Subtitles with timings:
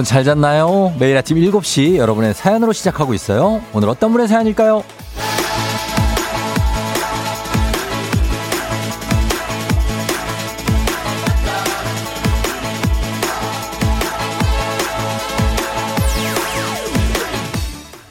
[0.00, 0.94] 여러분 잘 잤나요?
[0.98, 3.60] 매일 아침 7시 여러분의 사연으로 시작하고 있어요.
[3.74, 4.82] 오늘 어떤 분의 사연일까요?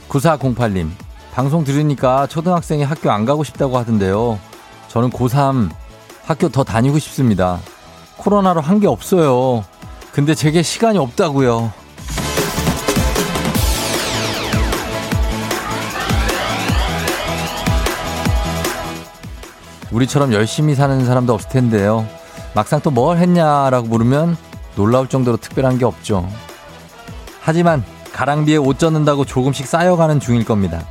[0.10, 0.90] 9408님,
[1.34, 4.40] 방송 들으니까 초등학생이 학교 안 가고 싶다고 하던데요.
[4.90, 5.70] 저는 고3
[6.26, 7.60] 학교 더 다니고 싶습니다.
[8.18, 9.64] 코로나로 한 게 없어요.
[10.12, 11.72] 근데 제게 시간이 없다고요.
[19.92, 22.06] 우리처럼 열심히 사는 사람도 없을 텐데요.
[22.54, 24.38] 막상 또 뭘 했냐라고 물으면
[24.76, 26.28] 놀라울 정도로 특별한 게 없죠.
[27.42, 30.84] 하지만 가랑비에 옷 젖는다고 조금씩 쌓여가는 중일 겁니다.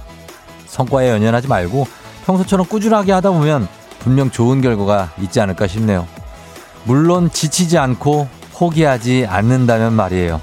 [0.67, 1.87] 성과에 연연하지 말고
[2.27, 6.07] 평소처럼 꾸준하게 하다 보면 분명 좋은 결과가 있지 않을까 싶네요.
[6.85, 10.41] 물론 지치지 않고 포기하지 않는다면 말이에요.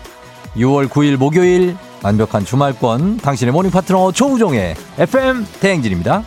[0.55, 6.23] 6월 9일 목요일 완벽한 주말권 당신의 morning 파트너 조우종의 FM 대행진입니다.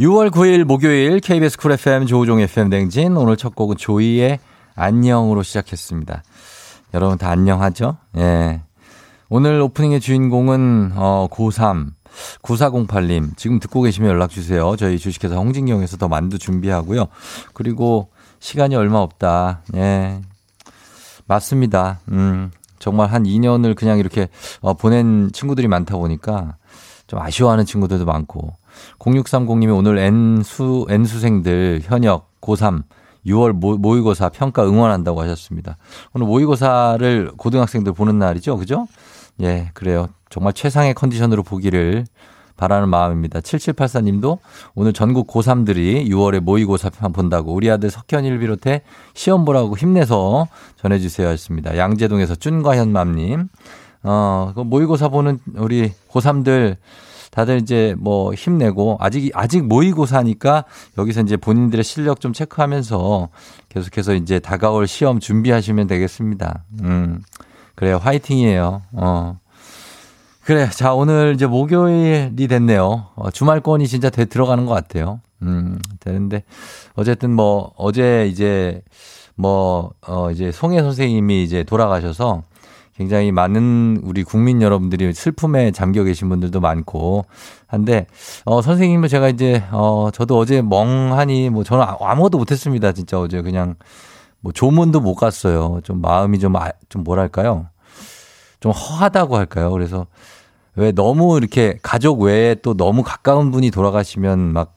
[0.00, 4.38] 6월 9일 목요일 KBS 쿨 FM 조우종 FM 대행진 오늘 첫 곡은 조이의
[4.74, 6.22] 안녕으로 시작했습니다.
[6.94, 7.98] 여러분 다 안녕하죠?
[8.16, 8.62] 예.
[9.28, 11.90] 오늘 오프닝의 주인공은 어 고3
[12.42, 14.74] 9408님 지금 듣고 계시면 연락 주세요.
[14.76, 17.08] 저희 주식회사 홍진경에서 더 만두 준비하고요.
[17.52, 18.08] 그리고
[18.42, 19.62] 시간이 얼마 없다.
[19.76, 20.20] 예.
[21.26, 22.00] 맞습니다.
[22.10, 24.28] 음, 정말 한 2년을 그냥 이렇게
[24.60, 26.56] 어, 보낸 친구들이 많다 보니까
[27.06, 28.52] 좀 아쉬워하는 친구들도 많고.
[28.98, 32.82] 0630님이 오늘 N수, N수생들 현역 고3
[33.26, 35.76] 6월 모, 의고사 평가 응원한다고 하셨습니다.
[36.12, 38.56] 오늘 모의고사를 고등학생들 보는 날이죠.
[38.56, 38.88] 그죠?
[39.40, 40.08] 예, 그래요.
[40.30, 42.06] 정말 최상의 컨디션으로 보기를
[42.62, 43.40] 바라는 마음입니다.
[43.40, 44.38] 7784님도
[44.76, 48.82] 오늘 전국 고3들이 6월에 모의고사 편 본다고 우리 아들 석현이를 비롯해
[49.14, 50.46] 시험 보라고 힘내서
[50.76, 51.76] 전해주세요 했습니다.
[51.76, 53.48] 양재동에서 쭌과현맘님.
[54.04, 56.76] 어, 그 모의고사 보는 우리 고3들
[57.32, 60.64] 다들 이제 뭐 힘내고 아직 아직 모의고사니까
[60.98, 63.28] 여기서 이제 본인들의 실력 좀 체크하면서
[63.70, 66.62] 계속해서 이제 다가올 시험 준비하시면 되겠습니다.
[66.82, 67.22] 음.
[67.74, 67.96] 그래요.
[67.96, 68.82] 화이팅이에요.
[68.92, 69.40] 어.
[70.44, 70.68] 그래.
[70.70, 73.06] 자, 오늘 이제 목요일이 됐네요.
[73.14, 75.20] 어, 주말권이 진짜 돼 들어가는 것 같아요.
[75.42, 76.44] 음, 되는데
[76.94, 78.82] 어쨌든 뭐 어제 이제
[79.34, 82.42] 뭐 어 이제 송혜 선생님이 이제 돌아가셔서
[82.96, 87.24] 굉장히 많은 우리 국민 여러분들이 슬픔에 잠겨 계신 분들도 많고
[87.66, 88.06] 한데
[88.44, 92.92] 어 선생님은 제가 이제 어 저도 어제 멍하니 뭐 저는 아무것도 못 했습니다.
[92.92, 93.74] 진짜 어제 그냥
[94.40, 95.80] 뭐 조문도 못 갔어요.
[95.84, 97.66] 좀 마음이 좀, 아, 좀 뭐랄까요.
[98.62, 99.70] 좀 허하다고 할까요.
[99.72, 100.06] 그래서
[100.76, 104.76] 왜 너무 이렇게 가족 외에 또 너무 가까운 분이 돌아가시면 막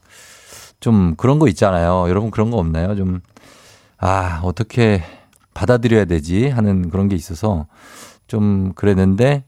[0.80, 2.06] 좀 그런 거 있잖아요.
[2.08, 2.94] 여러분 그런 거 없나요?
[2.96, 3.20] 좀,
[3.98, 5.02] 아, 어떻게
[5.54, 7.66] 받아들여야 되지 하는 그런 게 있어서
[8.26, 9.44] 좀 그랬는데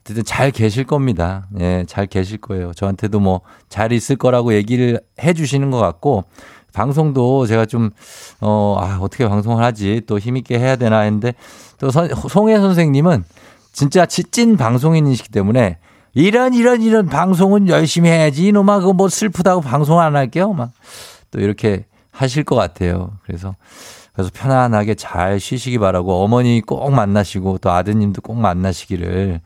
[0.00, 1.46] 어쨌든 잘 계실 겁니다.
[1.60, 2.72] 예, 잘 계실 거예요.
[2.74, 6.24] 저한테도 뭐 잘 있을 거라고 얘기를 해 주시는 것 같고
[6.72, 7.90] 방송도 제가 좀,
[8.40, 10.02] 어, 아, 어떻게 방송을 하지?
[10.06, 11.34] 또 힘있게 해야 되나 했는데
[11.78, 13.24] 또 선, 송혜 선생님은
[13.78, 15.78] 진짜 찐 방송인이시기 때문에
[16.14, 18.48] 이런, 이런, 이런 방송은 열심히 해야지.
[18.48, 20.52] 이놈아, 그거 뭐 슬프다고 방송 안 할게요.
[20.52, 20.72] 막
[21.30, 23.12] 또 이렇게 하실 것 같아요.
[23.24, 23.54] 그래서
[24.12, 29.40] 그래서 편안하게 잘 쉬시기 바라고 어머니 꼭 만나시고 또 아드님도 꼭 만나시기를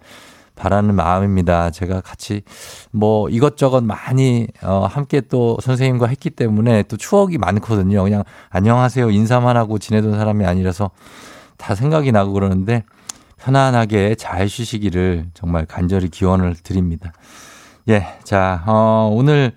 [0.54, 1.70] 바라는 마음입니다.
[1.70, 2.42] 제가 같이
[2.90, 8.02] 뭐 이것저것 많이 어 함께 또 선생님과 했기 때문에 또 추억이 많거든요.
[8.02, 10.90] 그냥 안녕하세요 인사만 하고 지내던 사람이 아니라서
[11.58, 12.84] 다 생각이 나고 그러는데
[13.42, 17.12] 편안하게 잘 쉬시기를 정말 간절히 기원을 드립니다.
[17.88, 18.06] 예.
[18.22, 19.52] 자, 어 오늘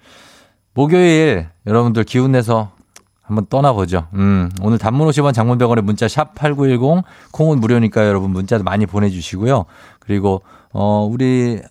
[0.73, 2.71] 목요일 여러분들 기운 내서
[3.21, 4.07] 한번 떠나보죠.
[4.13, 9.65] 음, 오늘 단문 50원 장문병원의 문자 샵 8910 콩은 무료니까 여러분 문자도 많이 보내주시고요.
[9.99, 10.41] 그리고
[10.73, 11.61] 어, 우리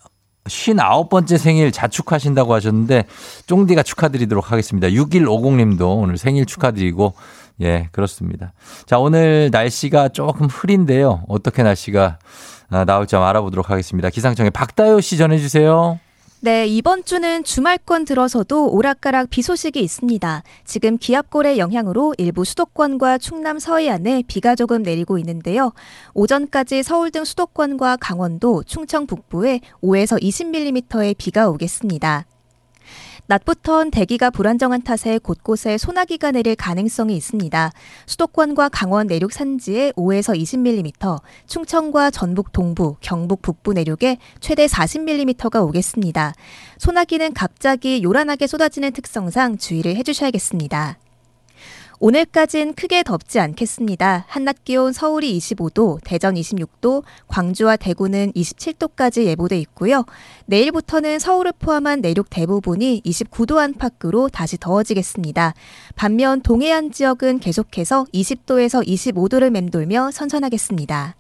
[0.45, 3.05] 59번째 생일 자축하신다고 하셨는데
[3.47, 4.89] 쫑디가 축하드리도록 하겠습니다.
[4.89, 7.15] 6150님도 오늘 생일 축하드리고
[7.61, 8.53] 예, 그렇습니다.
[8.87, 11.25] 자, 오늘 날씨가 조금 흐린데요.
[11.29, 12.19] 어떻게 날씨가
[12.71, 14.11] 아, 나올지 알아보도록 하겠습니다.
[14.11, 16.01] 기상청에 박다효 씨 전해주세요.
[16.41, 20.43] 네, 이번 주는 주말권 들어서도 오락가락 비 소식이 있습니다.
[20.67, 25.73] 지금 기압골의 영향으로 일부 수도권과 충남 서해안에 비가 조금 내리고 있는데요.
[26.13, 32.27] 오전까지 서울 등 수도권과 강원도, 충청 북부에 5에서 20mm의 비가 오겠습니다.
[33.27, 37.73] 낮부턴 대기가 불안정한 탓에 곳곳에 소나기가 내릴 가능성이 있습니다.
[38.07, 46.35] 수도권과 강원 내륙 산지에 5에서 20mm, 충청과 전북 동부, 경북 북부 내륙에 최대 40mm가 오겠습니다.
[46.79, 50.99] 소나기는 갑자기 요란하게 쏟아지는 특성상 주의를 해주셔야겠습니다.
[52.01, 54.25] 오늘까진 크게 덥지 않겠습니다.
[54.29, 60.05] 한낮 기온 서울이 25도, 대전 26도, 광주와 대구는 27도까지 예보돼 있고요.
[60.47, 65.55] 내일부터는 서울을 포함한 내륙 대부분이 29도 안팎으로 다시 더워지겠습니다.
[65.95, 71.17] 반면 동해안 지역은 계속해서 20도에서 25도를 맴돌며 선선하겠습니다.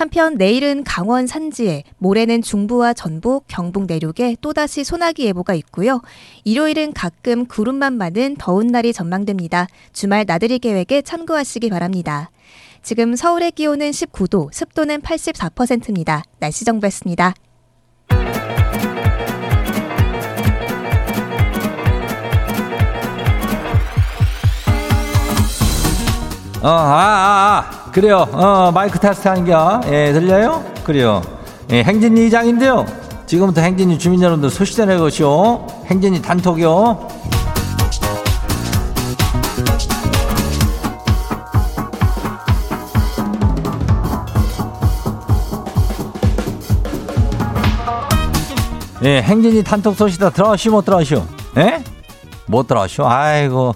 [0.00, 6.00] 한편 내일은 강원 산지에, 모레는 중부와 전북, 경북 내륙에 또다시 소나기 예보가 있고요.
[6.44, 9.66] 일요일은 가끔 구름만 많은 더운 날이 전망됩니다.
[9.92, 12.30] 주말 나들이 계획에 참고하시기 바랍니다.
[12.82, 16.22] 지금 서울의 기온은 19도, 습도는 84%입니다.
[16.38, 17.34] 날씨 정보였습니다.
[26.62, 27.79] 어, 아, 아, 아.
[27.92, 28.26] 그래요.
[28.32, 29.80] 어, 마이크 테스트 하는겨.
[29.86, 30.64] 예, 들려요?
[30.84, 31.22] 그래요.
[31.70, 32.86] 예, 행진이 이장인데요.
[33.26, 35.66] 지금부터 행진이 주민 여러분들 소식 전해보시오.
[35.86, 37.08] 행진이 단톡이요.
[49.02, 51.24] 예, 행진이 단톡 소식 다 들어오시오, 못 들어오시오?
[51.56, 51.82] 예?
[52.46, 53.06] 못 들어오시오?
[53.06, 53.74] 아이고.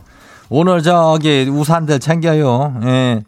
[0.50, 2.74] 오늘 저기 우산들 챙겨요.
[2.84, 3.22] 예.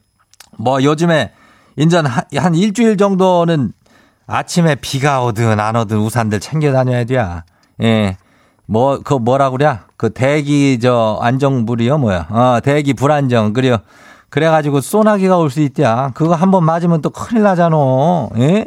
[0.59, 1.33] 뭐 요즘에
[1.77, 3.73] 인전 한, 한 일주일 정도는
[4.27, 7.45] 아침에 비가 오든 안 오든 우산들 챙겨 다녀야 돼야.
[7.83, 8.17] 예.
[8.69, 9.79] 뭐, 그 뭐라 그래?
[9.97, 12.27] 그 대기 저 안정불이요 뭐야?
[12.31, 13.53] 어, 대기 불안정.
[13.53, 13.77] 그래요.
[14.29, 16.11] 그래가지고 소나기가 올 수 있대야.
[16.15, 17.77] 그거 한 번 맞으면 또 큰일 나잖아.
[18.39, 18.65] 예?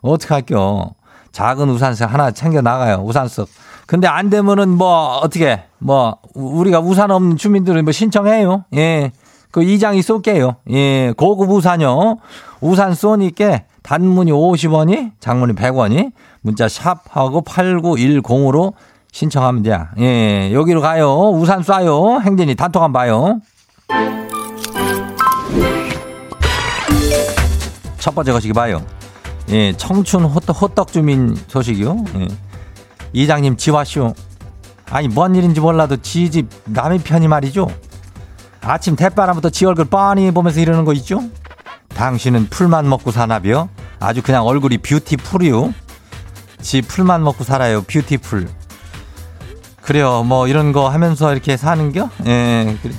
[0.00, 0.90] 어떡할겨.
[1.32, 3.02] 작은 우산석 하나 챙겨 나가요.
[3.04, 3.48] 우산석.
[3.86, 8.64] 근데 안 되면은 뭐 어떻게 뭐 우리가 우산 없는 주민들은 뭐 신청해요.
[8.74, 9.12] 예.
[9.56, 10.56] 그 이장이 쏠게요.
[10.72, 11.14] 예.
[11.16, 12.18] 고급 우산요.
[12.60, 16.12] 우산 쏘니까 단문이 50원이, 장문이 100원이,
[16.42, 18.74] 문자 샵하고 8910으로
[19.12, 19.78] 신청하면 돼.
[19.98, 20.52] 예.
[20.52, 21.30] 여기로 가요.
[21.30, 22.20] 우산 쏴요.
[22.20, 23.40] 행진이 단톡 한번 봐요.
[27.96, 28.84] 첫 번째 거시기 봐요.
[29.48, 29.72] 예.
[29.72, 32.04] 청춘 호떡, 호떡 주민 소식이요.
[32.18, 32.28] 예.
[33.14, 34.12] 이장님 지와쇼.
[34.90, 37.68] 아니 뭔 일인지 몰라도 지집 남의 편이 말이죠.
[38.60, 41.22] 아침 댓바람부터 지 얼굴 뻔히 보면서 이러는 거 있죠?
[41.94, 43.68] 당신은 풀만 먹고 사나비요?
[44.00, 45.72] 아주 그냥 얼굴이 beautiful이요.
[46.60, 47.82] 지 풀만 먹고 살아요.
[47.82, 48.48] Beautiful.
[49.82, 50.24] 그래요.
[50.24, 52.10] 뭐 이런 거 하면서 이렇게 사는겨?
[52.26, 52.76] 예.
[52.82, 52.92] 그래.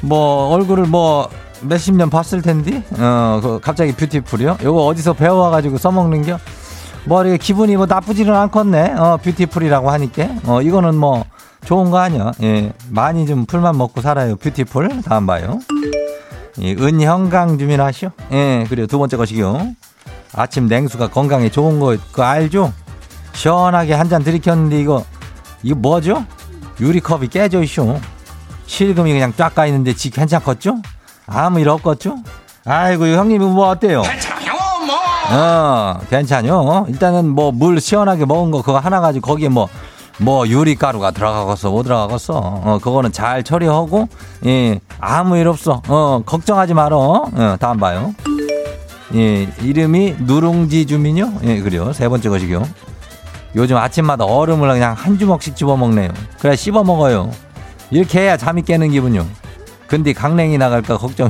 [0.00, 1.28] 뭐 얼굴을 뭐
[1.62, 2.84] 몇십 년 봤을 텐데.
[2.98, 4.58] 어, 그 갑자기 beautiful이요?
[4.62, 6.38] 요거 어디서 배워와 가지고 써먹는겨?
[7.06, 8.94] 뭐 이렇게 기분이 뭐 나쁘지는 않겠네.
[8.96, 10.28] 어, beautiful이라고 하니까.
[10.44, 11.24] 어, 이거는 뭐
[11.64, 12.32] 좋은 거 아니야.
[12.42, 12.72] 예.
[12.90, 14.36] 많이 좀 풀만 먹고 살아요.
[14.36, 15.02] Beautiful.
[15.02, 15.58] 다음 봐요.
[16.60, 18.10] 예, 은형강 주민 하시오.
[18.32, 19.68] 예, 그리고 두 번째 것이요.
[20.34, 22.72] 아침 냉수가 건강에 좋은 거, 그거 알죠?
[23.32, 25.04] 시원하게 한 잔 들이켰는데 이거,
[25.62, 26.24] 이거 뭐죠?
[26.80, 27.98] 유리컵이 깨져 있쇼.
[28.66, 30.76] 실금이 그냥 쫙가 있는데 지 괜찮겠죠?
[31.26, 32.16] 아무 일 없겠죠?
[32.64, 34.02] 아이고, 형님, 뭐 어때요?
[35.30, 36.86] 어, 괜찮요.
[36.88, 39.68] 일단은 뭐 물 시원하게 먹은 거 그거 하나 가지고 거기에 뭐,
[40.18, 42.34] 뭐 유리가루가 들어가겠어, 뭐 들어가겠어.
[42.34, 44.08] 어, 그거는 잘 처리하고,
[44.46, 45.82] 예, 아무 일 없어.
[45.88, 46.98] 어, 걱정하지 말어.
[47.32, 48.14] 어, 다음 봐요.
[49.14, 51.34] 예, 이름이 누룽지 주민요?
[51.44, 51.92] 예, 그래요.
[51.92, 52.66] 세 번째 것이요.
[53.56, 56.10] 요즘 아침마다 얼음을 그냥 한 주먹씩 집어 먹네요.
[56.40, 57.30] 그래, 씹어 먹어요.
[57.90, 59.26] 이렇게 해야 잠이 깨는 기분요.
[59.86, 61.28] 근데 강냉이 나갈까 걱정.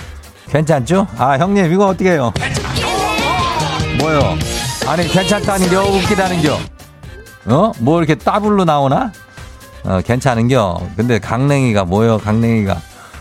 [0.48, 1.06] 괜찮죠?
[1.18, 2.32] 아, 형님, 이거 어떻게 해요?
[3.98, 4.36] 뭐요?
[4.86, 6.58] 아니 괜찮다는 겨 웃기다는 겨
[7.46, 7.72] 어?
[7.78, 9.12] 뭐 이렇게 따블로 나오나?
[9.84, 10.80] 어 괜찮은겨.
[10.96, 12.18] 근데 강냉이가 뭐요?
[12.18, 12.76] 강냉이가.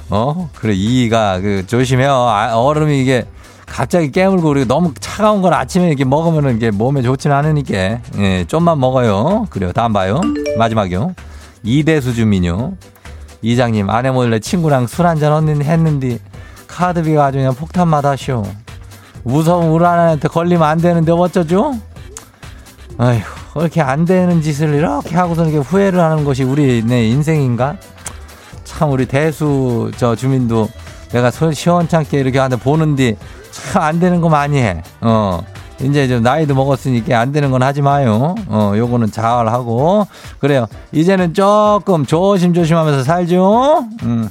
[0.10, 0.50] 어?
[0.55, 2.12] 그래 이가 그 조심해요.
[2.12, 3.25] 아, 얼음이 이게
[3.65, 8.00] 갑자기 깨물고 그리고 너무 차가운 걸 아침에 이렇게 먹으면은 이게 몸에 좋지는 않으니까.
[8.20, 9.48] 예 좀만 먹어요.
[9.50, 9.72] 그래요.
[9.74, 10.22] 다음 봐요.
[10.58, 11.13] 마지막이요.
[11.63, 12.74] 이대수 주민요.
[13.41, 16.20] 이장님 아내 몰래 친구랑 술 한잔 했는데
[16.67, 18.44] 카드비가 아주 그냥 폭탄 맛하쇼.
[19.24, 21.74] 무서운 우라한테 걸리면 안 되는데 어쩌죠?
[22.98, 23.20] 아휴,
[23.55, 27.77] 그렇게 안 되는 짓을 이렇게 하고서 이렇게 후회를 하는 것이 우리 내 인생인가?
[28.65, 30.67] 참 우리 대수 저 주민도
[31.12, 33.15] 내가 시원찮게 이렇게 하는데 보는데
[33.51, 34.83] 참안 되는 거 많이 해.
[35.00, 35.41] 어.
[35.81, 38.35] 이제 좀 나이도 먹었으니까 안 되는 건 하지 마요.
[38.47, 40.05] 어, 요거는 잘 하고.
[40.39, 40.67] 그래요.
[40.91, 43.85] 이제는 조금 조심조심 하면서 살죠.
[44.03, 44.29] 음.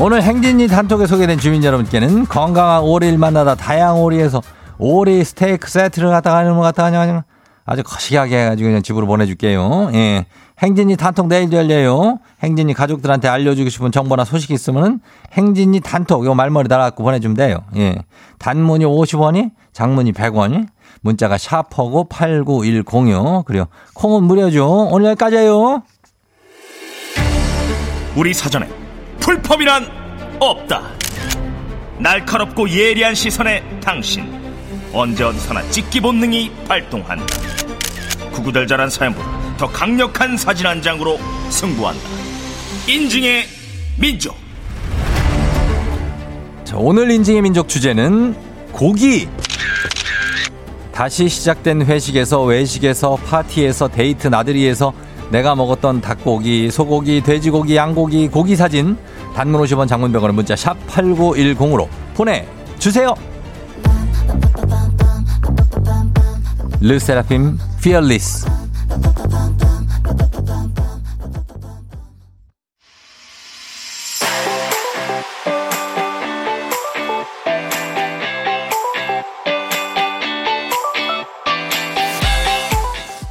[0.00, 4.40] 오늘 행진이 단톡에 소개된 주민 여러분께는 건강한 오리를 만나다 다양한 오리에서
[4.78, 7.24] 오리 스테이크 세트를 갖다가 하는 것 같아 그냥
[7.64, 9.90] 아주 거시기하게 해가지고 그냥 집으로 보내줄게요.
[9.94, 10.26] 예.
[10.60, 12.20] 행진이 단톡 내일 열려요.
[12.44, 15.00] 행진이 가족들한테 알려주고 싶은 정보나 소식 있으면은
[15.32, 17.58] 행진이 단톡 요 말머리 달아갖고 보내주면 돼요.
[17.76, 17.96] 예.
[18.38, 20.68] 단문이 50원이, 장문이 100원이,
[21.00, 23.44] 문자가 샤퍼고 89106.
[23.44, 23.66] 그래요.
[23.94, 24.88] 콩은 무료죠.
[24.92, 25.82] 오늘 여기까지예요.
[28.16, 28.87] 우리 사전에
[29.28, 29.86] 풀펌이란
[30.40, 30.84] 없다.
[31.98, 34.24] 날카롭고 예리한 시선에 당신
[34.90, 37.26] 언제 어디서나 찍기 본능이 발동한다.
[38.32, 41.18] 구구절절한 사연보다 더 강력한 사진 한 장으로
[41.50, 42.00] 승부한다.
[42.88, 43.44] 인증의
[43.98, 44.34] 민족.
[46.64, 48.34] 자, 오늘 인증의 민족 주제는
[48.72, 49.28] 고기.
[50.90, 54.94] 다시 시작된 회식에서 외식에서 파티에서 데이트 나들이에서
[55.30, 58.96] 내가 먹었던 닭고기, 소고기, 돼지고기, 양고기, 고기 사진
[59.34, 63.14] 단문 50원 장문 100원의 문자 샵 8910으로 보내주세요.
[66.80, 68.46] 르세라핌 Fearless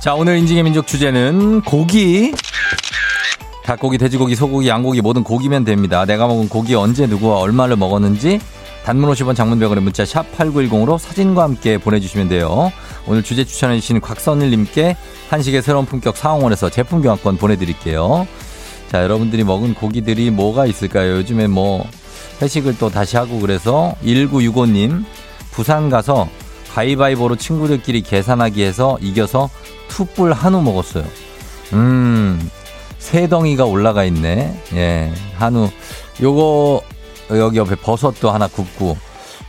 [0.07, 2.31] 자, 오늘 인증의 민족 주제는 고기.
[3.67, 6.05] 닭고기, 돼지고기, 소고기, 양고기 모든 고기면 됩니다.
[6.05, 8.39] 내가 먹은 고기 언제 누구와 얼마를 먹었는지
[8.86, 12.71] 단문 50원 장문병원의 문자 샵 8910으로 사진과 함께 보내주시면 돼요.
[13.07, 14.95] 오늘 주제 추천해주신 곽선일님께
[15.29, 18.25] 한식의 새로운 품격 상황원에서 제품 교환권 보내드릴게요.
[18.89, 21.17] 자, 여러분들이 먹은 고기들이 뭐가 있을까요?
[21.17, 21.86] 요즘에 뭐
[22.41, 25.03] 회식을 또 다시 하고 그래서 1965님
[25.51, 26.29] 부산 가서
[26.74, 29.50] 가위바위보로 친구들끼리 계산하기 해서 이겨서
[29.89, 31.03] 투뿔 한우 먹었어요.
[31.74, 32.50] 음,
[33.07, 34.53] 세 덩이가 올라가 있네.
[34.73, 35.69] 예, 한우.
[36.21, 36.81] 요거,
[37.37, 38.97] 여기 옆에 버섯도 하나 굽고,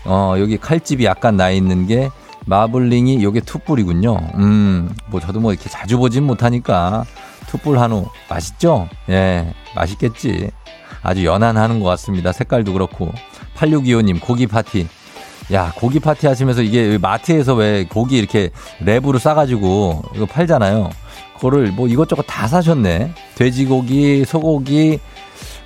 [0.04, 2.08] 어, 여기 칼집이 약간 나 있는 게
[2.46, 4.16] 마블링이 요게 투뿔이군요.
[4.36, 7.04] 음, 뭐 저도 뭐 이렇게 자주 보진 못하니까
[7.48, 8.88] 투뿔 한우 맛있죠?
[9.08, 10.52] 예, 맛있겠지.
[11.02, 12.30] 아주 연한하는 것 같습니다.
[12.30, 13.10] 색깔도 그렇고.
[13.56, 14.86] 8625님, 고기 파티.
[15.52, 18.50] 야, 고기 파티 하시면서 이게 마트에서 왜 고기 이렇게
[18.80, 20.90] 랩으로 싸가지고 이거 팔잖아요.
[21.38, 23.12] 그거를 뭐 이것저것 다 사셨네.
[23.36, 24.98] 돼지고기, 소고기,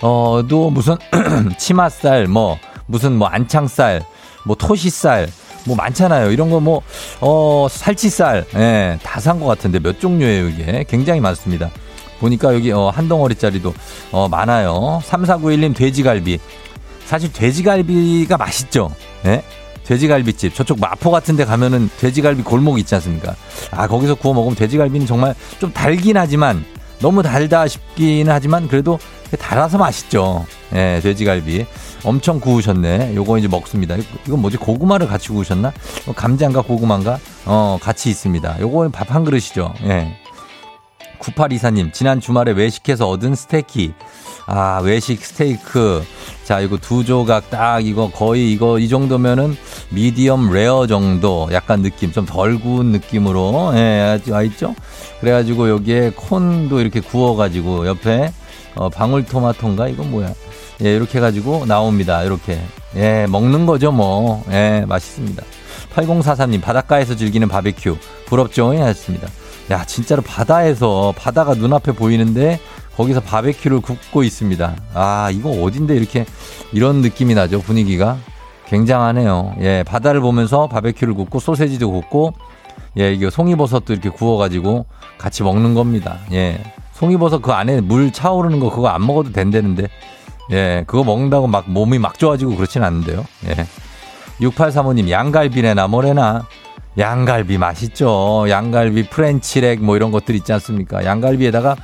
[0.01, 0.97] 어, 또 무슨
[1.59, 4.03] 치맛살, 뭐, 무슨 뭐 안창살,
[4.45, 5.29] 뭐 토시살,
[5.65, 6.31] 뭐 많잖아요.
[6.31, 6.83] 이런 거 뭐,
[7.21, 10.85] 어, 살치살, 예, 다 산 것 같은데 몇 종류예요, 이게.
[10.89, 11.71] 굉장히 많습니다.
[12.21, 13.73] 보니까 여기, 어, 한 덩어리짜리도,
[14.13, 15.01] 어, 많아요.
[15.07, 16.39] 3491님 돼지갈비.
[17.07, 18.91] 사실 돼지갈비가 맛있죠.
[19.27, 19.43] 예?
[19.85, 23.35] 돼지갈비집 저쪽 마포 같은 데 가면은 돼지갈비 골목 있지 않습니까?
[23.71, 26.65] 아 거기서 구워 먹으면 돼지갈비는 정말 좀 달긴 하지만
[27.01, 28.99] 너무 달다 싶기는 하지만 그래도
[29.39, 30.47] 달아서 맛있죠.
[30.75, 31.67] 예, 돼지갈비.
[32.05, 33.15] 엄청 구우셨네.
[33.15, 33.97] 요거 이제 먹습니다.
[34.27, 34.57] 이건 뭐지?
[34.57, 35.73] 고구마를 같이 구우셨나?
[36.07, 37.19] 어, 감자인가 고구마인가?
[37.47, 38.61] 어, 같이 있습니다.
[38.61, 39.75] 요거 밥한 그릇이죠.
[39.85, 40.17] 예.
[41.19, 43.95] 9824님, 지난 주말에 외식해서 얻은 스테이키.
[44.47, 46.03] 아, 외식 스테이크.
[46.53, 49.57] 자, 이거 두 조각 딱 이거 거의 이거 이 정도면은
[49.89, 54.75] 미디엄 레어 정도 약간 느낌 좀 덜 구운 느낌으로 예, 와 있죠?
[55.23, 58.35] 그래가지고 여기에 콘도 이렇게 구워가지고 옆에
[58.75, 60.35] 어, 방울토마토인가 이건 뭐야?
[60.85, 62.23] 예, 이렇게 해가지고 나옵니다.
[62.23, 62.61] 이렇게
[62.97, 64.45] 예, 먹는 거죠 뭐.
[64.51, 65.43] 예, 맛있습니다.
[65.95, 68.75] 8043님 바닷가에서 즐기는 바베큐 부럽죠?
[68.75, 69.27] 예, 하셨습니다.
[69.71, 72.61] 야, 진짜로 바다에서 바다가 눈앞에 보이는데
[72.97, 74.77] 거기서 바베큐를 굽고 있습니다.
[74.95, 76.27] 아, 이거 어딘데 이렇게
[76.73, 78.19] 이런 느낌이 나죠, 분위기가.
[78.67, 79.57] 굉장하네요.
[79.61, 82.35] 예, 바다를 보면서 바베큐를 굽고 소세지도 굽고
[82.99, 84.87] 예, 이게 송이버섯도 이렇게 구워가지고
[85.19, 86.19] 같이 먹는 겁니다.
[86.33, 86.63] 예.
[86.95, 89.89] 송이버섯 그 안에 물 차오르는 거 그거 안 먹어도 된다는데.
[90.51, 93.25] 예, 그거 먹는다고 막 몸이 막 좋아지고 그렇진 않은데요.
[93.49, 93.67] 예.
[94.41, 96.47] 6835님, 양갈비네 나 뭐래나.
[96.99, 98.45] 양갈비 맛있죠.
[98.49, 101.05] 양갈비, French rack 뭐 이런 것들 있지 않습니까?
[101.05, 101.77] 양갈비에다가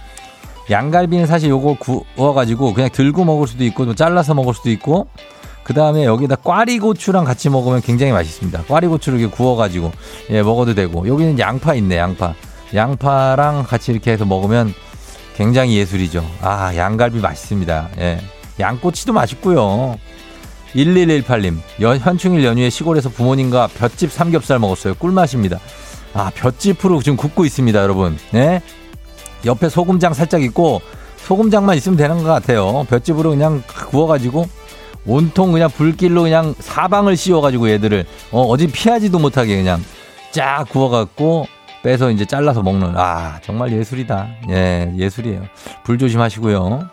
[0.71, 5.09] 양갈비는 사실 요거 구워가지고 그냥 들고 먹을 수도 있고 또 잘라서 먹을 수도 있고
[5.63, 8.65] 그 다음에 여기다 꽈리고추랑 같이 먹으면 굉장히 맛있습니다.
[8.65, 9.93] 꽈리고추를 이렇게 구워가지고
[10.31, 12.35] 예 먹어도 되고 여기는 양파 있네 양파
[12.75, 14.73] 양파랑 같이 이렇게 해서 먹으면
[15.37, 16.25] 굉장히 예술이죠.
[16.43, 17.89] 아 양갈비 맛있습니다.
[17.99, 18.19] 예
[18.59, 19.99] 양꼬치도 맛있고요.
[20.75, 24.95] 1118님 연, 현충일 연휴에 시골에서 부모님과 볏짚 삼겹살 먹었어요.
[24.95, 25.59] 꿀맛입니다.
[26.15, 28.19] 아 볏짚으로 지금 굽고 있습니다, 여러분.
[28.33, 28.63] 네
[29.45, 30.81] 옆에 소금장 살짝 있고
[31.17, 32.87] 소금장만 있으면 되는 것 같아요.
[32.89, 34.49] 볏짚으로 그냥 구워가지고
[35.07, 39.83] 온통 그냥 불길로 그냥 사방을 씌워가지고 얘들을 어, 어디 피하지도 못하게 그냥
[40.33, 41.47] 쫙 구워갖고
[41.83, 44.29] 빼서 이제 잘라서 먹는 아 정말 예술이다.
[44.51, 45.43] 예 예술이에요.
[45.85, 46.89] 불 조심하시고요.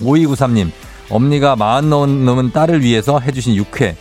[0.00, 0.70] 5293님
[1.10, 3.96] 엄니가 마흔 넘은 딸을 위해서 해주신 육회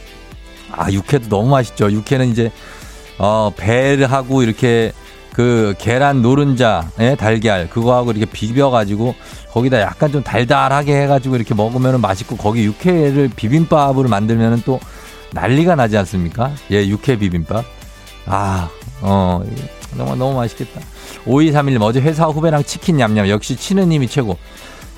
[0.72, 1.92] 아 육회도 너무 맛있죠.
[1.92, 2.52] 육회는 이제
[3.18, 4.92] 어 배하고 이렇게
[5.38, 9.13] 그 계란 노른자, 예, 달걀 그거하고 이렇게 비벼가지고
[9.51, 14.79] 거기다 약간 좀 달달하게 해가지고 이렇게 먹으면 맛있고 거기 육회를 비빔밥으로 만들면 또
[15.34, 16.53] 난리가 나지 않습니까?
[16.72, 17.63] 예, 육회 비빔밥.
[18.25, 18.67] 아,
[19.01, 19.44] 어,
[19.96, 20.82] 정말 너무 맛있겠다.
[21.27, 23.29] 5231님, 어제 회사 후배랑 치킨 냠냠.
[23.29, 24.39] 역시 치느님이 최고.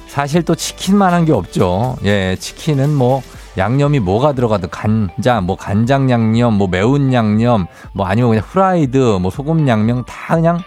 [0.07, 1.97] 사실 또 치킨만 한 게 없죠.
[2.05, 3.21] 예, 치킨은 뭐,
[3.57, 9.31] 양념이 뭐가 들어가도 간장, 뭐 간장 양념, 뭐 매운 양념, 뭐 아니면 그냥 후라이드, 뭐
[9.31, 10.61] 소금 양념 다 그냥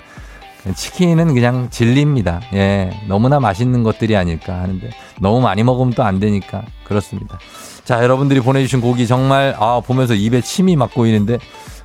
[0.75, 2.41] 치킨은 그냥 진리입니다.
[2.55, 7.39] 예, 너무나 맛있는 것들이 아닐까 하는데 너무 많이 먹으면 또 안 되니까 그렇습니다.
[7.85, 11.39] 자, 여러분들이 보내주신 고기 정말 아 보면서 입에 침이 막 고이는데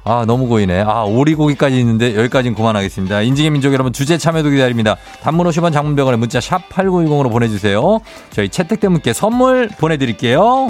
[0.10, 0.84] 아, 너무 고이네.
[0.88, 3.24] 아, 오리고기까지 있는데 여기까지는 그만하겠습니다.
[3.24, 4.96] 인지의 민족 여러분 주제 참여도 기다립니다.
[5.22, 8.00] 단문 50원 장문병원에 문자 샵 8910으로 보내주세요.
[8.30, 10.70] 저희 채택된 분께 선물 보내드릴게요.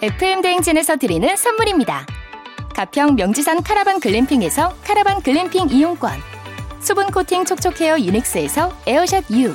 [0.00, 2.06] FM 대행진에서 드리는 선물입니다.
[2.74, 6.12] 가평 명지산 카라반 글램핑에서 카라반 글램핑 이용권.
[6.80, 9.54] 수분 코팅 촉촉 헤어 유닉스에서 에어샷 U.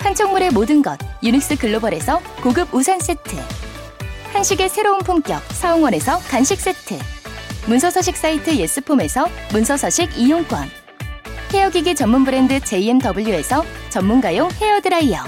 [0.00, 3.36] 한총물의 모든 것 유닉스 글로벌에서 고급 우산 세트.
[4.32, 6.98] 한식의 새로운 품격 사홍원에서 간식 세트.
[7.66, 10.68] 문서서식 사이트 예스폼에서 문서서식 이용권.
[11.52, 15.18] 헤어기기 전문 브랜드 JMW에서 전문가용 헤어드라이어.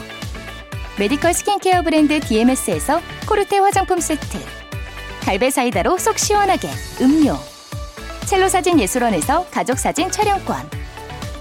[0.98, 4.38] medical skincare 브랜드 DMS에서 코르테 화장품 세트.
[5.24, 6.68] 갈배 사이다로 속 시원하게
[7.00, 7.36] 음료.
[8.24, 10.70] 첼로 사진 예술원에서 가족 사진 촬영권.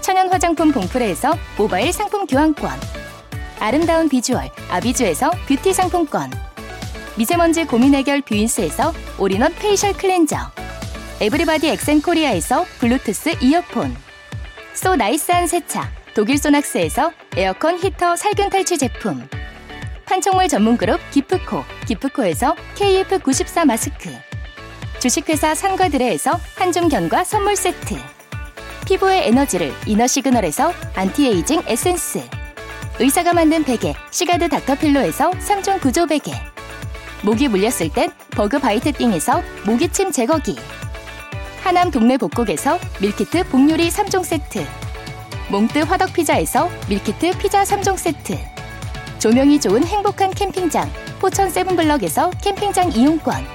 [0.00, 2.70] 천연 화장품 봉프레에서 모바일 상품 교환권.
[3.62, 6.32] 아름다운 비주얼 아비주에서 뷰티 상품권.
[7.16, 10.36] 미세먼지 고민 해결 뷰인스에서 all-in-one facial cleanser.
[11.20, 13.96] 에브리바디 엑센코리아에서 블루투스 이어폰.
[14.74, 19.28] so nice한 세차 독일 소낙스에서 에어컨 히터 살균 탈취 제품.
[20.06, 24.10] 판촉물 전문 그룹 기프코, 기프코에서 KF94 마스크.
[24.98, 27.94] 주식회사 상과드레에서 한줌견과 선물 세트.
[28.86, 32.41] 피부의 에너지를 이너 시그널에서 안티에이징 에센스.
[32.98, 36.32] 의사가 만든 베개 시가드 닥터필로에서 3종 구조 베개.
[37.22, 40.56] 모기 물렸을 땐 버그 바이트 띵에서 모기침 제거기.
[41.62, 44.66] 하남 동네 복국에서 밀키트 복요리 3종 세트.
[45.50, 48.38] 몽뜨 화덕 피자에서 밀키트 피자 3종 세트.
[49.18, 53.46] 조명이 좋은 행복한 캠핑장 포천 세븐블럭에서 캠핑장 이용권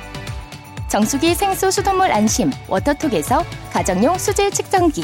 [0.88, 5.04] 정수기 생수 수돗물 안심 워터톡에서 가정용 수질 측정기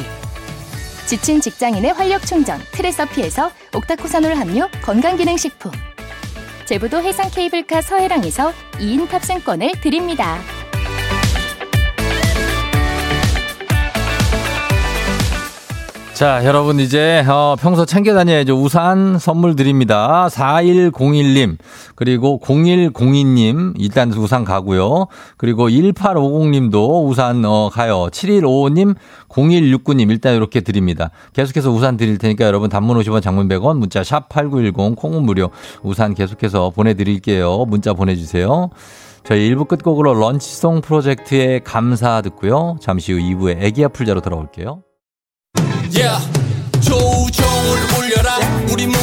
[1.06, 5.72] 지친 직장인의 활력 충전 트레서피에서 옥타코사놀 함유 건강기능식품
[6.66, 10.40] 제부도 해상 케이블카 서해랑에서 2인 탑승권을 드립니다.
[16.14, 18.56] 자, 여러분 이제 어, 평소 챙겨 다녀야죠.
[18.56, 20.28] 우산 선물 드립니다.
[20.30, 21.58] 4101님,
[21.96, 25.08] 그리고 0102님 일단 우산 가고요.
[25.38, 28.10] 그리고 1850님도 우산 어, 가요.
[28.12, 28.96] 7155님,
[29.28, 31.10] 0169님 일단 이렇게 드립니다.
[31.34, 35.50] 계속해서 우산 드릴 테니까 여러분 단문 50원 장문 100원 문자 샵 8910 콩은 무료
[35.82, 37.66] 우산 계속해서 보내 드릴게요.
[37.66, 38.70] 문자 보내 주세요.
[39.24, 42.78] 저희 1부 끝곡으로 런치송 프로젝트의 감사 듣고요.
[42.82, 44.84] 잠시 후 2부에 애기야 풀자로 돌아올게요.
[47.98, 48.38] 울려라?
[48.72, 49.03] 우리 모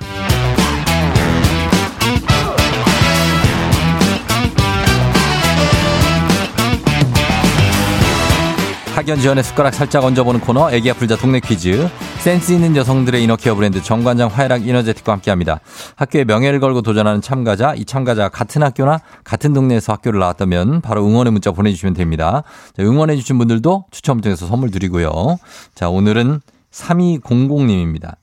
[9.11, 14.29] 학연지원의 숟가락 살짝 얹어보는 코너 애기 아플자 동네 퀴즈 센스 있는 여성들의 이너케어 브랜드 정관장
[14.29, 15.59] 화해락 이너제틱과 함께합니다.
[15.97, 21.33] 학교에 명예를 걸고 도전하는 참가자 이 참가자가 같은 학교나 같은 동네에서 학교를 나왔다면 바로 응원의
[21.33, 22.43] 문자 보내주시면 됩니다.
[22.77, 25.37] 자, 응원해 주신 분들도 추첨 통해서 선물 드리고요.
[25.75, 26.39] 자 오늘은
[26.71, 28.15] 3200님입니다.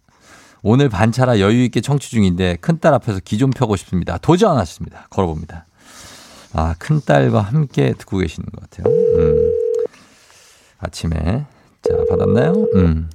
[0.62, 4.16] 오늘 반차라 여유 있게 청취 중인데 큰딸 앞에서 기좀 펴고 싶습니다.
[4.18, 5.08] 도전하셨습니다.
[5.10, 5.66] 걸어봅니다.
[6.54, 8.94] 아, 큰딸과 함께 듣고 계시는 것 같아요.
[9.18, 9.57] 음.
[10.80, 11.14] 아침에.
[11.82, 12.52] 자, 받았나요?
[12.74, 13.10] 음.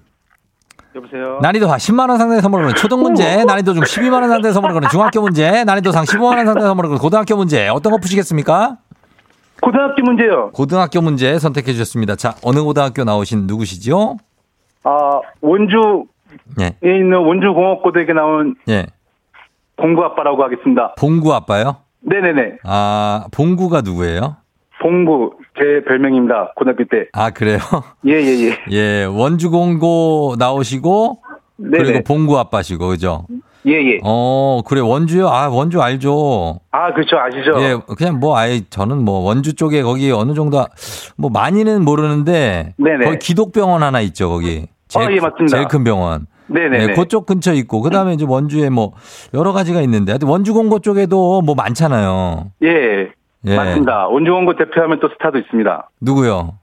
[0.95, 1.39] 여보세요.
[1.41, 4.73] 난이도 하 10만 원 상당의 선물을 거는 초등 문제, 난이도 중 12만 원 상당의 선물을
[4.75, 7.67] 거는 중학교 문제, 난이도 상 15만 원 상당의 선물을 거는 고등학교 문제.
[7.67, 8.77] 어떤 거 푸시겠습니까?
[9.61, 10.51] 고등학교 문제요.
[10.51, 12.15] 고등학교 문제 선택해 주셨습니다.
[12.15, 14.17] 자, 어느 고등학교 나오신 누구시죠?
[14.83, 15.79] 아 원주에
[16.59, 16.75] 예.
[16.83, 18.85] 있는 원주공업고등에 나온 예.
[19.77, 20.93] 봉구 아빠라고 하겠습니다.
[20.99, 21.77] 봉구 아빠요?
[22.01, 22.57] 네네네.
[22.65, 24.35] 아, 봉구가 누구예요?
[24.81, 26.53] 봉구 제 별명입니다.
[26.55, 27.07] 고등학교 때.
[27.13, 27.59] 아, 그래요?
[28.05, 28.57] 예 예 예.
[28.71, 31.19] 예, 원주공고 나오시고,
[31.57, 31.77] 네네.
[31.83, 33.25] 그리고 봉구 아빠시고, 그죠?
[33.65, 33.99] 예 예.
[34.03, 35.27] 어, 그래, 원주요?
[35.29, 36.59] 아, 원주 알죠.
[36.71, 37.51] 아 그렇죠 아시죠?
[37.61, 40.65] 예, 그냥 뭐, 아예, 저는 뭐, 원주 쪽에 거기 어느 정도,
[41.17, 43.05] 뭐, 많이는 모르는데, 네네.
[43.05, 44.65] 거기 기독병원 하나 있죠, 거기.
[44.95, 45.55] 어, 예, 맞습니다.
[45.57, 46.25] 제일 큰 병원.
[46.47, 46.87] 네네네.
[46.87, 48.91] 네, 그쪽 근처에 있고, 그 다음에 이제 원주에 뭐,
[49.33, 52.51] 여러 가지가 있는데, 하여튼 원주 공고 쪽에도 뭐 많잖아요.
[52.63, 53.11] 예.
[53.45, 53.55] 예.
[53.55, 54.07] 맞습니다.
[54.07, 55.89] 원주공고 대표하면 또 스타도 있습니다.
[56.01, 56.57] 누구요?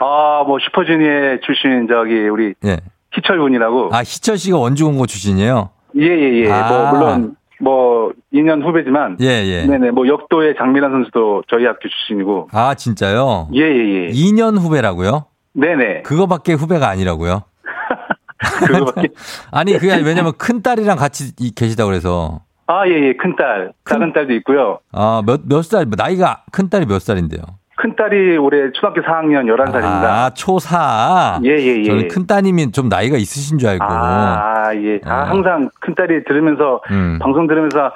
[0.00, 2.78] 아 뭐 슈퍼주니어 출신 저기 우리 예.
[3.12, 3.90] 희철 군이라고.
[3.92, 5.70] 아, 희철 씨가 원주공고 출신이에요?
[5.96, 6.50] 예 예 예.
[6.50, 6.68] 아.
[6.68, 9.16] 뭐 물론 뭐 2년 후배지만.
[9.22, 9.64] 예, 예.
[9.66, 9.92] 네네.
[9.92, 12.48] 뭐 역도의 장미란 선수도 저희 학교 출신이고.
[12.52, 13.48] 아, 진짜요?
[13.54, 14.10] 예 예 예.
[14.10, 15.24] 2년 후배라고요?
[15.54, 16.02] 네네.
[16.02, 17.44] 그거밖에 후배가 아니라고요?
[18.66, 19.08] 그거밖에.
[19.50, 22.40] 아니, 그게 아니, 왜냐면 큰 딸이랑 같이 이- 계시다고 그래서.
[22.66, 23.12] 아, 예, 예.
[23.14, 23.72] 큰딸.
[23.84, 24.78] 작은 딸도 있고요.
[24.92, 27.42] 아, 몇, 몇 살, 나이가, 큰 딸이 몇 살인데요?
[27.76, 30.04] 큰 딸이 올해 초등학교 4학년 11살입니다.
[30.04, 31.44] 아, 초4.
[31.44, 31.84] 예, 예, 예.
[31.84, 33.84] 저는 큰 따님이 좀 나이가 있으신 줄 알고.
[33.84, 34.98] 아, 예.
[35.04, 35.24] 아, 아.
[35.30, 37.18] 항상 큰 딸이 들으면서, 음.
[37.20, 37.92] 방송 들으면서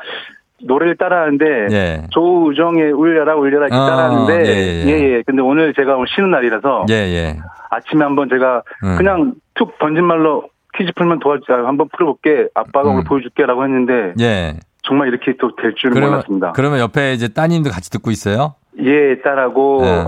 [0.62, 2.02] 노래를 따라하는데, 예.
[2.10, 5.12] 조우정의 울려라, 울려라 이렇게 어, 따라하는데, 예, 예, 예, 예.
[5.16, 5.22] 예.
[5.26, 7.38] 근데 오늘 제가 오늘 쉬는 날이라서, 예, 예.
[7.70, 8.96] 아침에 한번 제가 음.
[8.98, 10.44] 그냥 툭 던진 말로
[10.76, 11.54] 퀴즈 풀면 도와주자.
[11.66, 12.48] 한번 풀어볼게.
[12.54, 12.94] 아빠가 음.
[12.94, 13.44] 오늘 보여줄게.
[13.46, 14.54] 라고 했는데, 예.
[14.82, 16.52] 정말 이렇게 또 될 줄은 그러면, 몰랐습니다.
[16.52, 18.54] 그러면 옆에 이제 따님도 같이 듣고 있어요?
[18.82, 20.06] 예, 딸하고, 예.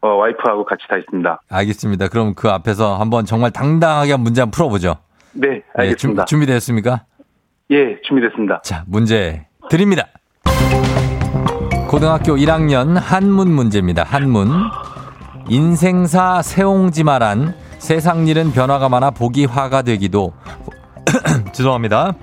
[0.00, 1.42] 어, 와이프하고 같이 다 있습니다.
[1.50, 2.08] 알겠습니다.
[2.08, 4.96] 그럼 그 앞에서 한번 정말 당당하게 한 문제 한번 풀어보죠.
[5.32, 6.26] 네, 예, 알겠습니다.
[6.26, 7.04] 준, 비되었습니까
[7.70, 8.60] 예, 준비됐습니다.
[8.62, 10.04] 자, 문제 드립니다.
[11.88, 14.02] 고등학교 1학년 한문 문제입니다.
[14.04, 14.48] 한문.
[15.48, 20.32] 인생사 세옹지마란 세상 일은 변화가 많아 보기 화가 되기도
[21.52, 22.14] 죄송합니다.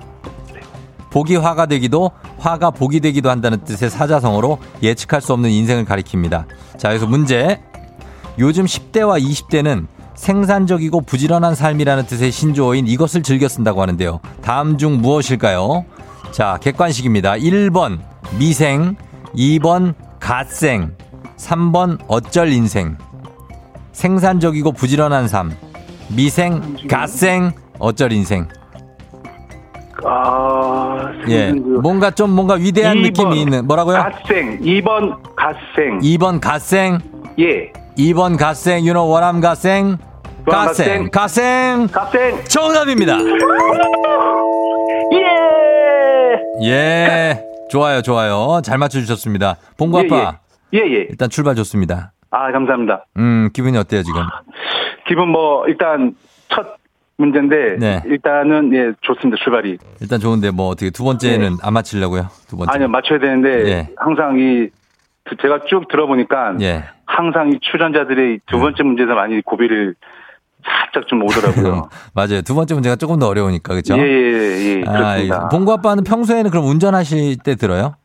[1.10, 6.46] 보기 화가 되기도 화가 복이 되기도 한다는 뜻의 사자성어로 예측할 수 없는 인생을 가리킵니다.
[6.78, 7.62] 자, 여기서 문제.
[8.40, 14.18] 요즘 10대와 20대는 생산적이고 부지런한 삶이라는 뜻의 신조어인 이것을 즐겨 쓴다고 하는데요.
[14.42, 15.84] 다음 중 무엇일까요?
[16.32, 17.34] 자, 객관식입니다.
[17.34, 18.00] 1번
[18.36, 18.96] 미생,
[19.36, 20.96] 2번 갓생,
[21.36, 22.96] 3번 어쩔 인생.
[23.92, 25.52] 생산적이고 부지런한 삶.
[26.08, 28.48] 미생, 갓생, 어쩔 인생.
[30.04, 31.52] 아, 예.
[31.52, 33.96] 그 뭔가 좀 뭔가 위대한 2번 느낌이 있는 뭐라고요?
[33.98, 36.00] 갓생, 2번 갓생.
[36.00, 36.98] 2번 갓생,
[37.38, 37.72] 예.
[37.96, 39.98] 2번 갓생, you know what I'm 갓생?
[40.44, 42.44] 갓생, 갓생, 갓생.
[42.44, 43.16] 정답입니다.
[45.12, 46.68] 예!
[46.68, 47.44] 예.
[47.70, 48.60] 좋아요, 좋아요.
[48.64, 49.56] 잘 맞춰 주셨습니다.
[49.76, 50.38] 봉구 예, 아빠.
[50.74, 51.06] 예, 예.
[51.08, 52.12] 일단 출발 좋습니다.
[52.32, 53.04] 아, 감사합니다.
[53.18, 54.22] 음, 기분이 어때요, 지금?
[55.06, 56.14] 기분 뭐, 일단,
[56.48, 56.76] 첫
[57.18, 58.02] 문제인데, 네.
[58.06, 59.76] 일단은, 예, 좋습니다, 출발이.
[60.00, 62.28] 일단 좋은데, 뭐, 어떻게 두 번째는 안 맞히려고요?
[62.48, 62.70] 두 번째.
[62.70, 62.74] 네.
[62.76, 63.88] 아니요, 맞춰야 되는데, 예.
[63.96, 64.68] 항상 이,
[65.24, 66.84] 그 제가 쭉 들어보니까, 예.
[67.04, 69.94] 항상 이 출연자들의 두 번째 문제에서 많이 고비를
[70.64, 71.90] 살짝 좀 오더라고요.
[72.14, 72.40] 맞아요.
[72.40, 73.98] 두 번째 문제가 조금 더 어려우니까, 그죠?
[73.98, 75.48] 예, 예, 예, 아, 그렇습니다.
[75.50, 77.96] 봉구 아빠는 평소에는 그럼 운전하실 때 들어요?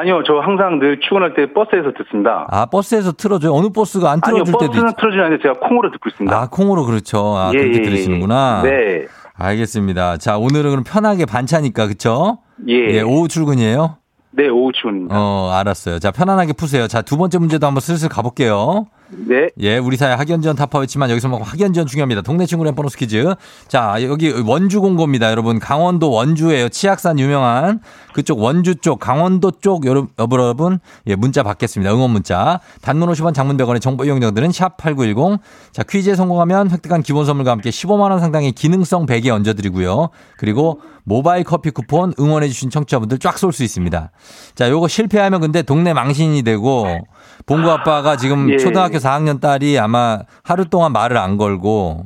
[0.00, 2.46] 아니요, 저 항상 늘 출근할 때 버스에서 듣습니다.
[2.50, 3.52] 아, 버스에서 틀어줘요?
[3.52, 4.92] 어느 버스가 안 아니요, 틀어줄 때도 버스는?
[4.98, 6.34] 틀어주지 않는데 제가 콩으로 듣고 있습니다.
[6.34, 7.36] 아, 콩으로 그렇죠.
[7.36, 7.82] 아, 예, 그렇게 예, 예.
[7.82, 8.62] 들으시는구나.
[8.62, 9.06] 네.
[9.36, 10.16] 알겠습니다.
[10.16, 12.38] 자, 오늘은 그럼 편하게 반차니까, 그쵸?
[12.68, 12.74] 예.
[12.94, 13.96] 예, 오후 출근이에요?
[14.30, 15.14] 네, 오후 출근입니다.
[15.18, 15.98] 어, 알았어요.
[15.98, 16.86] 자, 편안하게 푸세요.
[16.88, 18.86] 자, 두 번째 문제도 한번 슬슬 가볼게요.
[19.12, 19.48] 네.
[19.58, 22.22] 예, 우리 사회 학연지원 타파였지만 여기서 뭐 학연지원 중요합니다.
[22.22, 23.34] 동네 친구랑 보너스 퀴즈.
[23.68, 25.30] 자, 여기 원주 공고입니다.
[25.30, 26.68] 여러분, 강원도 원주예요.
[26.68, 27.80] 치악산 유명한
[28.14, 31.92] 그쪽 원주 쪽, 강원도 쪽 여러분, 여러분, 예, 문자 받겠습니다.
[31.92, 32.60] 응원 문자.
[32.82, 35.40] 단문 50원 장문 100원의 정보 이용자들은 샵 8910.
[35.72, 40.10] 자, 퀴즈에 성공하면 획득한 기본 선물과 함께 15만 원 상당의 기능성 베개 얹어 드리고요.
[40.36, 44.12] 그리고 모바일 커피 쿠폰 응원해 주신 청취자분들 쫙 쏠 수 있습니다.
[44.54, 46.86] 자, 요거 실패하면 근데 동네 망신이 되고,
[47.46, 48.58] 봉구 아빠가 지금 예.
[48.58, 52.04] 초등학교 4학년 딸이 아마 하루 동안 말을 안 걸고,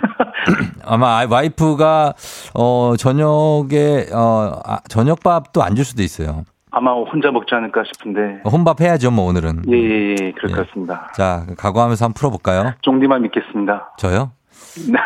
[0.84, 2.14] 아마 와이프가
[2.54, 6.44] 어 저녁에 어 아, 저녁밥도 안 줄 수도 있어요.
[6.70, 8.40] 아마 혼자 먹지 않을까 싶은데.
[8.50, 9.62] 혼밥 해야죠, 뭐 오늘은.
[9.70, 10.32] 예, 예, 예.
[10.32, 10.54] 그럴 예.
[10.56, 11.10] 것 같습니다.
[11.14, 12.72] 자, 각오하면서 한번 풀어볼까요?
[12.82, 13.92] 쫑디만 믿겠습니다.
[13.96, 14.32] 저요?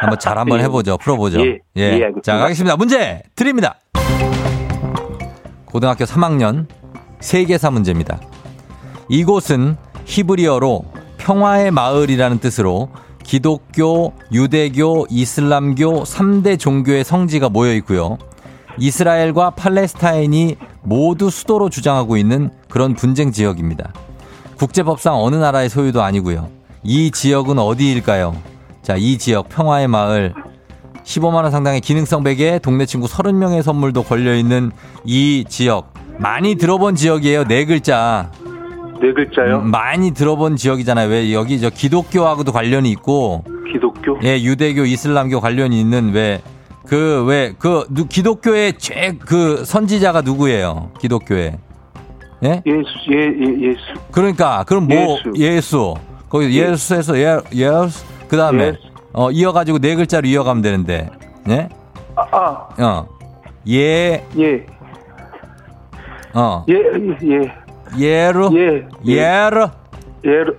[0.01, 0.65] 한번 잘 한번 예.
[0.65, 0.97] 해보죠.
[0.97, 1.41] 풀어보죠.
[1.45, 2.23] 예, 예, 알겠습니다.
[2.23, 2.77] 자, 가겠습니다.
[2.77, 3.75] 문제 드립니다.
[5.67, 6.67] 고등학교 3학년
[7.21, 8.19] 세계사 문제입니다.
[9.11, 9.77] 이곳은
[10.09, 10.85] 히브리어로
[11.19, 12.89] 평화의 마을이라는 뜻으로
[13.23, 18.17] 기독교, 유대교, 이슬람교 3대 종교의 성지가 모여 있고요.
[18.79, 23.93] 이스라엘과 팔레스타인이 모두 수도로 주장하고 있는 그런 분쟁 지역입니다.
[24.57, 26.49] 국제법상 어느 나라의 소유도 아니고요.
[26.83, 28.35] 이 지역은 어디일까요?
[28.83, 30.33] 자, 이 지역 평화의 마을
[31.05, 34.73] 15만 원 상당의 기능성 베개, 동네 친구 30명의 선물도 걸려 있는
[35.05, 35.93] 이 지역.
[36.17, 37.45] 많이 들어본 지역이에요.
[37.45, 38.31] 네 글자.
[39.01, 39.59] 네 글자요?
[39.59, 41.09] 음, 많이 들어본 지역이잖아요.
[41.09, 44.19] 왜 여기 저 기독교하고도 관련이 있고 기독교?
[44.25, 46.41] 예, 유대교, 이슬람교 관련이 있는 왜
[46.87, 50.91] 그 왜 그 기독교의 최그 선지자가 누구예요?
[50.99, 51.59] 기독교의.
[52.45, 52.63] 예?
[52.65, 53.81] 예수, 예, 예, 예수.
[54.11, 55.33] 그러니까 그럼 뭐 예수.
[55.37, 55.95] 예수.
[56.31, 56.71] 거기 예.
[56.71, 58.79] 예수에서 예 예수 그다음에 예수.
[59.13, 61.11] 어 이어 가지고 네 글자로 이어가면 되는데.
[61.51, 61.69] 예?
[62.17, 63.07] 아, 아, 어.
[63.69, 64.67] 예, 예,
[66.33, 66.65] 어.
[66.71, 67.53] 예, 예,
[67.97, 68.51] 예루.
[68.55, 69.69] 예, 예, 예루.
[70.25, 70.55] 예루,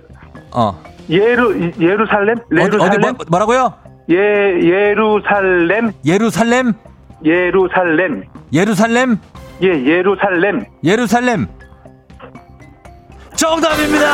[0.52, 0.80] 어.
[1.08, 2.36] 예루, 예루살렘?
[2.38, 3.00] 어디, 어디 예루살렘?
[3.00, 3.74] 뭐, 뭐라고요?
[4.10, 4.14] 예,
[4.62, 5.92] 예루살렘?
[6.04, 6.72] 예루살렘?
[7.24, 8.24] 예루살렘.
[8.52, 9.18] 예루살렘?
[9.62, 10.64] 예, 예루살렘.
[10.84, 11.46] 예루살렘.
[13.36, 14.06] 정답입니다.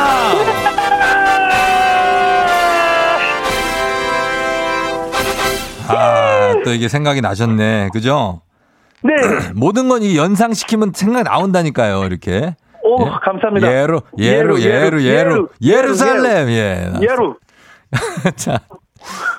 [5.89, 7.89] 아, 또 이게 생각이 나셨네.
[7.93, 8.41] 그죠?
[9.03, 9.13] 네.
[9.55, 12.55] 모든 건 이 연상시키면 생각 나온다니까요, 이렇게.
[12.87, 13.11] 오, 예?
[13.21, 13.67] 감사합니다.
[13.71, 16.91] 예루, 예루, 예루, 예루, 예루 살렘, 예.
[17.01, 17.35] 예루.
[18.37, 18.59] 자,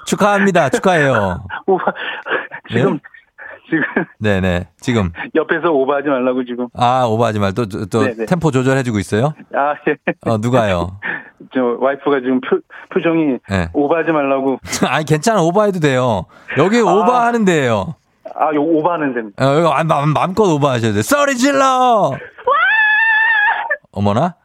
[0.06, 0.68] 축하합니다.
[0.70, 1.44] 축하해요.
[1.66, 1.84] 오바.
[2.70, 2.98] 지금, 예?
[3.70, 3.82] 지금
[4.18, 4.68] 네네.
[4.80, 5.12] 지금.
[5.34, 6.68] 옆에서 오버하지 말라고 지금.
[6.74, 7.52] 아, 오버하지 말.
[7.54, 8.26] 또, 또, 또 네네.
[8.26, 9.34] 템포 조절해주고 있어요?
[9.54, 9.96] 아, 예.
[10.26, 10.98] 어, 누가요?
[11.54, 12.58] 저 와이프가 지금 표,
[12.92, 13.68] 표정이 예.
[13.72, 14.58] 오버하지 말라고.
[14.88, 15.40] 아니, 괜찮아.
[15.42, 16.26] 오버해도 돼요.
[16.58, 17.94] 여기 오버하는 데예요
[18.34, 19.46] 아, 요 오버하는 데입니다.
[19.46, 21.02] 어, 이거 마- 마음껏 오버하셔야 돼.
[21.02, 22.12] 소리 질러!
[23.98, 24.36] 어머나?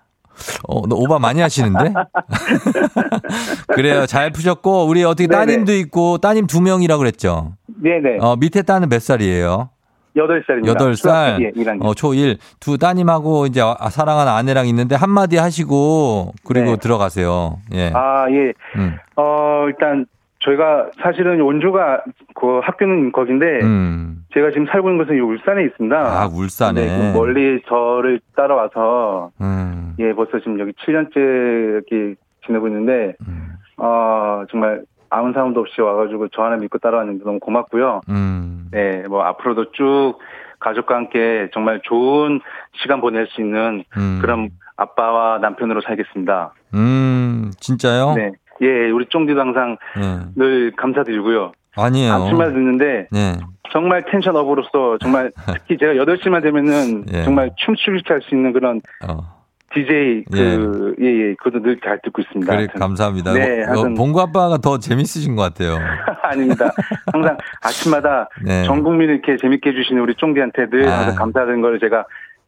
[0.68, 1.94] 어, 너 오버 많이 하시는데?
[3.76, 4.06] 그래요.
[4.08, 5.46] 잘 푸셨고, 우리 어떻게 네네.
[5.46, 7.54] 따님도 있고, 따님 두 명이라고 그랬죠?
[7.68, 8.18] 네네.
[8.20, 9.70] 어, 밑에 딸은 몇 살이에요?
[10.16, 10.72] 여덟 살입니다.
[10.72, 11.84] 여덟 살, 예, 1학년.
[11.86, 12.38] 어, 초1.
[12.60, 16.78] 두 따님하고 이제 아- 사랑하는 아내랑 있는데 한마디 하시고, 그리고 네.
[16.78, 17.58] 들어가세요.
[17.74, 17.92] 예.
[17.94, 18.54] 아, 예.
[18.80, 18.98] 음.
[19.16, 20.06] 어, 일단
[20.44, 22.04] 저희가 사실은 원주가
[22.36, 24.26] 그 학교는 거긴데 음.
[24.34, 25.96] 제가 지금 살고 있는 곳은 이 울산에 있습니다.
[25.96, 26.82] 아, 울산에.
[26.82, 29.96] 네, 좀 멀리 저를 따라와서 음.
[30.00, 33.54] 예, 벌써 지금 여기 7년째 이렇게 지내고 있는데 음.
[33.78, 38.02] 어, 정말 아무 사람도 없이 와가지고 저 하나 믿고 따라왔는데 너무 고맙고요.
[38.10, 38.68] 음.
[38.72, 40.16] 네, 뭐 앞으로도 쭉
[40.60, 42.42] 가족과 함께 정말 좋은
[42.82, 44.20] 시간 보낼 수 있는 음.
[44.22, 46.54] 그런 아빠와 남편으로 살겠습니다.
[46.74, 48.16] 음, 진짜요?
[48.16, 48.32] 네.
[48.62, 50.20] 예, 우리 쫑디도 항상 예.
[50.36, 51.52] 늘 감사드리고요.
[51.76, 52.14] 아니에요.
[52.14, 53.34] 아침마다 듣는데 네.
[53.72, 57.24] 정말 텐션 업으로서 정말 특히 제가 8시만 되면은 예.
[57.24, 59.34] 정말 춤추기 할수 있는 그런 어.
[59.74, 62.56] DJ 그, 예, 예, 그것도 늘 잘 듣고 있습니다.
[62.56, 62.68] 그래.
[62.78, 63.34] 감사합니다.
[63.34, 65.80] 네, 어, 하여튼- 봉구 아빠가 더 재밌으신 것 같아요.
[66.22, 66.72] 아닙니다.
[67.12, 68.64] 항상 아침마다 네.
[68.66, 70.98] 전 국민을 이렇게 재밌게 해주시는 우리 쫑디한테 늘 아.
[71.00, 72.06] 항상 감사하다는 걸 제가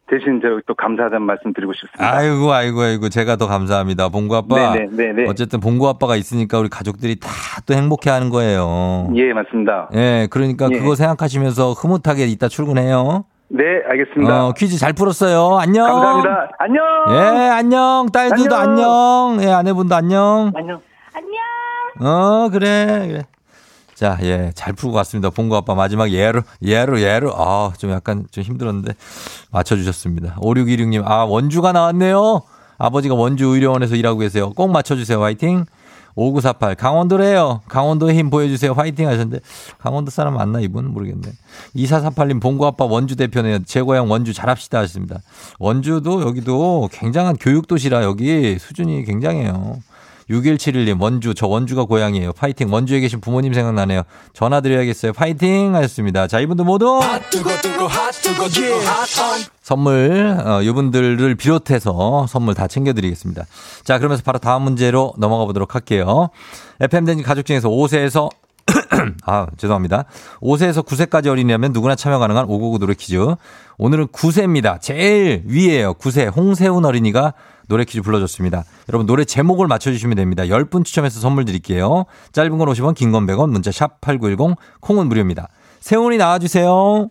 [0.08, 2.16] 대신 제가 또 감사하다는 말씀 드리고 싶습니다.
[2.16, 4.08] 아이고, 아이고, 아이고, 제가 더 감사합니다.
[4.08, 4.72] 봉구 아빠.
[4.74, 5.28] 네네, 네네.
[5.28, 7.28] 어쨌든 봉구 아빠가 있으니까 우리 가족들이 다
[7.66, 9.10] 또 행복해 하는 거예요.
[9.16, 9.88] 예, 맞습니다.
[9.94, 10.78] 예, 그러니까 예.
[10.78, 13.24] 그거 생각하시면서 흐뭇하게 이따 출근해요.
[13.48, 14.46] 네, 알겠습니다.
[14.46, 15.56] 어, 퀴즈 잘 풀었어요.
[15.58, 15.86] 안녕.
[15.86, 16.48] 감사합니다.
[16.58, 16.84] 안녕!
[17.10, 18.06] 예, 안녕.
[18.12, 18.90] 딸들도 안녕.
[19.34, 19.42] 안녕.
[19.48, 20.52] 예, 아내분도 안녕.
[20.54, 20.80] 안녕.
[21.98, 23.22] 어, 그래, 그래.
[23.96, 25.30] 자, 예, 잘 풀고 갔습니다.
[25.30, 27.32] 봉구 아빠 마지막 예로, 예로, 예로.
[27.34, 28.92] 아, 좀 약간 좀 힘들었는데
[29.50, 30.36] 맞춰주셨습니다.
[30.36, 32.42] 5616님, 아, 원주가 나왔네요.
[32.76, 34.52] 아버지가 원주 의료원에서 일하고 계세요.
[34.52, 35.22] 꼭 맞춰주세요.
[35.22, 35.64] 화이팅.
[36.14, 37.62] 5948, 강원도래요.
[37.68, 38.72] 강원도의 힘 보여주세요.
[38.72, 39.40] 화이팅 하셨는데,
[39.78, 40.92] 강원도 사람 맞나, 이분?
[40.92, 41.30] 모르겠네.
[41.76, 43.64] 2448님, 봉구 아빠 원주 대표네요.
[43.64, 45.20] 제 고향 원주 잘합시다 하셨습니다.
[45.58, 49.78] 원주도 여기도 굉장한 교육도시라 여기 수준이 굉장해요.
[50.30, 52.32] 6171님, 원주, 저 원주가 고향이에요.
[52.32, 52.72] 파이팅.
[52.72, 54.02] 원주에 계신 부모님 생각나네요.
[54.32, 55.12] 전화드려야겠어요.
[55.12, 55.74] 파이팅!
[55.74, 56.26] 하셨습니다.
[56.26, 57.00] 자, 이분들 모두
[59.62, 63.44] 선물, 어, 이분들을 비롯해서 선물 다 챙겨드리겠습니다.
[63.84, 66.30] 자, 그러면서 바로 다음 문제로 넘어가 보도록 할게요.
[66.80, 68.28] FMden지 가족 중에서 5세에서
[69.24, 70.04] 아, 죄송합니다.
[70.40, 73.16] 5세에서 9세까지 어린이라면 누구나 참여 가능한 599 노래 퀴즈.
[73.78, 74.80] 오늘은 9세입니다.
[74.80, 75.94] 제일 위에요.
[75.94, 77.34] 9세 홍세훈 어린이가
[77.68, 78.64] 노래 퀴즈 불러줬습니다.
[78.88, 80.44] 여러분 노래 제목을 맞춰주시면 됩니다.
[80.44, 82.04] 10분 추첨해서 선물 드릴게요.
[82.32, 85.48] 짧은 건 50원, 긴 건 100원, 문자 샵 8910, 콩은 무료입니다.
[85.80, 87.10] 세훈이 나와주세요.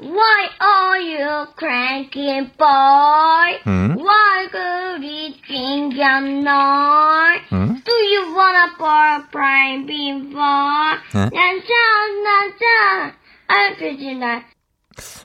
[0.00, 3.60] Why are you cranky boy?
[3.66, 3.96] 음?
[3.98, 7.42] Why 그리 찡겼널?
[7.52, 7.80] 응?
[7.84, 10.98] Do you wanna 볼 prime before?
[11.14, 11.30] 네?
[11.32, 13.12] 난참
[13.48, 14.44] 알겠지 날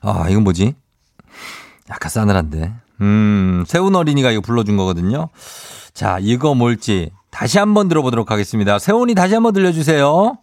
[0.02, 0.74] 아, 이건 뭐지?
[1.90, 2.72] 약간 싸늘한데.
[3.02, 5.30] 음, 세훈 어린이가 이거 불러준 거거든요.
[5.94, 8.80] 자, 이거 뭘지 다시 한번 들어보도록 하겠습니다.
[8.80, 10.38] 세훈이 다시 한번 들려주세요.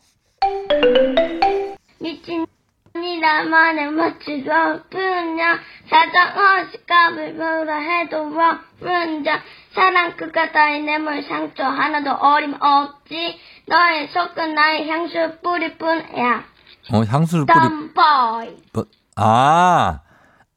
[2.00, 2.46] 미친
[2.94, 4.50] 이라만에 멋지고
[4.90, 9.42] 그냥 살짝 어색함을 뭐라 해도 모른다
[9.74, 16.44] 사랑 끝과 다이 내물 상처 하나도 어림없지 너의 속은 나의 향수 뿌릴 뿐이야
[16.92, 18.84] 어, 향수를 뿌리, 덤보이 뭐,
[19.16, 20.00] 아,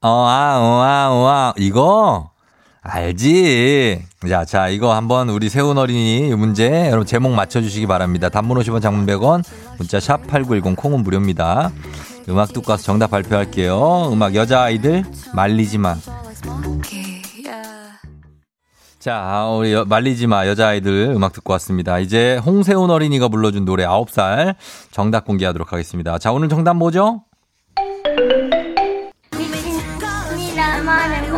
[0.01, 2.29] 어, 아, 어, 아, 어, 아, 이거?
[2.81, 3.99] 알지.
[4.29, 8.29] 자, 자, 이거 한번 우리 세훈 어린이 문제 여러분 제목 맞춰주시기 바랍니다.
[8.29, 9.43] 단문 50원 장문 100원,
[9.77, 11.71] 문자 샵 8910 콩은 무료입니다.
[12.29, 14.10] 음악 듣고 와서 정답 발표할게요.
[14.13, 15.95] 음악 여자아이들 말리지 마.
[18.99, 21.99] 자, 우리 여- 말리지 마 여자아이들 음악 듣고 왔습니다.
[21.99, 24.55] 이제 홍세훈 어린이가 불러준 노래 9살
[24.91, 26.17] 정답 공개하도록 하겠습니다.
[26.19, 27.23] 자, 오늘 정답 뭐죠?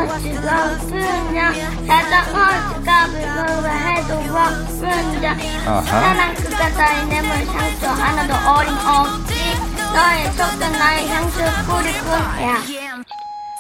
[0.08, 1.54] 그냥
[1.86, 4.20] 살짝 어색함을 뭐라 해도
[5.66, 5.82] 아하.
[5.84, 9.34] 사랑 끝과 다이 내물 상처 하나도 어림없지
[9.94, 12.58] 너의 속은 나의 향수 뿌릴 뿐이야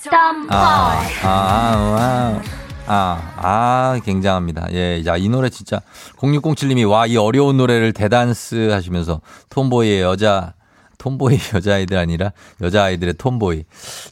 [0.09, 2.41] 덤보이 아, 아, 아,
[2.87, 4.67] 아, 아, 굉장합니다.
[4.71, 5.81] 예, 자, 이 노래 진짜
[6.17, 10.53] 0607님이 와, 이 어려운 노래를 대단스 하시면서 톰보이의 여자,
[10.99, 12.31] 톰보이 여자아이들 아니라
[12.61, 13.63] 여자아이들의 톰보이.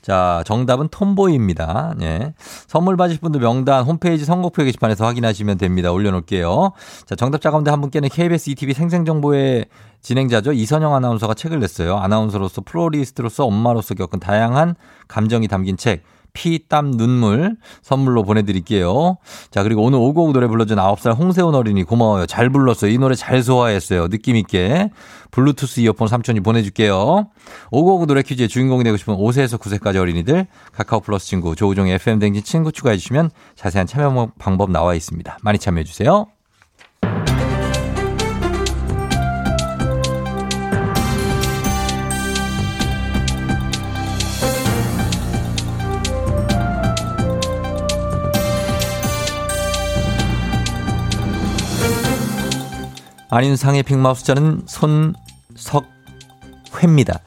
[0.01, 1.95] 자, 정답은 톰보이입니다.
[2.01, 2.33] 예.
[2.65, 5.91] 선물 받으실 분들 명단 홈페이지 선곡표 게시판에서 확인하시면 됩니다.
[5.91, 6.71] 올려놓을게요.
[7.05, 9.65] 자, 정답자 가운데 한 분께는 KBS ETV 생생정보의
[10.01, 10.53] 진행자죠.
[10.53, 11.97] 이선영 아나운서가 책을 냈어요.
[11.97, 14.75] 아나운서로서 플로리스트로서 엄마로서 겪은 다양한
[15.07, 16.03] 감정이 담긴 책.
[16.37, 19.17] 피, 땀, 눈물 선물로 보내드릴게요.
[19.49, 22.27] 자, 그리고 오늘 오곡 노래 불러준 9살 홍세훈 어린이 고마워요.
[22.27, 22.91] 잘 불렀어요.
[22.91, 24.07] 이 노래 잘 소화했어요.
[24.07, 24.91] 느낌있게.
[25.31, 27.27] 블루투스 이어폰 삼촌이 보내줄게요.
[27.71, 32.71] 오곡 노래 퀴즈의 주인공이 되고 싶은 5세에서 9세까지 어린이들 카카오 플러스 친구 조우종의 FM댕진 친구
[32.71, 35.39] 추가해주시면 자세한 참여 방법 나와 있습니다.
[35.41, 36.27] 많이 참여해주세요.
[53.29, 54.61] 안윤상의 빅마우스 저는
[56.65, 57.19] 손석회입니다.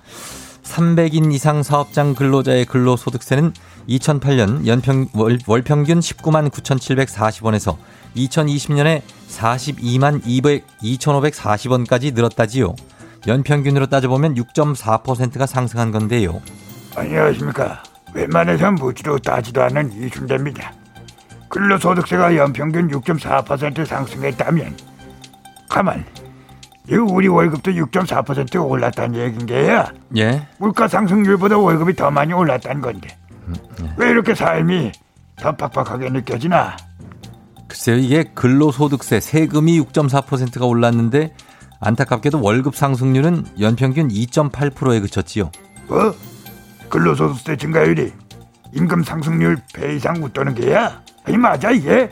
[0.63, 3.53] 300인 이상 사업장 근로자의 근로소득세는
[3.89, 7.77] 2008년 연평, 월, 월평균 19만 9,740원에서
[8.17, 12.75] 2020년에 42만 200, 2,540원까지 늘었다지요.
[13.27, 16.41] 연평균으로 따져보면 6.4%가 상승한 건데요.
[16.97, 17.83] 안녕하십니까.
[18.15, 20.73] 웬만해선 묻지도 따지도 않는 이순대입니다.
[21.49, 24.90] 근로소득세가 연평균 6.4% 상승했다면
[25.71, 26.05] 가만
[26.91, 29.93] 이 우리 월급도 6.4% 올랐다는 얘긴 게야.
[30.17, 30.47] 예?
[30.59, 33.17] 물가 상승률보다 월급이 더 많이 올랐다는 건데
[33.97, 34.93] 왜 이렇게 삶이
[35.37, 36.77] 더 팍팍하게 느껴지나?
[37.69, 41.35] 글쎄요, 이게 근로소득세 세금이 6.4%가 올랐는데
[41.81, 45.51] 안타깝게도 월급 상승률은 연평균 2.8%에 그쳤지요.
[45.87, 46.15] 뭐?
[46.89, 48.13] 근로소득세 증가율이
[48.75, 51.01] 임금 상승률 배 이상 웃도는 게야?
[51.25, 52.11] 아니 맞아 이게?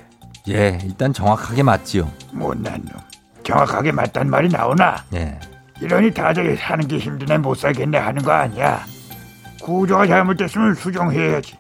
[0.49, 2.11] 예, 일단 정확하게 맞지요.
[2.33, 3.08] 못난 놈.
[3.49, 5.05] 정확하게 맞단 말이 나오나?
[5.15, 5.41] 예.
[5.81, 8.85] 이러니 다들 사는 게 힘드네 못 살겠네 하는 거 아니야.
[9.63, 11.57] 구조가 잘못됐으면 수정해야지.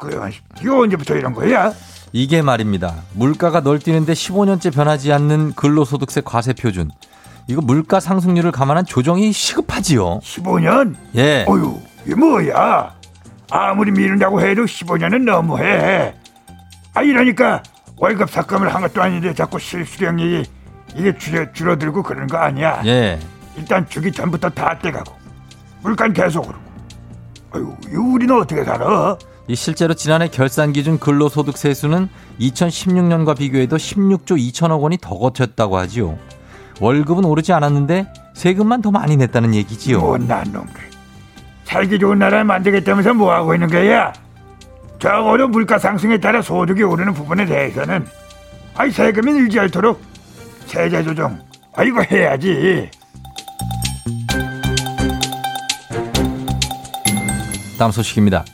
[0.00, 0.18] 그래,
[0.60, 1.72] 이거 언제부터 이런 거야?
[2.12, 2.94] 이게 말입니다.
[3.14, 6.90] 물가가 널뛰는데 15년째 변하지 않는 근로소득세 과세 표준.
[7.46, 10.18] 이거 물가 상승률을 감안한 조정이 시급하지요.
[10.20, 10.94] 15년?
[11.16, 11.46] 예.
[11.48, 12.94] 어휴, 이게 뭐야?
[13.50, 16.14] 아무리 미룬다고 해도 15년은 너무해.
[16.92, 17.62] 아, 이러니까
[17.96, 20.44] 월급 삭감을 한 것도 아닌데 자꾸 실수령이
[20.94, 22.82] 이게 줄여, 줄어들고 그러는 거 아니야?
[22.84, 23.18] 예.
[23.56, 25.14] 일단 주기 전부터 다 떼가고
[25.82, 26.64] 물가는 계속 오르고
[27.52, 29.16] 아유, 이 우리는 어떻게 살아?
[29.46, 32.08] 이 실제로 지난해 결산 기준 근로소득 세수는
[32.40, 36.18] 2016년과 비교해도 16조 2천억 원이 더 거쳤다고 하지요.
[36.80, 40.00] 월급은 오르지 않았는데 세금만 더 많이 냈다는 얘기지요.
[40.00, 40.74] 못난 놈들.
[41.64, 44.12] 살기 좋은 나라를 만들겠다면서 뭐 하고 있는 거야?
[44.98, 48.06] 적어도 물가 상승에 따라 소득이 오르는 부분에 대해서는
[48.76, 50.00] 아이 세금이 늘지 않도록
[50.74, 51.38] 세제 조정
[51.76, 52.90] 아 이거 해야지.
[57.78, 58.44] 다음 소식입니다.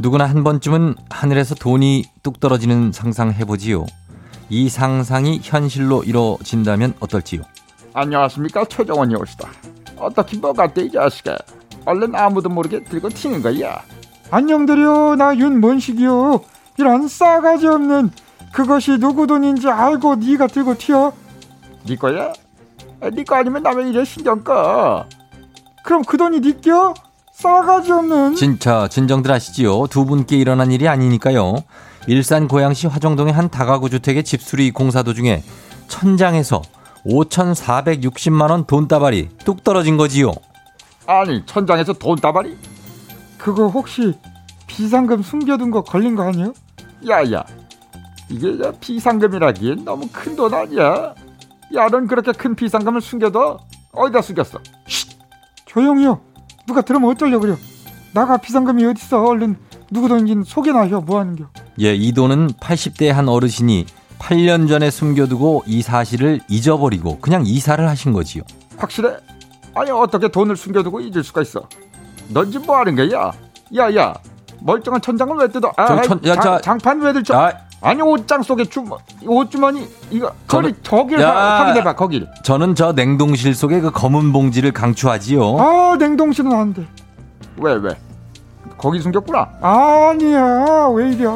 [0.00, 3.86] 누구나 한 번쯤은 하늘에서 돈이 뚝 떨어지는 상상 해보지요.
[4.48, 7.42] 이 상상이 현실로 이루어진다면 어떨지요?
[7.94, 9.48] 안녕하십니까 최정원이 오시다
[9.96, 11.36] 어떻게 뭐가 돼이 자식아
[11.86, 13.80] 얼른 아무도 모르게 들고 튀는 거야
[14.30, 16.40] 안녕드려 나 윤문식이요
[16.76, 18.10] 이런 싸가지 없는
[18.52, 21.12] 그것이 누구 돈인지 알고 네가 들고 튀어
[21.86, 22.32] 네 거야?
[23.12, 25.04] 네 거 아니면 남의 일에 신경 꺼
[25.84, 26.94] 그럼 그 돈이 네겨?
[27.32, 29.88] 싸가지 없는 진짜 진정들 하시지요.
[29.88, 31.56] 두 분께 일어난 일이 아니니까요.
[32.06, 35.42] 일산 고양시 화정동의 한 다가구 주택의 집수리 공사 도중에
[35.88, 36.62] 천장에서
[37.06, 40.32] 5,460만 원 돈다발이 뚝 떨어진 거지요.
[41.06, 42.56] 아니 천장에서 돈다발이?
[43.36, 44.14] 그거 혹시
[44.66, 46.52] 비상금 숨겨둔 거 걸린 거 아니야?
[47.06, 47.44] 야야
[48.30, 51.14] 이게 저 비상금이라기엔 너무 큰 돈 아니야
[51.74, 53.58] 야 넌 그렇게 큰 비상금을 숨겨둬
[53.92, 54.58] 어디다 숨겼어?
[55.66, 56.20] 조용히요.
[56.66, 57.56] 누가 들으면 어쩌려 그래
[58.12, 59.22] 나가 비상금이 어딨어?
[59.24, 59.56] 얼른
[59.90, 61.46] 누구 돈인지는 소개나 해 뭐 하는겨?
[61.80, 63.86] 예, 이 돈은 80대 한 어르신이
[64.18, 68.42] 8년 전에 숨겨두고 이 사실을 잊어버리고 그냥 이사를 하신 거지요.
[68.76, 69.16] 확실해?
[69.74, 71.68] 아니 어떻게 돈을 숨겨두고 잊을 수가 있어?
[72.28, 73.32] 넌 지금 뭐 하는 거야?
[73.74, 74.14] 야야
[74.60, 75.72] 멀쩡한 천장을 왜 뜯어?
[75.76, 77.34] 아, 저 천- 야, 장, 자- 장판 왜 들쳐?
[77.36, 77.52] 아,
[77.84, 81.16] 아니 옷장 속에 주머 옷주머니 이거 저는- 거기.
[81.16, 85.58] 봐, 확인해봐 거기를 저는 저 냉동실 속에 그 검은 봉지를 강추하지요.
[85.58, 86.82] 아 냉동실은 안 돼
[87.58, 87.90] 왜 왜?
[88.78, 91.28] 거기 숨겼구나 아니야 왜 이래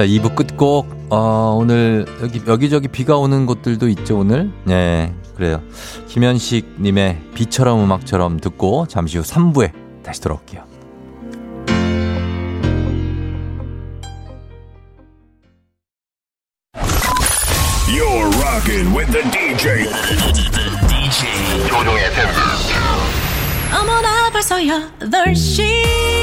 [0.00, 4.50] 자, 2부 끝곡, 어, 오늘 여기, 여기저기 비가 오는 곳들도 있죠, 오늘?
[4.64, 5.62] 네, 그래요.
[6.08, 9.72] 김현식님의 비처럼 음악처럼 듣고 잠시 후 3부에
[10.02, 10.64] 다시 돌아올게요.
[17.86, 19.84] You're rocking with the DJ.
[20.88, 22.28] DJ 조종의 FM.
[23.78, 26.19] 어머나 벌써 8시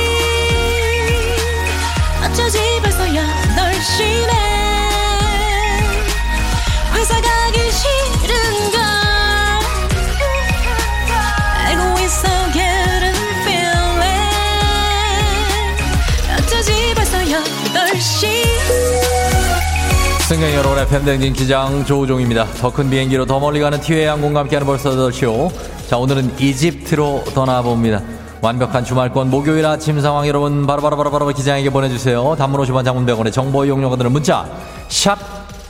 [20.27, 22.43] 승객 여러분의 팬댕진 기장 조우종입니다.
[22.59, 25.49] 더 큰 비행기로 더 멀리 가는 티웨이 항공과 함께하는 벌써 8시오.
[25.87, 28.01] 자, 오늘은 이집트로 떠나봅니다.
[28.41, 32.35] 완벽한 주말권 목요일 아침 상황 여러분 바로바로바로바로 기장에게 보내주세요.
[32.37, 34.45] 단문 50원 장문 100원의 정보 이용료가 드는 문자
[34.89, 35.17] 샵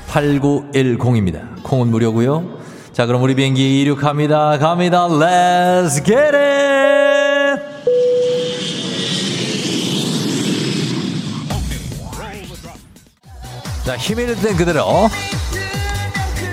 [0.10, 1.62] 8910입니다.
[1.62, 2.43] 콩은 무료고요.
[2.93, 4.58] 자 그럼 우리 비행기 이륙합니다.
[4.58, 5.08] 갑니다.
[5.08, 6.87] Let's get it!
[13.88, 15.10] 자 힘이 들땐 그대로.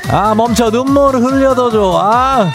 [0.09, 0.71] 아 멈춰.
[0.71, 2.49] 눈물 흘려도 좋 아.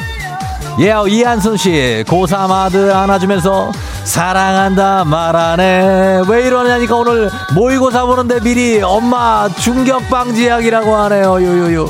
[0.79, 3.73] 예 이한순 씨 고3 아들 안아주면서
[4.05, 6.21] 사랑한다 말하네.
[6.29, 11.33] 왜 이러냐니까 오늘 모의고사 보는데 미리 엄마 충격 방지약이라고 하네요.
[11.43, 11.85] 요요요.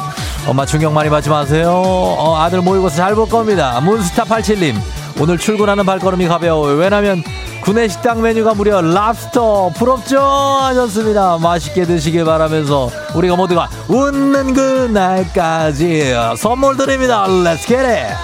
[0.48, 1.70] 엄마 충격 많이 받지 마세요.
[1.86, 3.80] 어, 아들 모의고사 잘 볼 겁니다.
[3.82, 4.74] 문스타 87님
[5.20, 6.76] 오늘 출근하는 발걸음이 가벼워요.
[6.76, 7.22] 왜냐면
[7.62, 11.38] 구내식당 메뉴가 무려 랍스터 부럽죠 하셨습니다.
[11.38, 17.26] 맛있게 드시길 바라면서 우리가 모두가 웃는 그날까지 선물 드립니다.
[17.28, 18.16] Let's get it.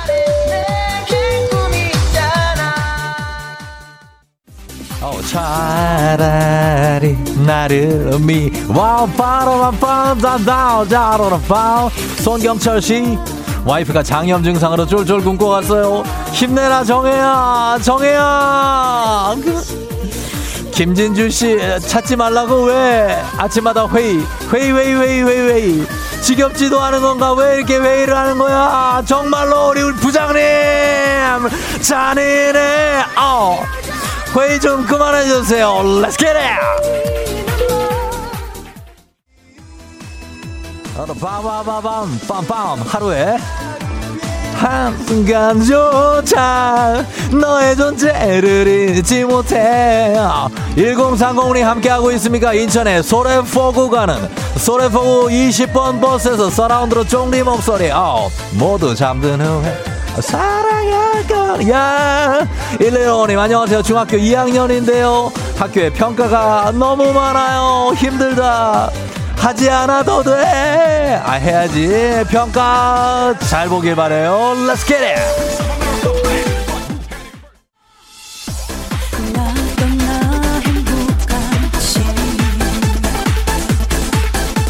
[5.02, 7.16] 어, 차라리
[7.46, 11.90] 나를 미와 바로만 빰담담 자로라밤
[12.24, 13.16] 손경철 씨
[13.66, 16.04] 와이프가 장염 증상으로 쫄쫄 굶고 갔어요.
[16.32, 17.80] 힘내라 정혜야.
[17.82, 19.36] 정혜야.
[19.44, 19.86] 그-
[20.72, 21.58] 김진주 씨
[21.88, 23.18] 찾지 말라고 왜?
[23.38, 24.20] 아침마다 회의
[24.52, 25.88] 회의 회의 회의 회의 회의.
[26.22, 27.34] 지겹지도 않은 건가?
[27.34, 29.02] 왜 이렇게 회의를 하는 거야?
[29.06, 30.36] 정말로 우리 부장님.
[31.82, 33.04] 잔인해.
[33.18, 33.64] 어.
[34.38, 35.70] 회의 좀 그만해 주세요.
[35.84, 36.36] Let's get
[40.96, 43.38] 빠바바밤 빰빰 하루에.
[44.54, 46.24] 한순간조차
[47.34, 50.16] 너의 존재를 잊지 못해.
[50.78, 52.54] 1030이 함께하고 있습니까?
[52.54, 54.16] 인천의 소래포구 가는
[54.58, 57.92] 소래포구 20번 버스에서 서라운드로 쫑리 목소리.
[57.92, 59.78] 어, 모두 잠든 후에
[60.22, 62.48] 사랑할 거야.
[62.80, 63.84] 115님 안녕하세요.
[63.84, 65.34] 중학교 2학년인데요.
[65.58, 67.94] 학교에 평가가 너무 많아요.
[67.98, 68.90] 힘들다
[69.46, 71.22] 하지 않아도 돼.
[71.24, 72.26] 아, 해야지.
[72.32, 74.56] 평가 잘 보길 바래요.
[74.68, 75.22] Let's get it.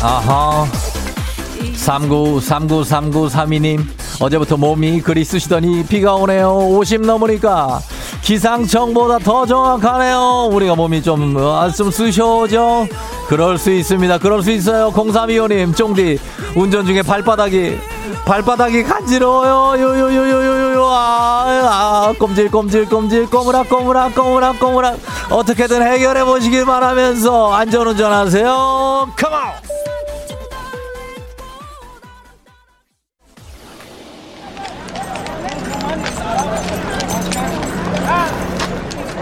[0.01, 0.67] 아하.
[1.77, 3.85] 39, 39, 39, 32님.
[4.19, 6.49] 어제부터 몸이 그리 쓰시더니 비가 오네요.
[6.53, 7.79] 50 넘으니까
[8.25, 10.49] 기상청보다 더 정확하네요.
[10.51, 12.87] 우리가 몸이 좀, 아, 좀 쑤셔오죠?
[13.27, 14.17] 그럴 수 있습니다.
[14.17, 14.91] 그럴 수 있어요.
[14.91, 16.19] 0325님, 쫑디.
[16.55, 17.77] 운전 중에 발바닥이,
[18.25, 19.79] 발바닥이 간지러워요.
[19.79, 20.85] 요요요요요요.
[20.87, 24.97] 아, 아, 꼼질, 꼼질, 꼼질, 꼬무락, 꼬무락, 꼬무락, 꼬무락.
[25.29, 29.07] 어떻게든 해결해 보시길 바라면서 안전운전 하세요.
[29.15, 29.74] 컴온!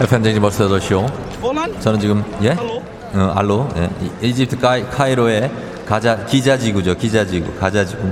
[0.00, 1.06] FM쟁이 벌써 8시오.
[1.80, 2.50] 저는 지금, 예?
[3.14, 3.88] 어, 알로, 예.
[4.22, 5.50] 이- 이집트 카이, 카이로의
[5.86, 6.96] 가자, 기자지구죠.
[6.96, 7.54] 기자지구.
[7.60, 8.10] 가자지구.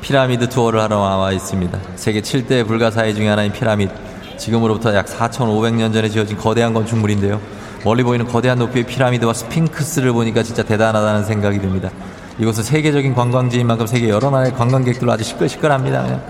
[0.00, 1.78] 피라미드 투어를 하러 나와 있습니다.
[1.96, 3.92] 세계 7대 불가사의 중에 하나인 피라미드.
[4.36, 7.40] 지금으로부터 약 4,500년 전에 지어진 거대한 건축물인데요.
[7.84, 11.90] 멀리 보이는 거대한 높이의 피라미드와 스핑크스를 보니까 진짜 대단하다는 생각이 듭니다.
[12.38, 16.02] 이곳은 세계적인 관광지인 만큼 세계 여러 나라의 관광객들로 아주 시끌시끌합니다.
[16.02, 16.22] 그냥.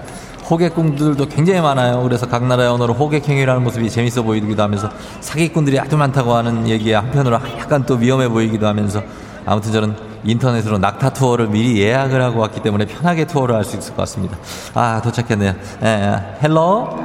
[0.48, 2.02] 호객꾼들도 굉장히 많아요.
[2.02, 4.88] 그래서 각 나라의 언어로 호객 행위를 하는 모습이 재밌어 보이기도 하면서
[5.20, 9.02] 사기꾼들이 아주 많다고 하는 얘기에 한편으로 약간 또 위험해 보이기도 하면서
[9.44, 13.90] 아무튼 저는 인터넷으로 낙타 투어를 미리 예약을 하고 왔기 때문에 편하게 투어를 할 수 있을
[13.94, 14.36] 것 같습니다.
[14.74, 15.52] 아 도착했네요.
[15.82, 16.22] 예, 예.
[16.42, 16.96] Hello.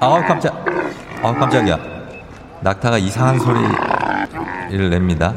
[0.00, 0.64] 아우 깜짝.
[1.22, 1.78] 아우 깜짝이야.
[2.60, 5.32] 낙타가 이상한 소리를 냅니다.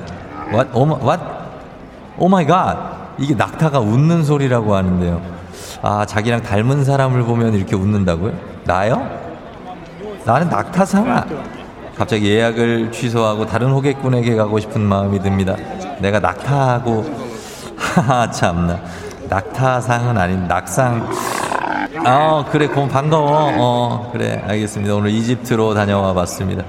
[0.52, 0.70] What?
[0.74, 1.24] Oh, my- what?
[2.18, 2.78] Oh my God.
[3.18, 5.22] 이게 낙타가 웃는 소리라고 하는데요.
[5.82, 8.34] 아, 자기랑 닮은 사람을 보면 이렇게 웃는다고요?
[8.66, 9.08] 나요?
[10.26, 11.26] 나는 낙타상아.
[11.98, 15.56] 갑자기 예약을 취소하고 다른 호객꾼에게 가고 싶은 마음이 듭니다.
[16.00, 17.06] 내가 낙타하고
[17.78, 18.80] 하하 참나.
[19.30, 21.08] 낙타상은 아닌 낙상.
[22.06, 23.52] 어 그래 고 반가워.
[23.58, 24.96] 어 그래 알겠습니다.
[24.96, 26.64] 오늘 이집트로 다녀와 봤습니다.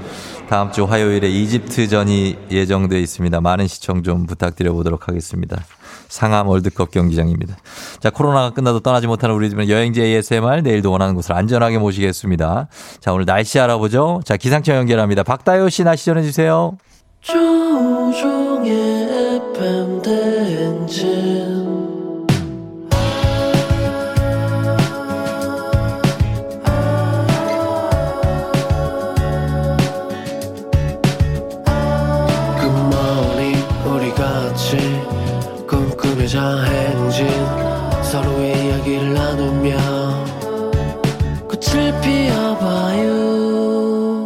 [0.48, 3.40] 다음 주 화요일에 이집트전이 예정돼 있습니다.
[3.40, 5.62] 많은 시청 좀 부탁드려 보도록 하겠습니다.
[6.08, 7.56] 상암 월드컵 경기장입니다.
[8.00, 12.68] 자, 코로나가 끝나도 떠나지 못하는 우리 집은 여행지 ASMR 내일도 원하는 곳을 안전하게 모시겠습니다.
[13.00, 14.20] 자, 오늘 날씨 알아보죠.
[14.24, 15.22] 자, 기상청 연결합니다.
[15.22, 16.76] 박다요 씨 날씨 전해 주세요.
[17.22, 18.72] 조종의
[19.54, 20.02] FM
[36.42, 37.28] 꿈꾸며자 행진
[38.02, 39.76] 서로의 이야기를 나누며
[41.48, 43.12] 꽃을 피워봐요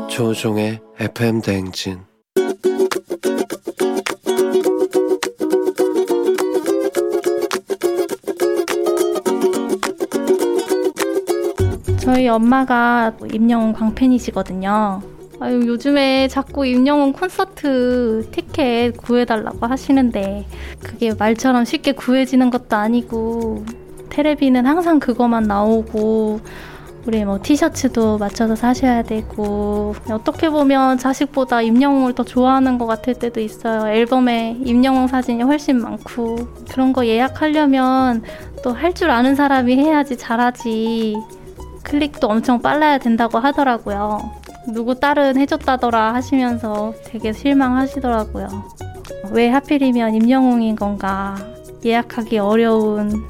[0.08, 2.00] 조종의 FM 대행진
[11.98, 15.15] 저희 엄마가 임영웅 광팬이시거든요.
[15.38, 20.46] 아유, 요즘에 자꾸 임영웅 콘서트 티켓 구해달라고 하시는데,
[20.82, 23.64] 그게 말처럼 쉽게 구해지는 것도 아니고,
[24.08, 26.40] 테레비는 항상 그거만 나오고,
[27.06, 33.40] 우리 뭐 티셔츠도 맞춰서 사셔야 되고, 어떻게 보면 자식보다 임영웅을 더 좋아하는 것 같을 때도
[33.40, 33.86] 있어요.
[33.92, 38.22] 앨범에 임영웅 사진이 훨씬 많고, 그런 거 예약하려면
[38.62, 41.16] 또 할 줄 아는 사람이 해야지 잘하지.
[41.84, 44.18] 클릭도 엄청 빨라야 된다고 하더라고요.
[44.72, 48.48] 누구 딸은 해줬다더라 하시면서 되게 실망하시더라고요.
[49.30, 51.36] 왜 하필이면 임영웅인 건가?
[51.84, 53.24] 예약하기 어려운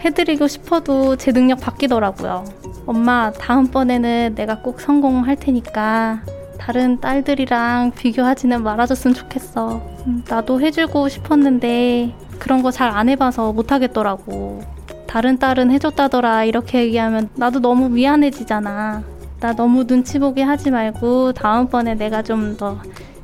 [0.00, 2.44] 해드리고 싶어도 제 능력 바뀌더라고요.
[2.86, 6.20] 엄마, 다음번에는 내가 꼭 성공할 테니까
[6.58, 9.80] 다른 딸들이랑 비교하지는 말아줬으면 좋겠어.
[10.06, 14.62] 음, 나도 해주고 싶었는데 그런 거 잘 안 해봐서 못하겠더라고.
[15.08, 19.02] 다른 딸은 해줬다더라 이렇게 얘기하면 나도 너무 미안해지잖아.
[19.40, 22.78] 나 너무 눈치 보게 하지 말고 다음번에 내가 좀 더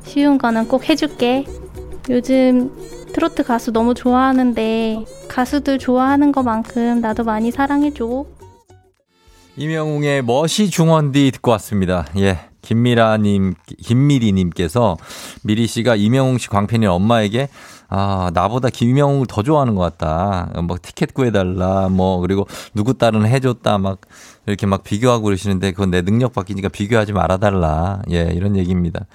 [0.05, 1.45] 쉬운 거는 꼭 해줄게.
[2.09, 2.71] 요즘
[3.13, 8.25] 트로트 가수 너무 좋아하는데 가수들 좋아하는 것만큼 나도 많이 사랑해줘.
[9.55, 12.05] 이명웅의 멋이 중원디 듣고 왔습니다.
[12.17, 12.39] 예.
[12.61, 14.97] 김미라님, 김미리님께서
[15.43, 17.49] 미리 씨가 이명웅 씨 광팬인 엄마에게
[17.89, 20.49] 아, 나보다 김명웅을 더 좋아하는 것 같다.
[20.63, 21.89] 뭐 티켓 구해달라.
[21.89, 23.77] 뭐 그리고 누구 딸은 해줬다.
[23.77, 23.99] 막
[24.45, 28.01] 이렇게 막 비교하고 그러시는데 그건 내 능력 바뀌니까 비교하지 말아달라.
[28.11, 29.05] 예, 이런 얘기입니다.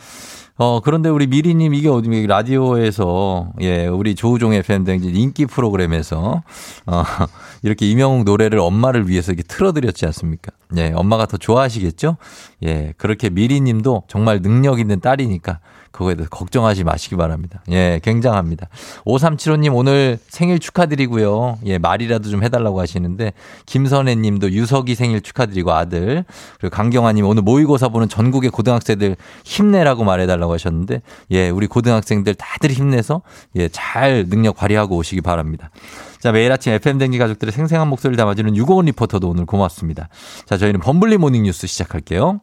[0.61, 6.43] 어, 그런데 우리 미리님 이게 어디, 라디오에서, 예, 우리 조우종의 팬댕진 인기 프로그램에서,
[6.87, 7.03] 어,
[7.63, 10.51] 이렇게 이명웅 노래를 엄마를 위해서 이렇게 틀어드렸지 않습니까?
[10.77, 12.17] 예, 엄마가 더 좋아하시겠죠?
[12.65, 15.61] 예, 그렇게 미리님도 정말 능력 있는 딸이니까
[15.91, 17.63] 그거에 대해서 걱정하지 마시기 바랍니다.
[17.71, 18.69] 예, 굉장합니다.
[19.05, 21.59] 5375님 오늘 생일 축하드리고요.
[21.67, 23.33] 예, 말이라도 좀 해달라고 하시는데,
[23.67, 26.25] 김선혜 님도 유석이 생일 축하드리고 아들,
[26.61, 32.71] 그리고 강경아 님 오늘 모의고사 보는 전국의 고등학생들 힘내라고 말해달라고 하셨는데, 예, 우리 고등학생들 다들
[32.71, 33.23] 힘내서,
[33.57, 35.71] 예, 잘 능력 발휘하고 오시기 바랍니다.
[36.19, 40.09] 자, 매일 아침 FM대행진 가족들의 생생한 목소리를 담아주는 유고원 리포터도 오늘 고맙습니다.
[40.47, 42.41] 자, 저희는 범블리 모닝 뉴스 시작할게요.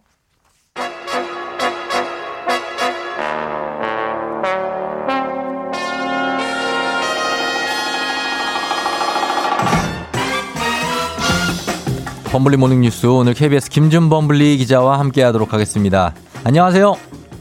[12.35, 16.13] 범블리 모닝 뉴스 오늘 KBS 김준 범블리 기자와 함께 하도록 하겠습니다.
[16.43, 16.93] 안녕하세요.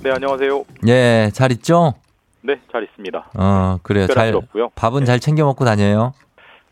[0.04, 0.64] 네, 안녕하세요.
[0.86, 1.94] 예, 잘 있죠?
[2.42, 3.30] 네, 잘 있습니다.
[3.34, 4.06] 어, 그래요.
[4.06, 4.68] 별일 없고요.
[4.76, 6.12] 밥은 잘 챙겨 먹고 다녀요.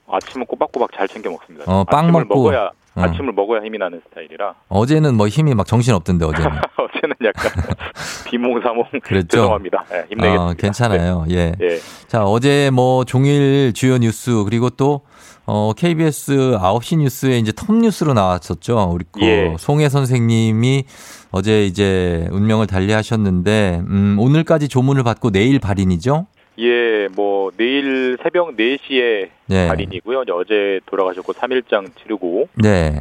[0.09, 1.65] 아침은 꼬박꼬박 잘 챙겨 먹습니다.
[1.67, 2.45] 어, 빵 아침을 먹고.
[2.45, 3.03] 먹어야 어.
[3.03, 6.51] 아침을 먹어야 힘이 나는 스타일이라 어제는 뭐 힘이 막 정신 없던데 어제는.
[6.77, 7.51] 어제는 약간
[8.27, 9.29] 비몽사몽 그랬죠?
[9.29, 9.85] 죄송합니다.
[9.91, 10.43] 네, 힘내겠습니다.
[10.45, 11.25] 어, 괜찮아요.
[11.31, 11.55] 예.
[11.61, 11.79] 예.
[12.07, 15.03] 자, 어제 뭐 종일 주요 뉴스 그리고 또
[15.45, 18.91] 어, KBS 9시 뉴스에 이제 톱 뉴스로 나왔었죠.
[18.93, 19.57] 우리 그 예.
[19.59, 20.85] 송혜 선생님이
[21.31, 26.27] 어제 이제 운명을 달리하셨는데 음, 오늘까지 조문을 받고 내일 발인이죠?
[26.59, 29.69] 예, 뭐 내일 새벽 4시에 네.
[29.69, 30.25] 발인이고요.
[30.35, 33.01] 어제 돌아가셨고 3일장 치르고 네.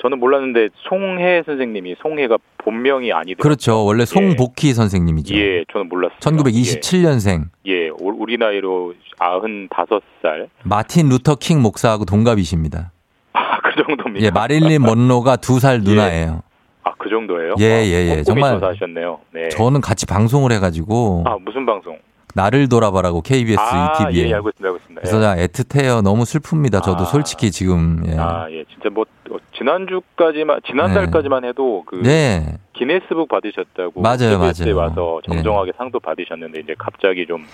[0.00, 3.42] 저는 몰랐는데 송혜 선생님이 송혜가 본명이 아니더라고요.
[3.42, 3.84] 그렇죠.
[3.84, 5.34] 원래 송복희 선생님이죠.
[5.36, 6.18] 예, 저는 몰랐어요.
[6.18, 10.48] 1927년생 예, 올- 우리 나이로 95살.
[10.64, 12.90] 마틴 루터 킹 목사하고 동갑이십니다.
[13.32, 14.26] 아, 그 정도입니다.
[14.26, 16.42] 예, 마릴린 먼로가 두 살 누나예요.
[16.84, 17.54] 아, 그 정도예요?
[17.60, 18.22] 예, 예, 예.
[18.24, 19.20] 정말 정말 조사하셨네요.
[19.32, 19.48] 네.
[19.50, 21.96] 저는 같이 방송을 해 가지고 아, 무슨 방송?
[22.34, 24.28] 나를 돌아봐라고 KBS 아, ETV에.
[24.28, 24.66] 예, 알고 있습니다.
[24.68, 25.00] 알고 있습니다.
[25.00, 26.02] 그래서 나 애틋해요.
[26.02, 26.82] 너무 슬픕니다.
[26.82, 27.04] 저도 아.
[27.06, 28.02] 솔직히 지금.
[28.06, 28.16] 예.
[28.18, 28.64] 아, 예.
[28.72, 32.58] 진짜 뭐 어, 지난주까지만 지난달까지만 해도 그 네.
[32.74, 34.76] 기네스북 받으셨다고 맞아요, KBS에 맞아요.
[34.76, 37.44] 와서 정정하게 상도 받으셨는데 이제 갑자기 좀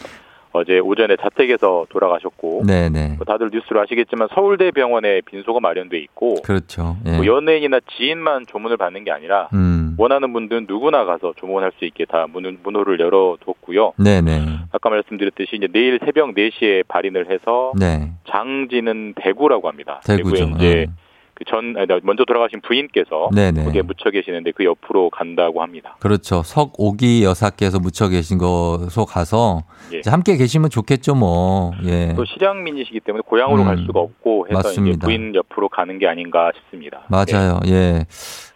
[0.53, 3.15] 어제 오전에 자택에서 돌아가셨고 네, 네.
[3.17, 6.97] 뭐 다들 뉴스로 아시겠지만 서울대 병원에 빈소가 마련돼 있고 그렇죠.
[7.07, 7.17] 예.
[7.17, 9.95] 뭐 연예인이나 지인만 조문을 받는 게 아니라 음.
[9.99, 13.93] 원하는 분들은 누구나 가서 조문할 수 있게 다 문, 문호를 열어뒀고요.
[13.99, 14.41] 네, 네.
[14.73, 18.13] 아까 말씀드렸듯이 이제 내일 새벽 4시에 발인을 해서 네.
[18.29, 20.01] 장지는 대구라고 합니다.
[20.07, 20.47] 대구죠.
[20.47, 21.08] 대구에 이제 어.
[21.39, 23.65] 그전 먼저 돌아가신 부인께서 네네.
[23.65, 25.97] 거기에 묻혀 계시는데 그 옆으로 간다고 합니다.
[26.01, 26.43] 그렇죠.
[26.43, 29.63] 석오기 여사께서 묻혀 계신 곳으로 가서
[29.93, 30.01] 예.
[30.11, 31.71] 함께 계시면 좋겠죠, 뭐.
[31.85, 32.13] 예.
[32.17, 35.07] 또 실향민이시기 때문에 고향으로 음, 갈 수가 없고 해서 맞습니다.
[35.07, 37.07] 부인 옆으로 가는 게 아닌가 싶습니다.
[37.09, 37.61] 맞아요.
[37.69, 38.05] 예.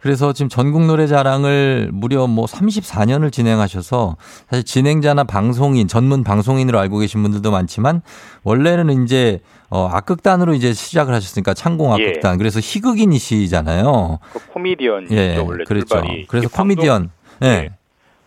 [0.02, 4.16] 그래서 지금 전국 노래 자랑을 무려 뭐 34년을 진행하셔서
[4.50, 8.02] 사실 진행자나 방송인, 전문 방송인으로 알고 계신 분들도 많지만
[8.42, 9.38] 원래는 이제
[9.70, 12.08] 어 악극단으로 이제 시작을 하셨으니까 창공 예.
[12.08, 12.36] 악극단.
[12.38, 14.18] 그래서 희극인이시잖아요.
[14.32, 15.36] 그 코미디언이죠 예.
[15.38, 15.86] 원래 그렇죠.
[15.86, 16.26] 출발이.
[16.26, 17.10] 그래서 이게 방송- 코미디언.
[17.44, 17.70] 예.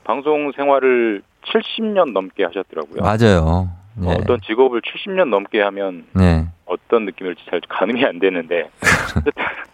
[0.06, 3.02] 방송 생활을 70년 넘게 하셨더라고요.
[3.02, 3.70] 맞아요.
[4.02, 4.08] 예.
[4.08, 6.48] 어, 어떤 직업을 70년 넘게 하면 네.
[6.66, 8.70] 어떤 느낌일지 잘 가늠이 안 되는데.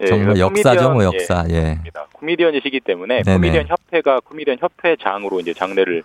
[0.00, 1.44] 예, 정말 역사죠, 뭐 코미디언, 역사.
[1.50, 1.62] 예.
[1.62, 2.06] 맞습니다.
[2.12, 3.36] 코미디언이시기 때문에 네네.
[3.36, 6.02] 코미디언 협회가 코미디언 협회장으로 이제 장례를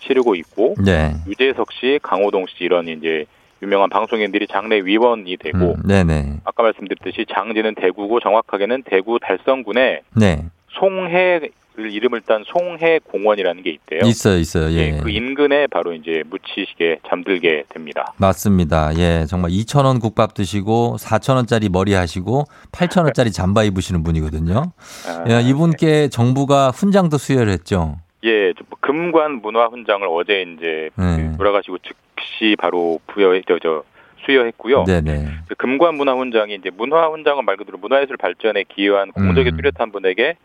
[0.00, 1.14] 치르고 있고 네.
[1.26, 3.24] 유재석 씨, 강호동 씨 이런 이제
[3.62, 6.40] 유명한 방송인들이 장례 위원이 되고 음, 네네.
[6.44, 10.44] 아까 말씀드렸듯이 장지는 대구고 정확하게는 대구 달성군에 네.
[10.70, 14.00] 송해를 이름을 딴 송해 공원이라는 게 있대요.
[14.04, 14.70] 있어요, 있어요.
[14.72, 14.98] 예.
[15.02, 18.12] 그 인근에 바로 이제 묻히시게 잠들게 됩니다.
[18.18, 18.96] 맞습니다.
[18.98, 24.72] 예, 정말 2,000원 국밥 드시고 4,000원짜리 머리 하시고 8,000원짜리 잠바 입으시는 분이거든요.
[25.06, 27.96] 아, 예, 이분께 정부가 훈장도 수여를 했죠.
[28.24, 31.36] 예, 저 금관 문화 훈장을 어제 이제 네.
[31.36, 33.82] 돌아가시고 즉시 바로 부여해 저, 저
[34.24, 34.84] 수여했고요.
[34.84, 35.26] 네네.
[35.48, 39.56] 그 금관 문화 훈장이 이제 문화 훈장은 말 그대로 문화예술 발전에 기여한 공적에 음.
[39.56, 40.36] 뚜렷한 분에게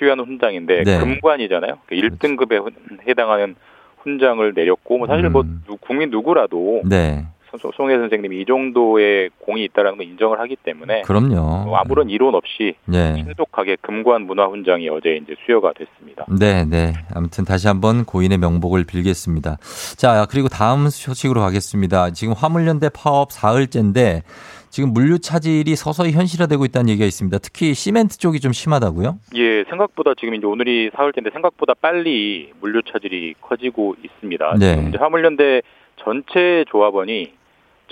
[0.00, 0.98] 수여하는 훈장인데 네.
[0.98, 1.78] 금관이잖아요.
[1.86, 2.72] 그 1등급에
[3.06, 3.54] 해당하는
[3.98, 6.88] 훈장을 내렸고 뭐 사실 뭐 누- 국민 누구라도 음.
[6.88, 7.26] 네.
[7.60, 11.64] 송- 송혜 선생님이 이 정도의 공이 있다라는 걸 인정을 하기 때문에 그럼요.
[11.66, 13.16] 뭐 아무런 이론 없이 네.
[13.16, 16.24] 신속하게 금관 문화 훈장이 어제 이제 수여가 됐습니다.
[16.38, 16.92] 네, 네.
[17.12, 19.58] 아무튼 다시 한번 고인의 명복을 빌겠습니다.
[19.96, 22.10] 자, 그리고 다음 소식으로 가겠습니다.
[22.12, 24.22] 지금 화물연대 파업 사흘째인데
[24.70, 27.38] 지금 물류 차질이 서서히 현실화되고 있다는 얘기가 있습니다.
[27.38, 29.18] 특히 시멘트 쪽이 좀 심하다고요?
[29.34, 34.54] 예, 생각보다 지금 이제 오늘이 사흘째인데 생각보다 빨리 물류 차질이 커지고 있습니다.
[34.58, 34.86] 네.
[34.88, 35.62] 이제 화물연대
[36.02, 37.32] 전체 조합원이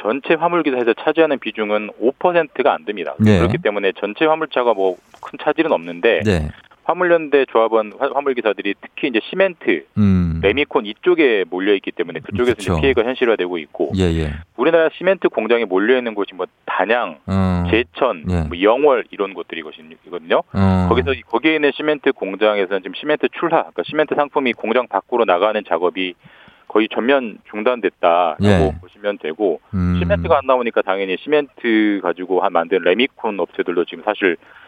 [0.01, 3.15] 전체 화물기사에서 차지하는 비중은 5%가 안 됩니다.
[3.19, 3.39] 네.
[3.39, 6.49] 그렇기 때문에 전체 화물차가 뭐 큰 차질은 없는데 네.
[6.89, 10.41] 화물연대 조합원 화- 화물기사들이 특히 이제 시멘트, 음.
[10.43, 12.73] 레미콘 이쪽에 몰려 있기 때문에 그쪽에서 그쵸.
[12.73, 14.33] 이제 피해가 현실화되고 있고 예, 예.
[14.57, 17.65] 우리나라 시멘트 공장에 몰려 있는 곳이 뭐 단양, 어.
[17.71, 18.41] 제천, 예.
[18.49, 20.43] 뭐 영월 이런 곳들이거든요.
[20.55, 20.87] 어.
[20.89, 26.15] 거기서 거기에 있는 시멘트 공장에서는 지금 시멘트 출하, 그러니까 시멘트 상품이 공장 밖으로 나가는 작업이
[26.69, 28.73] 거의 전면 중단됐다라고 예.
[28.81, 29.97] 보시면 되고 음.
[29.99, 34.59] 시멘트가 안 나오니까 당연히 시멘트 가지고 한 만든 레미콘 업체들도 지금 사실 어,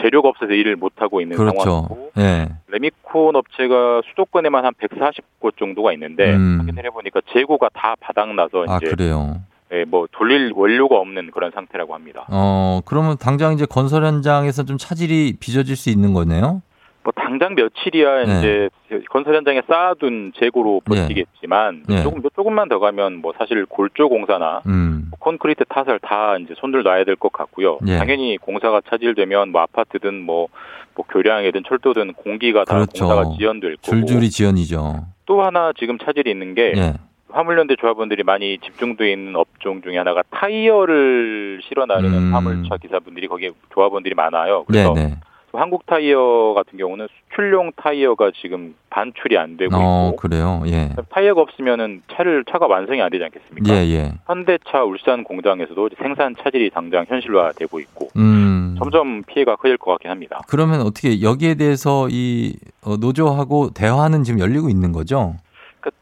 [0.00, 1.58] 재료가 없어서 일을 못 하고 있는 그렇죠.
[1.58, 2.48] 상황이고 예.
[2.68, 6.58] 레미콘 업체가 수도권에만 한 140곳 정도가 있는데 음.
[6.60, 9.40] 확인을 해보니까 재고가 다 바닥나서 아, 이제 그래요.
[9.72, 12.26] 예, 뭐 돌릴 원료가 없는 그런 상태라고 합니다.
[12.28, 16.62] 어, 그러면 당장 이제 건설 현장에서 좀 차질이 빚어질 수 있는 거네요?
[17.04, 18.38] 뭐 당장 며칠이야 네.
[18.38, 18.70] 이제
[19.10, 22.02] 건설 현장에 쌓아둔 재고로 버티겠지만 네.
[22.02, 25.08] 조금 조금만 더 가면 뭐 사실 골조 공사나 음.
[25.10, 27.78] 뭐 콘크리트 타설 다 이제 손들 놔야 될 것 같고요.
[27.86, 27.98] 예.
[27.98, 30.48] 당연히 공사가 차질되면 뭐 아파트든 뭐,
[30.94, 33.06] 뭐 교량이든 철도든 공기가 다 그렇죠.
[33.06, 35.04] 공사가 지연될 거고 줄줄이 지연이죠.
[35.26, 36.94] 또 하나 지금 차질이 있는 게 예.
[37.30, 42.34] 화물연대 조합원들이 많이 집중돼 있는 업종 중에 하나가 타이어를 실어 나르는 음.
[42.34, 44.64] 화물차 기사분들이 거기에 조합원들이 많아요.
[44.66, 45.16] 그래서 네네.
[45.58, 50.62] 한국 타이어 같은 경우는 수출용 타이어가 지금 반출이 안 되고 어, 있고 그래요.
[50.66, 50.90] 예.
[51.10, 53.74] 타이어가 없으면은 차를 차가 완성이 안 되지 않겠습니까?
[53.74, 54.12] 예, 예.
[54.26, 58.76] 현대차 울산 공장에서도 생산 차질이 당장 현실화되고 있고 음.
[58.78, 60.40] 점점 피해가 커질 것 같긴 합니다.
[60.48, 65.34] 그러면 어떻게 여기에 대해서 이 어, 노조하고 대화는 지금 열리고 있는 거죠?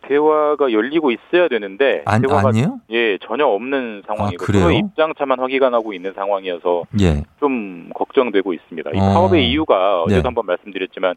[0.03, 2.81] 대화가 열리고 있어야 되는데 안- 대화가 아니에요?
[2.91, 4.63] 예 전혀 없는 상황이고 아, 그래요?
[4.65, 7.23] 서로 입장차만 확인하고 있는 상황이어서 예.
[7.41, 8.91] 좀 걱정되고 있습니다.
[8.95, 9.01] 이 어.
[9.15, 10.27] 파업의 이유가 어제도 네.
[10.27, 11.15] 한번 말씀드렸지만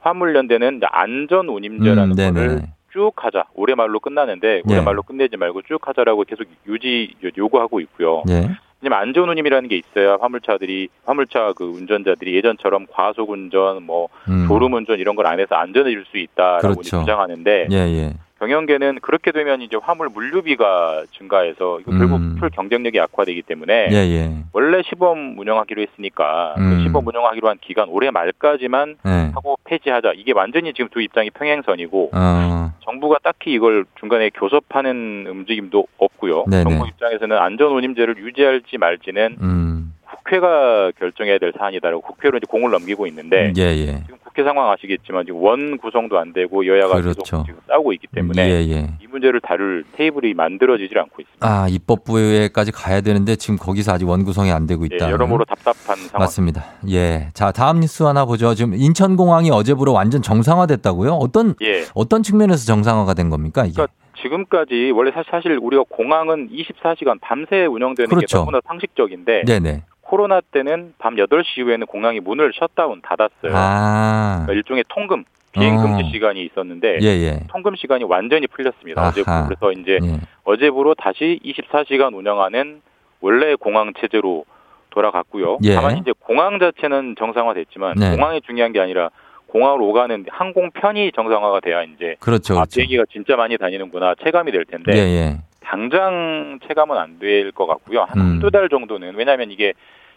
[0.00, 2.34] 화물 연대는 이제 안전 운임제라는 음.
[2.34, 2.62] 거를
[2.92, 3.44] 쭉 하자.
[3.54, 4.80] 올해 말로 끝나는데 올해 예.
[4.80, 8.22] 말로 끝내지 말고 쭉 하자라고 계속 유지 요구하고 있고요.
[8.30, 8.48] 예.
[8.86, 14.46] 왜냐면 안전 운임이라는 게 있어야 화물차들이 화물차 그 운전자들이 예전처럼 과속 운전, 뭐 음.
[14.46, 17.00] 졸음 운전 이런 걸 안 해서 안전해질 수 있다라고 그렇죠.
[17.00, 18.12] 주장하는데 예, 예.
[18.38, 22.32] 경영계는 그렇게 되면 이제 화물 물류비가 증가해서 이거 결국 음.
[22.34, 24.30] 수출 경쟁력이 악화되기 때문에 예, 예.
[24.52, 26.82] 원래 시범 운영하기로 했으니까 그 음.
[26.82, 29.10] 시범 운영하기로 한 기간 올해 말까지만 예.
[29.34, 30.12] 하고 폐지하자.
[30.16, 32.72] 이게 완전히 지금 두 입장이 평행선이고 어.
[32.84, 36.44] 정부가 딱히 이걸 중간에 교섭하는 움직임도 없고요.
[36.48, 36.64] 네네.
[36.64, 39.75] 정부 입장에서는 안전 운임제를 유지할지 말지는 음.
[40.18, 43.86] 국회가 결정해야 될 사안이다라고 국회로 이제 공을 넘기고 있는데 예, 예.
[44.04, 47.22] 지금 국회 상황 아시겠지만 지금 원 구성도 안 되고 여야가 그렇죠.
[47.22, 48.86] 계속 지금 싸우고 있기 때문에 예, 예.
[49.00, 51.46] 이 문제를 다룰 테이블이 만들어지질 않고 있습니다.
[51.46, 55.10] 아, 입법부에까지 가야 되는데 지금 거기서 아직 원 구성이 안 되고 예, 있다.
[55.10, 56.24] 여러모로 답답한 상황.
[56.24, 56.64] 맞습니다.
[56.90, 57.28] 예.
[57.32, 58.54] 자, 다음 뉴스 하나 보죠.
[58.54, 61.12] 지금 인천공항이 어제부로 완전 정상화됐다고요?
[61.12, 61.84] 어떤 예.
[61.94, 63.74] 어떤 측면에서 정상화가 된 겁니까, 이게?
[63.74, 63.92] 그러니까
[64.22, 68.26] 지금까지 원래 사실, 사실 우리가 공항은 24시간 밤새 운영되는 그렇죠.
[68.26, 69.82] 게 너무나 상식적인데 네네.
[70.06, 73.52] 코로나 때는 밤 8시 이후에는 공항이 문을 셧다운 닫았어요.
[73.52, 74.42] 아.
[74.44, 75.82] 그러니까 일종의 통금 비행 어.
[75.82, 77.40] 금지 시간이 있었는데 예, 예.
[77.48, 79.00] 통금 시간이 완전히 풀렸습니다.
[79.00, 79.10] 아하.
[79.10, 80.20] 어제부로 그래서 이제 예.
[80.44, 82.82] 어제부로 다시 24시간 운영하는
[83.20, 84.44] 원래 공항 체제로
[84.90, 85.58] 돌아갔고요.
[85.64, 85.74] 예.
[85.74, 88.10] 다만 이제 공항 자체는 정상화됐지만 네.
[88.12, 89.10] 공항이 중요한 게 아니라
[89.48, 92.54] 공항으로 오가는 항공편이 정상화가 돼야 이제 그렇죠.
[92.54, 92.76] 아, 그렇죠.
[92.76, 95.36] 비행기가 진짜 많이 다니는구나 체감이 될 텐데 예, 예.
[95.70, 98.02] 당장 체감은 안 될 것 같고요.
[98.02, 98.22] 한 음.
[98.32, 99.72] 한두 달 정도는 왜냐하면 이게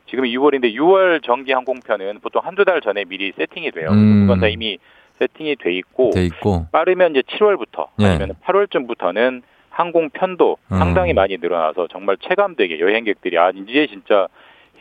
[0.08, 3.90] 지금 6월인데 6월 정기 항공편은 보통 한두 달 전에 미리 세팅이 돼요.
[3.92, 4.22] 음.
[4.28, 4.78] 그건 다 이미
[5.20, 6.68] 세팅이 돼 있고 돼 있고.
[6.72, 8.06] 빠르면 이제 7월부터 예.
[8.06, 10.78] 아니면 8월쯤부터는 항공 편도 음.
[10.78, 14.28] 상당히 많이 늘어나서 정말 체감되게 여행객들이 아 이제 진짜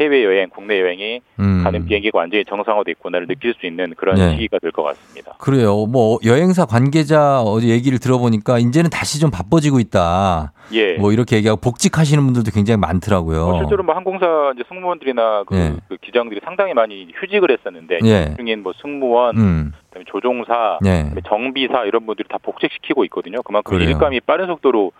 [0.01, 1.61] 해외 여행, 국내 여행이 음.
[1.65, 4.31] 가는 비행기가 완전히 정상화돼 있구나를 느낄 수 있는 그런 예.
[4.31, 5.35] 시기가 될 것 같습니다.
[5.39, 5.87] 그래요.
[5.87, 10.53] 뭐 여행사 관계자 어제 얘기를 들어보니까 이제는 다시 좀 바빠지고 있다.
[10.73, 10.95] 예.
[10.99, 13.47] 뭐 이렇게 얘기하고 복직하시는 분들도 굉장히 많더라고요.
[13.47, 15.73] 뭐 실제로 뭐 항공사 이제 승무원들이나 그, 예.
[15.89, 18.35] 그 기장들이 상당히 많이 휴직을 했었는데 예.
[18.37, 19.73] 중인 뭐 승무원, 음.
[19.89, 21.05] 그다음에 조종사, 예.
[21.05, 23.43] 그다음에 정비사 이런 분들이 다 복직시키고 있거든요.
[23.43, 23.91] 그만큼 그래요.
[23.91, 24.93] 일감이 빠른 속도로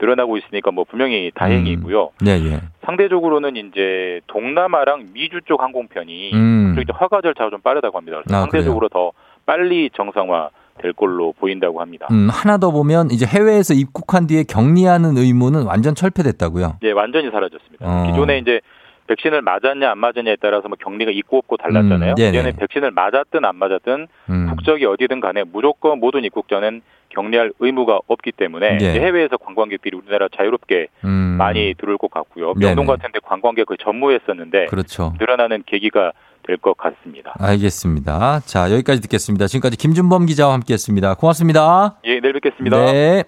[0.00, 2.10] 늘어나고 있으니까 뭐 분명히 다행이고요.
[2.26, 2.60] 예, 예.
[2.84, 6.76] 상대적으로는 이제 동남아랑 미주 쪽 항공편이 음.
[7.00, 8.20] 허가 절차가 좀 빠르다고 합니다.
[8.22, 9.12] 그래서 아, 상대적으로 더
[9.44, 12.06] 빨리 정상화 될 걸로 보인다고 합니다.
[12.10, 16.78] 음, 하나 더 보면 이제 해외에서 입국한 뒤에 격리하는 의무는 완전 철폐됐다고요.
[16.82, 17.86] 예, 완전히 사라졌습니다.
[17.86, 18.06] 어.
[18.10, 18.60] 기존에 이제
[19.06, 22.14] 백신을 맞았냐 안 맞았냐에 따라서 뭐 격리가 있고 없고 달랐잖아요.
[22.18, 22.18] 음.
[22.18, 24.46] 이제는 백신을 맞았든 안 맞았든 음.
[24.50, 28.90] 국적이 어디든 간에 무조건 모든 입국자는 격리할 의무가 없기 때문에 예.
[28.92, 31.36] 해외에서 관광객들이 우리나라 자유롭게 음.
[31.38, 32.54] 많이 들어올 것 같고요.
[32.54, 35.14] 명동 같은데 관광객 거의 전무했었는데 그렇죠.
[35.18, 36.12] 늘어나는 계기가
[36.46, 37.34] 될 것 같습니다.
[37.40, 38.40] 알겠습니다.
[38.46, 39.46] 자, 여기까지 듣겠습니다.
[39.48, 41.14] 지금까지 김준범 기자와 함께 했습니다.
[41.14, 41.96] 고맙습니다.
[42.04, 42.92] 예, 내일 뵙겠습니다.
[42.92, 43.24] 네.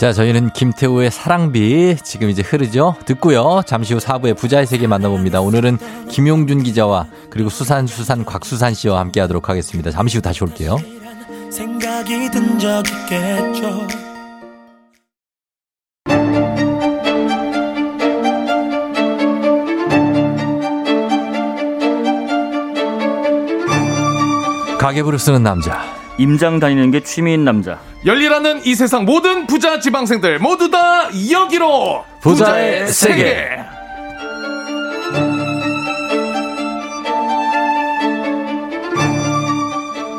[0.00, 2.96] 자, 저희는 김태우의 사랑비 지금 이제 흐르죠?
[3.04, 3.60] 듣고요.
[3.66, 5.42] 잠시 후 4부의 부자의 세계 만나봅니다.
[5.42, 5.76] 오늘은
[6.08, 9.90] 김용준 기자와 그리고 수산 수산 곽수산 씨와 함께 하도록 하겠습니다.
[9.90, 10.78] 잠시 후 다시 올게요.
[24.78, 25.99] 가계부를 쓰는 남자.
[26.20, 27.78] 임장 다니는 게 취미인 남자.
[28.04, 33.58] 열일하는 이 세상 모든 부자 지방생들 모두 다 여기로 부자의 세계.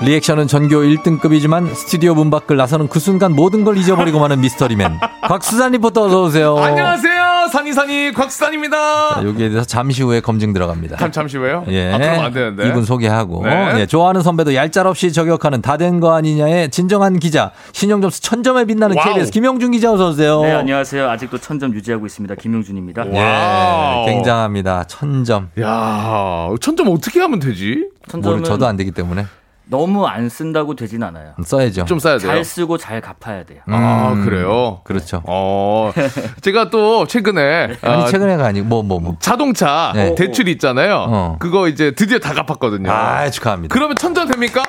[0.02, 4.99] 리액션은 전교 1등급이지만 스튜디오 문 밖을 나서는 그 순간 모든 걸 잊어버리고 마는 미스터리맨.
[5.22, 6.58] 곽수산 리포터 어서 오세요.
[6.58, 7.11] 안녕하세요
[7.52, 10.97] 산이산이 곽수산입니다 자, 여기에 대해서 잠시 후에 검증 들어갑니다.
[10.97, 11.66] 잠, 잠시 후에요?
[11.70, 11.91] 예.
[11.93, 13.74] 아, 그러면 안 되는데 이분 소개하고 네.
[13.82, 19.14] 예, 좋아하는 선배도 얄짤없이 저격하는 다 된 거 아니냐의 진정한 기자 신용점수 천점에 빛나는 wow.
[19.14, 20.41] KBS 김용준 기자 어서 오세요.
[20.41, 21.10] 네, 안녕하세요.
[21.10, 22.36] 아직도 천점 유지하고 있습니다.
[22.36, 23.06] 김용준입니다.
[23.14, 24.86] 예, 굉장합니다.
[24.86, 25.49] 천점.
[25.60, 27.89] 야, 천점 어떻게 하면 되지?
[28.22, 29.26] 뭘 저도 안 되기 때문에
[29.72, 31.32] 너무 안 쓴다고 되진 않아요.
[31.43, 31.86] 써야죠.
[31.86, 32.30] 좀 써야 돼요.
[32.30, 33.61] 잘 쓰고 잘 갚아야 돼요.
[33.67, 34.82] 아 음, 그래요?
[34.84, 35.24] 그렇죠.
[35.26, 35.93] 어,
[36.41, 39.17] 제가 또 최근에 아니 아, 최근에가 아니고 뭐뭐 뭐.
[39.22, 40.13] 자동차 네.
[40.15, 41.05] 대출 있잖아요.
[41.07, 41.38] 어.
[41.39, 42.91] 그거 이제 드디어 다 갚았거든요.
[42.91, 43.74] 아 축하합니다.
[43.74, 44.61] 그러면 천점 됩니까?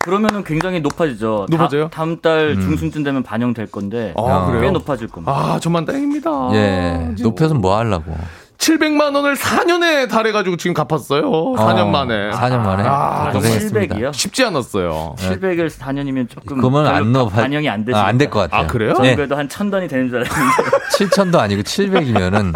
[0.00, 1.46] 그러면은 굉장히 높아지죠.
[1.50, 1.88] 높아져요?
[1.90, 2.60] 다, 음달 음.
[2.62, 4.72] 중순쯤 되면 반영될 건데 아, 꽤 그래요?
[4.72, 5.30] 높아질 겁니다.
[5.30, 6.30] 아, 정말 다행입니다.
[6.54, 8.16] 예, 높여서 뭐 하려고.
[8.58, 11.22] 700만 원을 4년에 달해 가지고 지금 갚았어요.
[11.30, 12.30] 4년 어, 만에.
[12.32, 12.82] 4년 만에?
[12.86, 13.94] 아, 고생했습니다.
[13.94, 14.12] 700이요?
[14.12, 15.14] 쉽지 않았어요.
[15.16, 17.96] 700에서 4년이면 조금 그러면 안 넣어 반영이 안 되죠.
[17.96, 18.62] 아, 안될 것 같아요.
[18.62, 18.94] 아, 그래요?
[18.94, 19.16] 저는 네.
[19.16, 20.70] 그래도 한천 단이 되는 줄 알았는데
[21.06, 22.52] 7천도 아니고 700이면은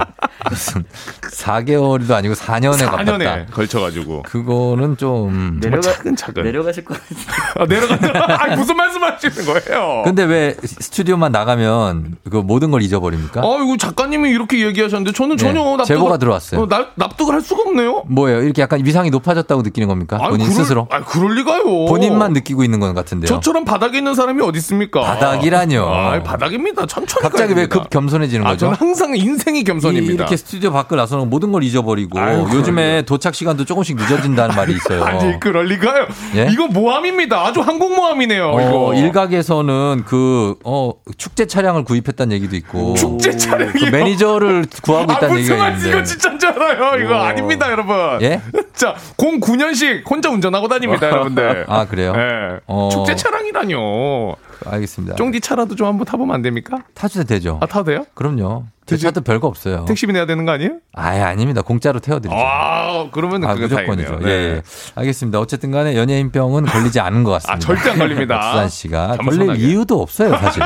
[0.51, 0.85] 무슨
[1.31, 3.05] 4개월도 아니고 4년에 갚았다.
[3.19, 4.23] 4년에 걸쳐 가지고.
[4.23, 6.43] 그거는 좀 내려가 차근차근.
[6.43, 7.23] 내려가실 것 같은데.
[7.59, 8.43] 아, 내려간다.
[8.43, 10.03] 아, 무슨 말씀 하시는 거예요?
[10.05, 13.41] 근데 왜 스튜디오만 나가면 그 모든 걸 잊어버립니까?
[13.41, 16.61] 아, 이거 작가님이 이렇게 얘기하셨는데 저는 네, 전혀 납득을, 제보가 들어왔어요.
[16.63, 18.05] 어, 나- 납득을 할 수가 없네요.
[18.09, 18.43] 뭐예요?
[18.43, 20.19] 이렇게 약간 위상이 높아졌다고 느끼는 겁니까?
[20.21, 20.89] 아이, 본인 그럴- 스스로?
[20.91, 21.63] 아, 그럴 리가요.
[21.87, 23.27] 본인만 느끼고 있는 것 같은데요.
[23.29, 25.01] 저처럼 바닥에 있는 사람이 어디 있습니까?
[25.03, 25.85] 바닥이라뇨.
[25.87, 26.87] 아, 바닥입니다.
[26.87, 27.67] 천천히 갑자기 왜.
[27.67, 28.67] 급 겸손해지는 아, 거죠?
[28.67, 30.13] 저는 항상 인생이 겸손입니다.
[30.13, 34.75] 이 렇게 스튜디오 밖을 나서는 모든 걸 잊어버리고 아유, 요즘에 도착 시간도 조금씩 늦어진다는 말이
[34.75, 35.03] 있어요.
[35.05, 36.07] 아니, 그럴 리가요.
[36.37, 36.49] 예?
[36.51, 37.41] 이거 모함입니다.
[37.47, 38.51] 아주 한국 모함이네요.
[38.51, 38.95] 어, 이거.
[38.95, 42.95] 일각에서는 그, 어, 축제 차량을 구입했다는 얘기도 있고.
[42.95, 43.73] 축제 차량이요?
[43.73, 45.82] 그 매니저를 구하고 아, 있다는 얘기가 있는데.
[45.89, 47.05] 이거 줄 알아요.
[47.05, 47.23] 이거 어.
[47.23, 47.97] 아닙니다, 여러분.
[48.23, 48.41] 예?
[48.75, 51.67] 자, 09년식 혼자 운전하고 다닙니다, 여러분들.
[51.69, 52.13] 아, 그래요?
[52.17, 52.61] 예.
[52.67, 52.89] 어.
[52.91, 54.37] 축제 차량이라뇨.
[54.65, 55.17] 알겠습니다.
[55.17, 56.79] 쫑디 차라도 좀 한번 타보면 안 됩니까?
[56.95, 57.59] 타도 되죠.
[57.61, 58.05] 아, 타도 돼요?
[58.15, 58.65] 그럼요.
[58.87, 59.85] 제 차도 별거 없어요.
[59.87, 60.79] 택시비 내야 되는 거 아니에요?
[60.93, 61.63] 아예 아닙니다.
[61.63, 62.37] 공짜로 태워드리죠.
[62.37, 64.19] 아, 그러면 아, 무조건이죠.
[64.19, 64.29] 다행이네요.
[64.29, 64.63] 예, 예.
[64.97, 65.39] 알겠습니다.
[65.39, 67.55] 어쨌든 간에 연예인병은 걸리지 않은 것 같습니다.
[67.55, 68.43] 아, 절대 안 걸립니다.
[68.53, 69.17] 수산 씨가.
[69.19, 70.63] 걸릴 이유도 없어요, 사실.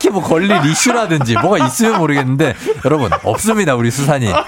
[0.00, 2.54] 딱히 뭐 걸릴 이슈라든지 뭐가 있으면 모르겠는데
[2.86, 4.46] 여러분 없습니다 우리 수산이 아,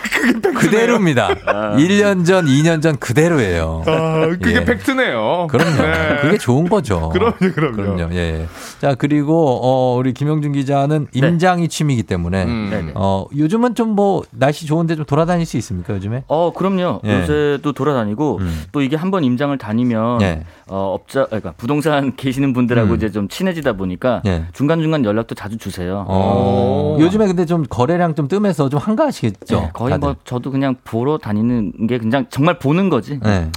[0.57, 1.29] 그대로입니다
[1.77, 4.65] 1년 전 2년 전 그대로예요 아, 그게 예.
[4.65, 5.49] 팩트네요.
[5.51, 6.19] 그럼요 네.
[6.23, 7.35] 그게 좋은 거죠 그럼요,
[7.75, 8.15] 그럼요.
[8.15, 8.49] 예, 예.
[8.81, 12.69] 자 그리고 어, 우리 김영준 기자는 임장이 취미이기 때문에 음.
[12.71, 12.93] 네네.
[12.95, 17.03] 어, 요즘은 좀 뭐 날씨 좋은데 좀 돌아다닐 수 있습니까 요즘에 어, 그럼요.
[17.05, 17.21] 예.
[17.21, 18.63] 요새도 돌아다니고 음.
[18.73, 20.45] 또 이게 한번 임장을 다니면 예.
[20.67, 22.97] 어, 업자 그러니까 부동산 계시는 분들하고 음.
[22.97, 24.45] 이제 좀 친해지다 보니까 예.
[24.55, 26.05] 중간 중간 연락도 자주 주세요.
[26.07, 30.07] 어, 요즘에 근데 좀 거래량 좀 뜸해서 좀 한가하시겠죠 네, 거의 다들.
[30.07, 33.19] 뭐 저도 그냥 보러 다니는 게 그냥 정말 보는 거지.
[33.19, 33.51] 네.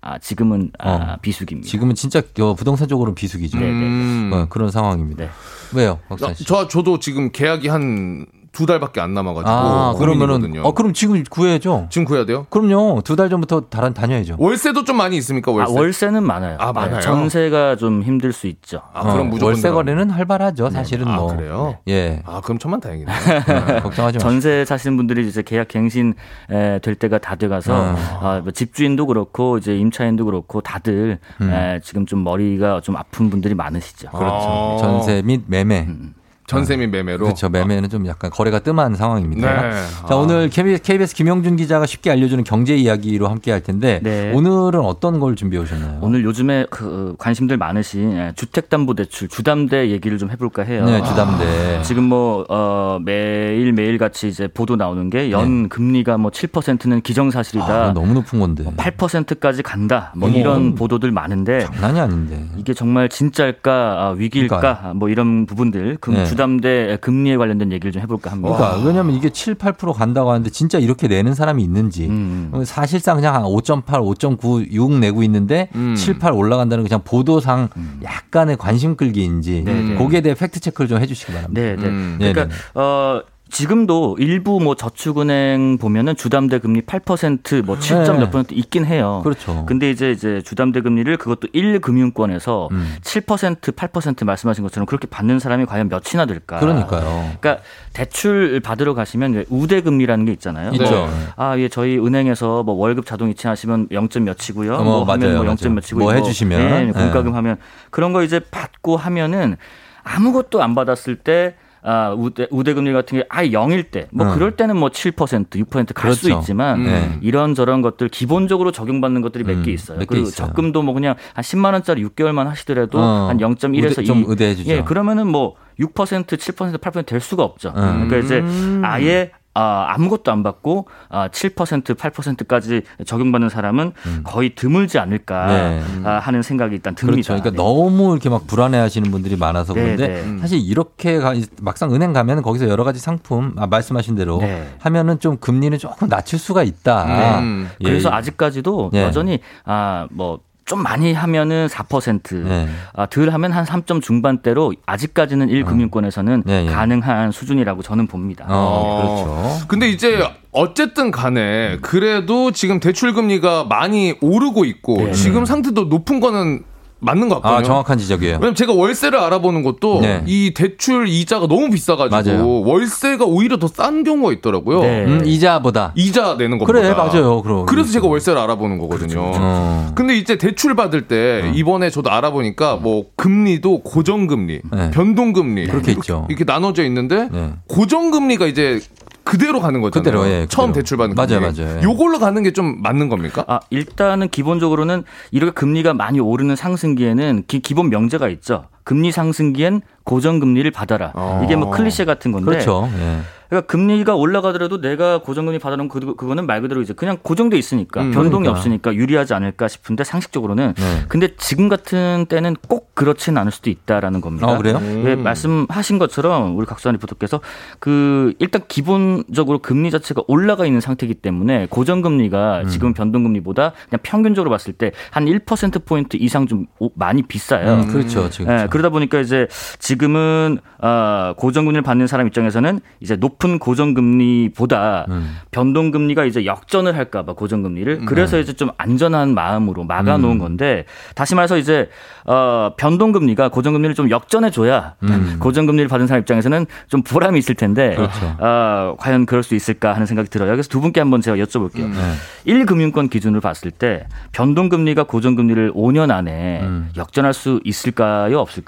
[0.00, 1.16] 아, 지금은 아, 어.
[1.20, 1.68] 비수기입니다.
[1.68, 3.58] 지금은 진짜 어, 부동산 쪽으로는 비수기죠.
[3.58, 3.70] 네, 네.
[3.70, 4.30] 음.
[4.32, 5.24] 어, 그런 상황입니다.
[5.24, 5.30] 네.
[5.74, 6.44] 왜요, 박사 씨?
[6.44, 8.24] 저, 저도 지금 계약이 한
[8.56, 9.50] 두 달밖에 안 남아가지고.
[9.50, 10.64] 아, 그러면은.
[10.64, 11.88] 어 그럼 지금 구해야죠.
[11.90, 12.46] 지금 구해야 돼요?
[12.48, 13.02] 그럼요.
[13.04, 14.36] 두 달 전부터 다른 다녀야죠.
[14.38, 15.70] 월세도 좀 많이 있습니까, 월세?
[15.70, 16.56] 아, 월세는 많아요.
[16.58, 17.00] 아, 많아요?
[17.02, 18.80] 전세가 좀 힘들 수 있죠.
[18.94, 19.70] 아, 그럼 어, 무조건 월세.
[19.70, 20.70] 거래는 활발하죠.
[20.70, 21.36] 사실은 아, 뭐.
[21.36, 21.76] 그래요?
[21.88, 22.22] 예.
[22.24, 23.10] 아, 그럼 천만 다행이네.
[23.12, 24.22] 어, 걱정하지 마.
[24.22, 26.14] 전세 사시는 분들이 이제 계약 갱신
[26.50, 27.96] 에, 될 때가 다 돼가서 어.
[28.22, 31.50] 아, 뭐 집주인도 그렇고 이제 임차인도 그렇고 다들 음.
[31.50, 34.08] 에, 지금 좀 머리가 좀 아픈 분들이 많으시죠.
[34.12, 34.34] 그렇죠.
[34.34, 34.76] 아.
[34.80, 35.80] 전세 및 매매.
[35.88, 36.14] 음.
[36.46, 37.24] 전세 및 매매로.
[37.24, 37.48] 그렇죠.
[37.48, 39.62] 매매는 좀 약간 거래가 뜸한 상황입니다.
[39.62, 39.70] 네.
[40.08, 40.16] 자, 아.
[40.16, 44.32] 오늘 KBS, KBS 김용준 기자가 쉽게 알려주는 경제 이야기로 함께 할 텐데 네.
[44.32, 45.98] 오늘은 어떤 걸 준비해 오셨나요?
[46.02, 50.84] 오늘 요즘에 그 관심들 많으신 예, 주택담보대출 주담대 얘기를 좀 해볼까 해요.
[50.84, 51.82] 네, 주담대.
[51.82, 57.66] 지금 뭐 어, 매일 매일 같이 이제 보도 나오는 게 연 금리가 뭐 7%는 기정사실이다.
[57.66, 57.72] 네.
[57.72, 58.64] 아, 너무 높은 건데.
[58.76, 60.12] 8%까지 간다.
[60.16, 60.38] 뭐 어머.
[60.38, 62.44] 이런 보도들 많은데 장난이 아닌데.
[62.56, 64.94] 이게 정말 진짜일까 아, 위기일까 그러니까요.
[64.94, 66.24] 뭐 이런 부분들 금, 네.
[66.36, 68.56] 주담대 금리에 관련된 얘기를 좀 해볼까 합니다.
[68.56, 72.52] 그러니까 왜냐면 이게 7, 8% 간다고 하는데 진짜 이렇게 내는 사람이 있는지 음.
[72.64, 75.94] 사실상 그냥 한 5.8, 5.9, 6 내고 있는데 음.
[75.96, 77.68] 7, 8 올라간다는 게 그냥 보도상
[78.02, 79.64] 약간의 관심 끌기인지 음.
[79.64, 79.94] 네, 네.
[79.96, 81.60] 거기에 대해 팩트 체크를 좀 해주시기 바랍니다.
[81.60, 81.86] 네, 네.
[81.86, 82.16] 음.
[82.20, 82.80] 네, 그러니까 네.
[82.80, 88.02] 어 지금도 일부 뭐 저축은행 보면은 주담대 금리 8%뭐 7.
[88.02, 88.12] 네.
[88.12, 89.20] 몇 퍼센트 있긴 해요.
[89.22, 89.64] 그렇죠.
[89.66, 92.96] 근데 이제 이제 주담대 금리를 그것도 1금융권에서 음.
[93.02, 96.58] 7% 8% 말씀하신 것처럼 그렇게 받는 사람이 과연 몇이나 될까?
[96.58, 97.32] 그러니까요.
[97.40, 100.72] 그러니까 대출 받으러 가시면 우대 금리라는 게 있잖아요.
[100.72, 100.90] 있죠.
[100.90, 104.74] 뭐, 아, 예, 저희 은행에서 뭐 월급 자동 이체하시면 0점 몇이고요.
[104.74, 105.56] 어, 뭐 하면 맞아요, 뭐 맞아요.
[105.56, 106.60] 0점 몇이고 뭐 해주시면.
[106.60, 106.92] 예, 네.
[106.92, 107.56] 공과금 하면
[107.90, 109.56] 그런 거 이제 받고 하면은
[110.02, 111.54] 아무것도 안 받았을 때
[111.88, 114.34] 아, 우대, 우대 금리 같은 게 아예 0일 때, 뭐 음.
[114.34, 116.40] 그럴 때는 뭐 7%, 6%갈 수 그렇죠.
[116.40, 117.18] 있지만 네.
[117.22, 119.98] 이런 저런 것들 기본적으로 적용받는 것들이 몇개 음, 있어요.
[119.98, 120.48] 몇 개 그 있어요.
[120.48, 124.04] 적금도 뭐 그냥 한 10만 원짜리 6개월만 하시더라도 어, 한 0.1에서 우대- 2.
[124.06, 124.70] 좀 의대해 주죠.
[124.72, 127.68] 예, 그러면은 뭐 6%, 7%, 8%될 수가 없죠.
[127.76, 128.08] 음.
[128.08, 128.42] 그러니까 이제
[128.82, 133.92] 아예 아, 아무것도 안 받고 아, 7%, 8%까지 적용받는 사람은
[134.22, 136.02] 거의 드물지 않을까 음.
[136.02, 136.08] 네.
[136.08, 137.14] 아, 하는 생각이 일단 듭니다.
[137.14, 137.42] 그렇죠.
[137.42, 140.38] 그러니까 너무 이렇게 막 불안해 하시는 분들이 많아서 네, 그런데 네.
[140.40, 144.68] 사실 이렇게 가, 막상 은행 가면 거기서 여러 가지 상품, 아, 말씀하신 대로 네.
[144.80, 147.38] 하면은 좀 금리는 조금 낮출 수가 있다.
[147.38, 147.70] 음.
[147.80, 147.84] 예.
[147.84, 149.04] 그래서 아직까지도 예.
[149.04, 152.68] 여전히 아, 뭐 좀 많이 하면은 4%, 네.
[152.92, 156.66] 아, 덜 하면 한 3점 중반대로 아직까지는 1금융권에서는 예, 예.
[156.66, 158.46] 가능한 수준이라고 저는 봅니다.
[158.48, 159.68] 어, 그렇죠.
[159.68, 165.12] 근데 이제 어쨌든 간에 그래도 지금 대출 금리가 많이 오르고 있고 네.
[165.12, 166.64] 지금 상태도 높은 거는
[166.98, 167.58] 맞는 것 같거든요.
[167.58, 168.34] 아, 정확한 지적이에요.
[168.36, 170.22] 왜냐면 제가 월세를 알아보는 것도 네.
[170.26, 172.60] 이 대출 이자가 너무 비싸가지고 맞아요.
[172.62, 174.80] 월세가 오히려 더 싼 경우가 있더라고요.
[174.80, 175.04] 네.
[175.04, 175.92] 음, 이자보다.
[175.94, 176.80] 이자 내는 것보다.
[176.80, 177.42] 그래, 맞아요.
[177.42, 177.66] 그럼.
[177.66, 179.32] 그래서 제가 월세를 알아보는 거거든요.
[179.34, 179.92] 어.
[179.94, 184.90] 근데 이제 대출 받을 때 이번에 저도 알아보니까 뭐 금리도 고정금리, 네.
[184.92, 186.26] 변동금리 그렇게 이렇게, 있죠.
[186.30, 187.52] 이렇게 나눠져 있는데 네.
[187.68, 188.80] 고정금리가 이제
[189.26, 190.02] 그대로 가는 거잖아요.
[190.02, 190.82] 그대로, 예, 처음 그대로.
[190.82, 191.60] 대출 받는 맞아요, 금리.
[191.62, 191.78] 맞아요.
[191.78, 191.82] 예.
[191.82, 193.44] 요걸로 가는 게 좀 맞는 겁니까?
[193.48, 195.02] 아, 일단은 기본적으로는
[195.32, 198.64] 이렇게 금리가 많이 오르는 상승기에는 기, 기본 명제가 있죠.
[198.86, 201.10] 금리 상승기엔 고정금리를 받아라.
[201.16, 201.42] 어.
[201.44, 202.44] 이게 뭐 클리셰 같은 건데.
[202.52, 202.88] 그렇죠.
[202.96, 203.18] 예.
[203.48, 208.10] 그러니까 금리가 올라가더라도 내가 고정금리 받아놓은 그, 그거는 말 그대로 이제 그냥 고정돼 있으니까 음,
[208.10, 208.50] 변동이 그러니까.
[208.52, 211.04] 없으니까 유리하지 않을까 싶은데 상식적으로는 네.
[211.08, 214.48] 근데 지금 같은 때는 꼭 그렇지는 않을 수도 있다라는 겁니다.
[214.48, 214.80] 어, 그래요?
[215.04, 217.40] 예, 말씀하신 것처럼 우리 각수한 리포터께서
[217.78, 222.68] 그 일단 기본적으로 금리 자체가 올라가 있는 상태이기 때문에 고정금리가 음.
[222.68, 227.74] 지금 변동금리보다 그냥 평균적으로 봤을 때 한 1% 포인트 이상 좀 오- 많이 비싸요.
[227.82, 228.28] 음, 그렇죠.
[228.28, 228.52] 지금.
[228.52, 229.48] 예, 그러다 보니까 이제
[229.78, 235.36] 지금은 아, 고정금리를 받는 사람 입장에서는 이제 높은 고정금리보다 음.
[235.50, 238.04] 변동금리가 이제 역전을 할까봐 고정금리를 네.
[238.04, 239.86] 그래서 이제 좀 안전한 마음으로 음.
[239.86, 241.88] 막아놓은 건데 다시 말해서 이제
[242.26, 245.36] 어, 변동금리가 고정금리를 좀 역전해줘야 음.
[245.40, 248.36] 고정금리를 받은 사람 입장에서는 좀 보람이 있을 텐데 그렇죠.
[248.38, 250.50] 어, 과연 그럴 수 있을까 하는 생각이 들어요.
[250.50, 251.88] 그래서 두 분께 한번 제가 여쭤볼게요.
[251.88, 252.14] 네.
[252.46, 256.90] 1금융권 기준으로 봤을 때 변동금리가 고정금리를 5년 안에 음.
[256.96, 258.65] 역전할 수 있을까요, 없을까요?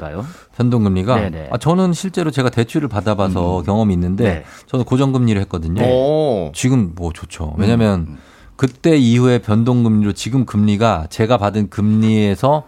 [0.56, 1.38] 변동금리가 네네.
[1.38, 1.48] 음.
[1.50, 4.44] 아, 저는 실제로 제가 대출을 받아봐서 경험이 있는데 네.
[4.66, 5.82] 저는 고정금리를 했거든요.
[5.82, 6.52] 오.
[6.54, 7.54] 지금 뭐 좋죠.
[7.58, 8.16] 왜냐면
[8.56, 12.64] 그때 이후에 변동금리로 지금 금리가 제가 받은 금리에서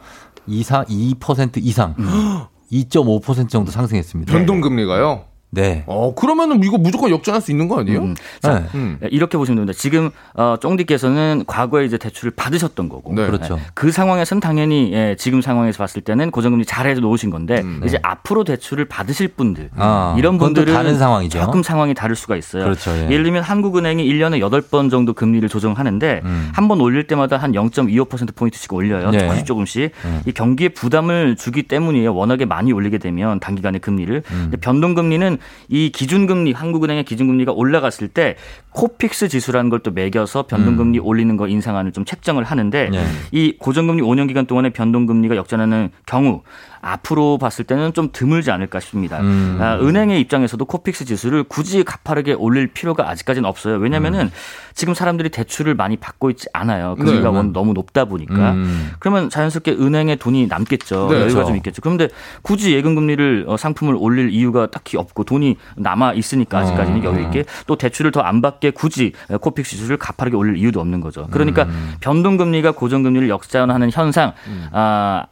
[0.46, 1.94] 2, 4, 2% 이상
[2.70, 4.32] 2.5% 정도 상승했습니다.
[4.32, 5.29] 변동금리가요?
[5.50, 5.82] 네.
[5.86, 8.00] 어, 그러면은 이거 무조건 역전할 수 있는 거 아니에요?
[8.00, 8.14] 음.
[8.40, 8.66] 자, 네.
[8.74, 8.98] 음.
[9.10, 9.76] 이렇게 보시면 됩니다.
[9.76, 13.26] 지금 어, 쫑디께서는 과거에 이제 대출을 받으셨던 거고, 네.
[13.26, 13.58] 그렇죠.
[13.74, 17.82] 그 상황에서는 당연히 예, 지금 상황에서 봤을 때는 고정금리 잘해서 놓으신 건데 음.
[17.84, 21.40] 이제 앞으로 대출을 받으실 분들 아, 이런 분들은 다른 상황이죠.
[21.40, 22.64] 조금 상황이 다를 수가 있어요.
[22.64, 23.10] 그렇죠, 예.
[23.10, 26.50] 예를 들면 한국은행이 1년에 8번 정도 금리를 조정하는데 음.
[26.52, 29.10] 한번 올릴 때마다 한 0.25% 포인트씩 올려요.
[29.10, 29.18] 네.
[29.18, 29.92] 조금씩 조금씩.
[30.04, 30.22] 음.
[30.26, 32.14] 이 경기에 부담을 주기 때문이에요.
[32.14, 34.14] 워낙에 많이 올리게 되면 단기간에 금리를.
[34.30, 34.38] 음.
[34.42, 35.38] 근데 변동금리는
[35.68, 38.36] 이 기준금리 한국은행의 기준금리가 올라갔을 때
[38.72, 42.92] 코픽스 지수라는 걸 또 매겨서 변동금리 올리는 거 인상안을 좀 책정을 하는데 음.
[42.92, 43.04] 네.
[43.32, 46.42] 이 고정금리 5년 기간 동안에 변동금리가 역전하는 경우
[46.82, 49.20] 앞으로 봤을 때는 좀 드물지 않을까 싶습니다.
[49.20, 49.58] 음.
[49.60, 53.76] 아, 은행의 입장에서도 코픽스 지수를 굳이 가파르게 올릴 필요가 아직까지는 없어요.
[53.76, 54.30] 왜냐면은 음.
[54.74, 56.94] 지금 사람들이 대출을 많이 받고 있지 않아요.
[56.96, 57.36] 금리가 네.
[57.36, 58.52] 원- 너무 높다 보니까.
[58.52, 58.90] 음.
[58.98, 61.08] 그러면 자연스럽게 은행에 돈이 남겠죠.
[61.10, 61.46] 네, 여유가 그렇죠.
[61.48, 61.80] 좀 있겠죠.
[61.82, 62.08] 그런데
[62.42, 67.12] 굳이 예금 금리를 어, 상품을 올릴 이유가 딱히 없고 돈이 남아 있으니까 아직까지는 어.
[67.14, 71.00] 여유 있게 또 대출을 더 안 받게 굳이 어, 코픽스 지수를 가파르게 올릴 이유도 없는
[71.00, 71.26] 거죠.
[71.30, 71.94] 그러니까 음.
[72.00, 74.34] 변동 금리가 고정 금리를 역전하는 현상
[74.72, 75.26] 아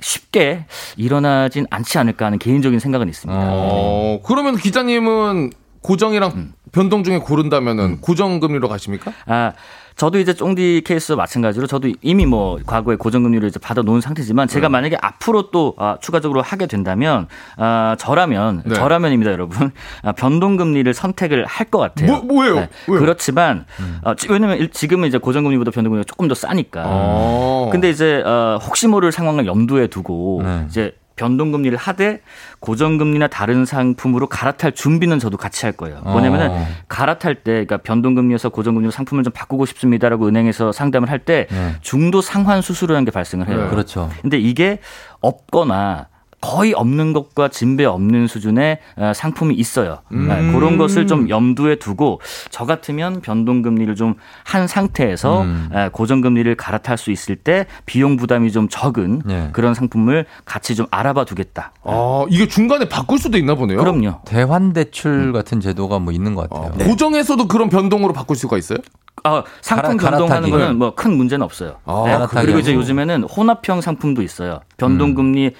[0.00, 0.66] 쉽게
[0.96, 3.40] 일어나진 않지 않을까 하는 개인적인 생각은 있습니다.
[3.42, 5.50] 어, 그러면 기자님은
[5.80, 6.52] 고정이랑 음.
[6.72, 9.12] 변동 중에 고른다면은 고정 금리로 가십니까?
[9.26, 9.52] 아,
[9.94, 14.52] 저도 이제 쫑디 케이스 마찬가지로 저도 이미 뭐 과거에 고정금리를 이제 받아 놓은 상태지만 네.
[14.52, 18.74] 제가 만약에 앞으로 또 아, 추가적으로 하게 된다면 아, 저라면 네.
[18.74, 19.70] 저라면입니다, 여러분.
[20.02, 22.12] 아, 변동금리를 선택을 할 것 같아요.
[22.12, 22.54] 뭐- 뭐예요?
[22.88, 23.00] 왜요?
[23.00, 23.64] 그렇지만
[24.02, 26.82] 어, 지- 왜냐면 일- 지금은 이제 고정금리보다 변동금리가 조금 더 싸니까.
[26.86, 27.68] 어.
[27.72, 32.20] 근데 이제 어, 혹시 모를 상황을 염두에 두고 이제 변동금리를 하되
[32.60, 36.00] 고정금리나 다른 상품으로 갈아탈 준비는 저도 같이 할 거예요.
[36.02, 36.66] 뭐냐면은 어.
[36.88, 41.72] 갈아탈 때, 그러니까 변동금리에서 고정금리로 상품을 좀 바꾸고 싶습니다라고 은행에서 상담을 할때 네.
[41.80, 43.64] 중도 상환 수수료라는 게 발생을 해요.
[43.64, 43.68] 네.
[43.70, 44.10] 그렇죠.
[44.22, 44.78] 근데 이게
[45.20, 46.08] 없거나
[46.46, 49.98] 거의 없는 것과 진배 없는 수준의 어, 상품이 있어요.
[50.12, 50.28] 음.
[50.28, 52.20] 네, 그런 것을 좀 염두에 두고
[52.50, 55.68] 저 같으면 변동금리를 좀 한 상태에서 음.
[55.72, 59.50] 에, 고정금리를 갈아탈 수 있을 때 비용 부담이 좀 적은 네.
[59.52, 61.72] 그런 상품을 같이 좀 알아봐 두겠다.
[61.84, 63.78] 아, 이게 중간에 바꿀 수도 있나 보네요.
[63.78, 64.20] 그럼요.
[64.24, 66.72] 대환 대출 같은 제도가 뭐 있는 것 같아요.
[66.86, 68.78] 고정에서도 그런 변동으로 바꿀 수가 있어요?
[69.24, 70.50] 아, 상품 갈아- 변동하는.
[70.50, 71.76] 거는 뭐 큰 문제는 없어요.
[71.84, 72.74] 아, 네, 그리고 이제.
[72.74, 74.60] 요즘에는 혼합형 상품도 있어요.
[74.76, 75.54] 변동금리를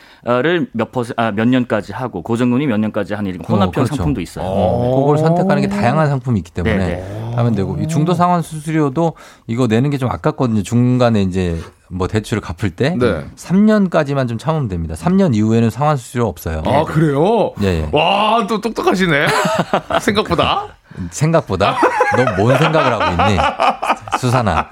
[0.73, 3.95] 몇 퍼센트, 아, 몇 년까지 하고 고정금리 몇 년까지 하는 이런 혼합형 어, 그렇죠.
[3.97, 4.45] 상품도 있어요.
[4.47, 9.15] 어, 그걸 선택하는 게 다양한 상품이 있기 때문에 네, 하면 되고 이 중도 상환 수수료도
[9.47, 10.63] 이거 내는 게 좀 아깝거든요.
[10.63, 13.25] 중간에 이제 뭐 대출을 갚을 때 네.
[13.37, 14.95] 3년까지만 좀 참으면 됩니다.
[14.95, 16.63] 3년 이후에는 상환 수수료 없어요.
[16.67, 17.53] 아, 그래요?
[17.63, 17.89] 예, 예.
[17.93, 19.27] 와, 또 똑똑하시네.
[20.03, 20.76] 생각보다.
[21.11, 21.77] 생각보다
[22.17, 23.39] 너 뭔 생각을 하고 있니?
[24.19, 24.67] 수산아.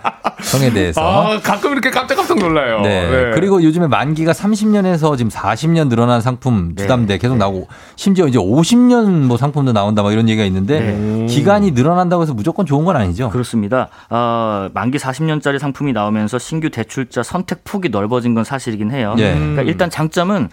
[0.52, 1.00] 형에 대해서.
[1.00, 2.80] 아, 가끔 이렇게 깜짝깜짝 놀라요.
[2.80, 3.08] 네.
[3.10, 3.30] 네.
[3.34, 9.36] 그리고 요즘에 만기가 30년에서 지금 40년 늘어난 상품 주담대 계속 나오고 심지어 이제 50년 뭐
[9.36, 11.26] 상품도 나온다 막 이런 얘기가 있는데 네.
[11.26, 13.30] 기간이 늘어난다고 해서 무조건 좋은 건 아니죠.
[13.30, 13.88] 그렇습니다.
[14.10, 19.14] 어, 만기 40년짜리 상품이 나오면서 신규 대출자 선택 폭이 넓어진 건 사실이긴 해요.
[19.18, 19.34] 예.
[19.34, 20.48] 그러니까 일단 장점은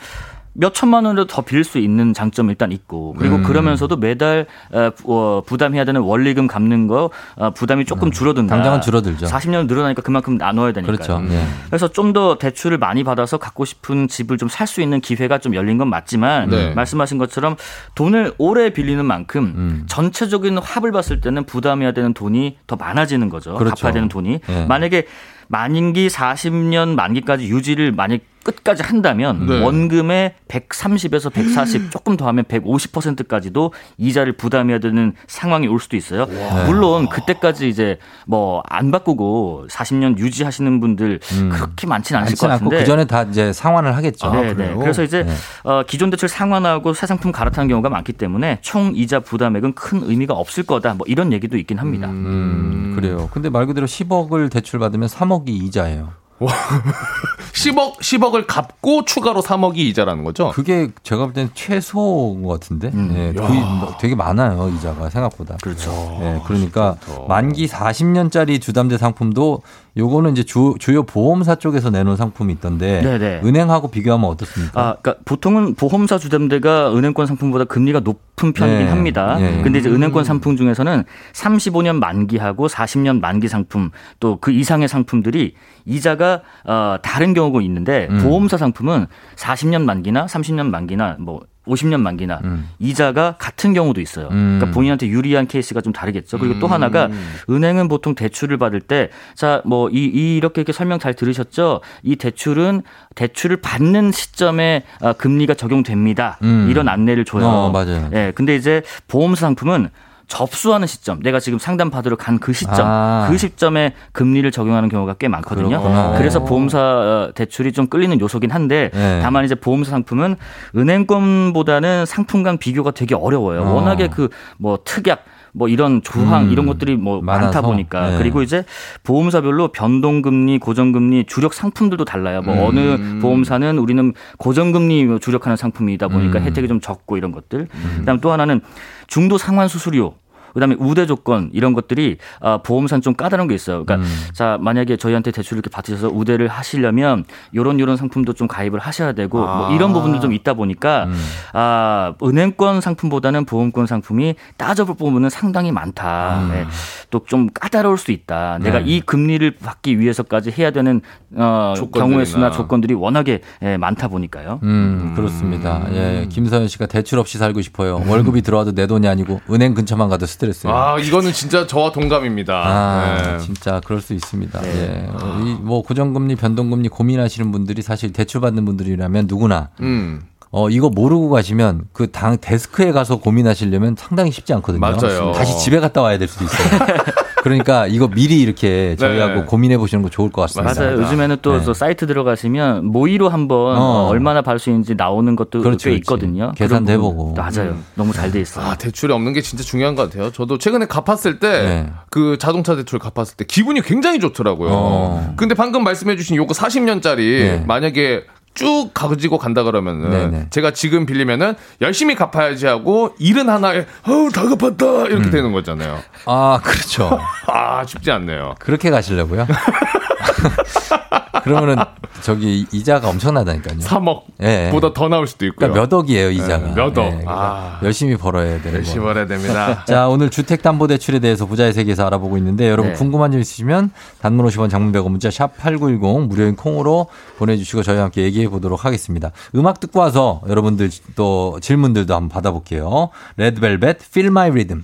[0.54, 3.44] 몇 천만 원이라도 더 빌릴 수 있는 장점이 일단 있고 그리고 음.
[3.44, 8.54] 그러면서도 매달 어, 부- 어, 부담해야 되는 원리금 갚는 거 어, 부담이 조금 줄어든다.
[8.54, 8.58] 음.
[8.58, 9.28] 당장은 줄어들죠.
[9.28, 10.92] 40년 늘어나니까 그만큼 나눠야 되니까.
[10.92, 11.22] 그렇죠.
[11.30, 11.44] 예.
[11.68, 15.56] 그래서 좀 더 대출을 많이 받아서 갖고 싶은 집을 좀 살 수 있는 기회가 좀
[15.56, 16.74] 열린 건 맞지만 네.
[16.74, 17.56] 말씀하신 것처럼
[17.96, 19.84] 돈을 오래 빌리는 만큼 음.
[19.88, 23.56] 전체적인 합을 봤을 때는 부담해야 되는 돈이 더 많아지는 거죠.
[23.56, 23.76] 그렇죠.
[23.76, 24.40] 갚아야 되는 돈이.
[24.50, 24.66] 예.
[24.66, 25.06] 만약에
[25.48, 29.62] 만기 40년 만기까지 유지를 만약 끝까지 한다면 네.
[29.62, 36.28] 원금의 130에서 140 조금 더 하면 150%까지도 이자를 부담해야 되는 상황이 올 수도 있어요.
[36.66, 41.20] 물론 그때까지 이제 뭐 안 바꾸고 40년 유지하시는 분들
[41.52, 44.32] 그렇게 많지는 않을 것 같은데 그 전에 다 이제 상환을 하겠죠.
[44.34, 44.74] 네, 네.
[44.76, 45.34] 그래서 이제 네.
[45.64, 50.34] 어, 기존 대출 상환하고 새 상품 갈아타는 경우가 많기 때문에 총 이자 부담액은 큰 의미가
[50.34, 50.94] 없을 거다.
[50.94, 52.08] 뭐 이런 얘기도 있긴 합니다.
[52.08, 53.30] 음, 그래요.
[53.32, 56.14] 근데 말 그대로 10억을 대출 받으면 3억이 이자예요.
[57.54, 60.52] 10억, 10억을 갚고 추가로 3억이 이자라는 거죠?
[60.52, 62.92] 그게 제가 볼 때는 최소인 것 같은데.
[62.96, 65.58] 예, 거의 뭐 되게 많아요, 이자가 생각보다.
[65.62, 65.92] 그렇죠.
[66.22, 66.96] 예, 그러니까
[67.28, 69.62] 만기 40년짜리 주담대 상품도
[69.96, 73.42] 요거는 이제 주, 주요 보험사 쪽에서 내놓은 상품이 있던데 네네.
[73.44, 74.80] 은행하고 비교하면 어떻습니까?
[74.80, 78.90] 아, 그러니까 보통은 보험사 주담대가 은행권 상품보다 금리가 높은 편이긴 네.
[78.90, 79.38] 합니다.
[79.40, 79.62] 예.
[79.62, 85.54] 근데 이제 은행권 상품 중에서는 35년 만기하고 40년 만기 상품 또 그 이상의 상품들이
[85.86, 88.20] 이자가 어, 다른 경우가 있는데 음.
[88.24, 92.42] 보험사 상품은 40년 만기나 30년 만기나 뭐 50년 만기나
[92.80, 94.28] 이자가 같은 경우도 있어요.
[94.32, 94.58] 음.
[94.58, 96.38] 그러니까 본인한테 유리한 케이스가 좀 다르겠죠.
[96.40, 97.10] 그리고 또 하나가
[97.50, 101.82] 은행은 보통 대출을 받을 때 자, 뭐 이 이렇게 이렇게 설명 잘 들으셨죠?
[102.04, 102.82] 이 대출은
[103.16, 106.38] 대출을 받는 시점에 아, 금리가 적용됩니다.
[106.44, 106.68] 음.
[106.70, 107.46] 이런 안내를 줘요.
[107.46, 108.10] 어, 맞아요.
[108.14, 108.32] 예.
[108.34, 109.90] 근데 이제 보험사 상품은
[110.32, 113.28] 접수하는 시점, 내가 지금 상담 받으러 간 그 시점, 아.
[113.30, 115.68] 그 시점에 금리를 적용하는 경우가 꽤 많거든요.
[115.82, 116.18] 그렇구나.
[116.18, 119.20] 그래서 보험사 어, 대출이 좀 끌리는 요소긴 한데 네.
[119.22, 120.38] 다만 이제 보험사 상품은
[120.76, 123.62] 은행권보다는 상품 간 비교가 되게 어려워요.
[123.64, 123.74] 어.
[123.74, 126.52] 워낙에 그 뭐 특약 뭐 이런 조항 음.
[126.52, 127.62] 이런 것들이 뭐 많다 많아서.
[127.64, 128.18] 보니까 네.
[128.18, 128.64] 그리고 이제
[129.04, 132.42] 보험사별로 변동금리, 고정금리, 주력 상품들도 달라요.
[132.42, 132.60] 뭐 음.
[132.64, 136.44] 어느 보험사는 우리는 고정금리 주력하는 상품이다 보니까 음.
[136.46, 137.68] 혜택이 좀 적고 이런 것들.
[138.00, 138.62] 그다음 또 하나는
[139.08, 140.14] 중도 상환 수수료.
[140.54, 143.86] 그다음에 우대 조건 이런 것들이 아, 보험사는 좀 까다로운 게 있어요.
[143.86, 144.28] 그러니까 음.
[144.34, 147.26] 자 만약에 저희한테 대출을 이렇게 받으셔서 우대를 하시려면
[147.56, 149.74] 요런 요런 상품도 좀 가입을 하셔야 되고 뭐 아.
[149.74, 151.16] 이런 부분도 좀 있다 보니까 음.
[151.54, 156.48] 아 은행권 상품보다는 보험권 상품이 따져볼 부분은 상당히 많다.
[156.52, 156.66] 네.
[157.10, 158.58] 또좀 까다로울 수 있다.
[158.62, 158.86] 내가 네.
[158.88, 161.02] 이 금리를 받기 위해서까지 해야 되는
[161.36, 161.74] 어.
[161.94, 164.60] 경우의 수나 조건들이 워낙에 예, 많다 보니까요.
[164.64, 165.86] 음, 그렇습니다.
[165.94, 168.02] 예, 김서연 씨가 대출 없이 살고 싶어요.
[168.08, 170.76] 월급이 들어와도 내 돈이 아니고 은행 근처만 가도 스트레스예요.
[170.76, 172.54] 아, 이거는 진짜 저와 동감입니다.
[172.54, 173.40] 아, 네.
[173.40, 174.60] 진짜 그럴 수 있습니다.
[174.66, 175.08] 예.
[175.12, 180.22] 어, 이, 뭐 고정금리, 변동금리 고민하시는 분들이 사실 대출 받는 분들이라면 누구나 음.
[180.54, 184.82] 어 이거 모르고 가시면 그 당 데스크에 가서 고민하시려면 상당히 쉽지 않거든요.
[184.82, 185.32] 맞아요.
[185.34, 186.80] 다시 집에 갔다 와야 될 수도 있어요.
[187.42, 189.46] 그러니까 이거 미리 이렇게 저희하고 네.
[189.46, 190.80] 고민해 보시는 거 좋을 것 같습니다.
[190.80, 191.02] 맞아요.
[191.02, 191.64] 요즘에는 또 네.
[191.66, 193.82] 저 사이트 들어가시면 모의로 한번 어.
[193.82, 195.96] 어, 얼마나 받을 수 있는지 나오는 것도 그렇지, 꽤.
[195.96, 196.52] 있거든요.
[196.56, 197.34] 계산도 해보고.
[197.36, 197.72] 맞아요.
[197.72, 197.84] 음.
[197.96, 198.66] 너무 잘 돼 있어요.
[198.66, 200.32] 아, 대출이 없는 게 진짜 중요한 것 같아요.
[200.32, 201.90] 저도 최근에 갚았을 때, 네.
[202.10, 204.70] 그 자동차 대출 갚았을 때 기분이 굉장히 좋더라고요.
[204.72, 205.34] 어.
[205.36, 207.64] 근데 방금 말씀해 주신 요거 40년짜리, 네.
[207.68, 208.24] 만약에
[208.54, 210.48] 쭉 가지고 간다 그러면은 네네.
[210.50, 215.32] 제가 지금 빌리면은 열심히 갚아야지 하고 일은 하나에 어우 다 갚았다 이렇게 음.
[215.32, 216.00] 되는 거잖아요.
[216.26, 217.20] 아, 그렇죠.
[217.48, 218.56] 아 쉽지 않네요.
[218.60, 219.48] 그렇게 가시려고요?
[221.44, 221.84] 그러면은
[222.22, 223.80] 저기 이자가 엄청나다니까요.
[223.80, 224.70] 3억 예.
[224.72, 225.72] 보다 더 나올 수도 있고요.
[225.72, 226.68] 그러니까 몇 억이에요, 이자가.
[226.68, 226.94] 네, 몇 억.
[226.94, 227.80] 그러니까 아.
[227.84, 229.06] 열심히 벌어야 되는 열심히 거.
[229.06, 229.84] 벌어야 됩니다.
[229.88, 232.98] 자, 오늘 주택담보대출에 대해서 부자의 세계에서 알아보고 있는데 여러분 네.
[232.98, 237.08] 궁금한 점 있으시면 단문 50원 장문 100원 문자 샵 8910 무료인 콩으로
[237.38, 239.32] 보내주시고 저희와 함께 얘기해 보도록 하겠습니다.
[239.56, 243.10] 음악 듣고 와서 여러분들 또 질문들도 한번 받아볼게요.
[243.38, 244.84] 레드벨벳 Feel My Rhythm.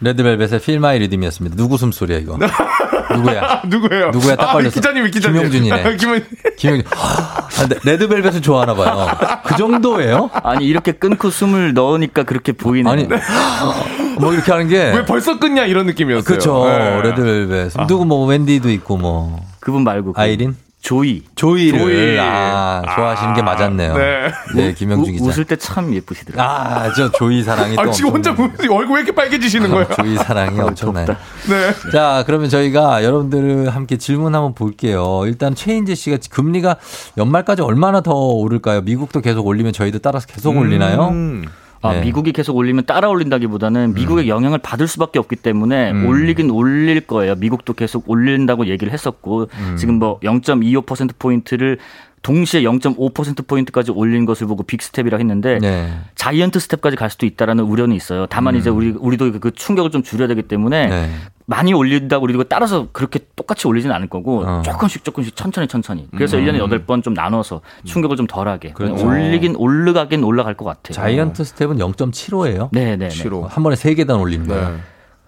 [0.00, 1.56] 레드벨벳의 Feel My Rhythm이었습니다.
[1.56, 2.38] 누구 숨소리야 이거?
[3.14, 3.62] 누구야?
[3.68, 4.10] 누구예요?
[4.10, 4.74] 누구야 딱 아, 걸렸어.
[4.74, 5.36] 기자님이 기자님.
[5.50, 5.96] 김용준이네.
[5.96, 6.20] 김용...
[6.56, 6.84] 김용준.
[6.96, 9.08] 아, 네, 레드벨벳을 좋아하나 봐요.
[9.44, 10.30] 그 정도예요?
[10.42, 12.90] 아니 이렇게 끊고 숨을 넣으니까 그렇게 보이는.
[12.90, 13.06] 아니
[14.20, 16.24] 뭐 이렇게 하는 게 왜 벌써 끝냐 이런 느낌이었어요.
[16.24, 16.64] 그렇죠.
[16.66, 17.02] 네.
[17.02, 17.72] 레드벨벳.
[17.86, 21.22] 누구 뭐 웬디도 있고 뭐 그분 말고 그 아이린 조이.
[21.34, 22.18] 조이를 조이.
[22.20, 23.94] 아, 좋아하시는 게 맞았네요.
[23.96, 24.32] 네.
[24.54, 25.24] 네, 김영준 우- 기자.
[25.28, 26.42] 웃을 때 참 예쁘시더라고요.
[26.42, 29.88] 아, 저 조이 사랑이 또 아, 지금 혼자 얼굴 왜 이렇게 빨개지시는 거예요?
[29.96, 31.06] 조이 사랑이 엄청나요.
[31.06, 31.20] 덥다.
[31.48, 31.90] 네.
[31.90, 35.22] 자, 그러면 저희가 여러분들 함께 질문 한번 볼게요.
[35.26, 36.76] 일단 최인재 씨가 금리가
[37.18, 38.80] 연말까지 얼마나 더 오를까요?
[38.82, 41.12] 미국도 계속 올리면 저희도 따라서 계속 올리나요?
[41.80, 41.86] 음.
[41.86, 42.00] 아, 네.
[42.02, 46.06] 미국이 계속 올리면 따라 올린다기보다는 미국의 영향을 받을 수밖에 없기 때문에 음.
[46.06, 47.34] 올리긴 올릴 거예요.
[47.36, 49.76] 미국도 계속 올린다고 얘기를 했었고 음.
[49.76, 51.78] 지금 뭐 0.25% 포인트를
[52.22, 55.92] 동시에 0.5% 포인트까지 올린 것을 보고 빅 스텝이라 했는데 네.
[56.14, 58.26] 자이언트 스텝까지 갈 수도 있다라는 우려는 있어요.
[58.26, 60.90] 다만 이제 우리 우리도 그 충격을 좀 줄여야 되기 때문에 음.
[60.90, 61.10] 네.
[61.46, 64.62] 많이 올린다고 우리도 따라서 그렇게 똑같이 올리지는 않을 거고 어.
[64.62, 66.06] 조금씩 조금씩 천천히 천천히.
[66.14, 68.72] 그래서 일 1년에 8번 좀 나눠서 충격을 좀 덜하게.
[68.72, 69.06] 그렇죠.
[69.06, 70.92] 올리긴 올라가긴 올라갈 것 같아요.
[70.92, 72.68] 자이언트 스텝은 0.75예요.
[72.72, 73.10] 네, 네, 네.
[73.10, 73.44] 시로.
[73.44, 74.68] 한 번에 세 계단 올리는 거예요.
[74.68, 74.76] 네.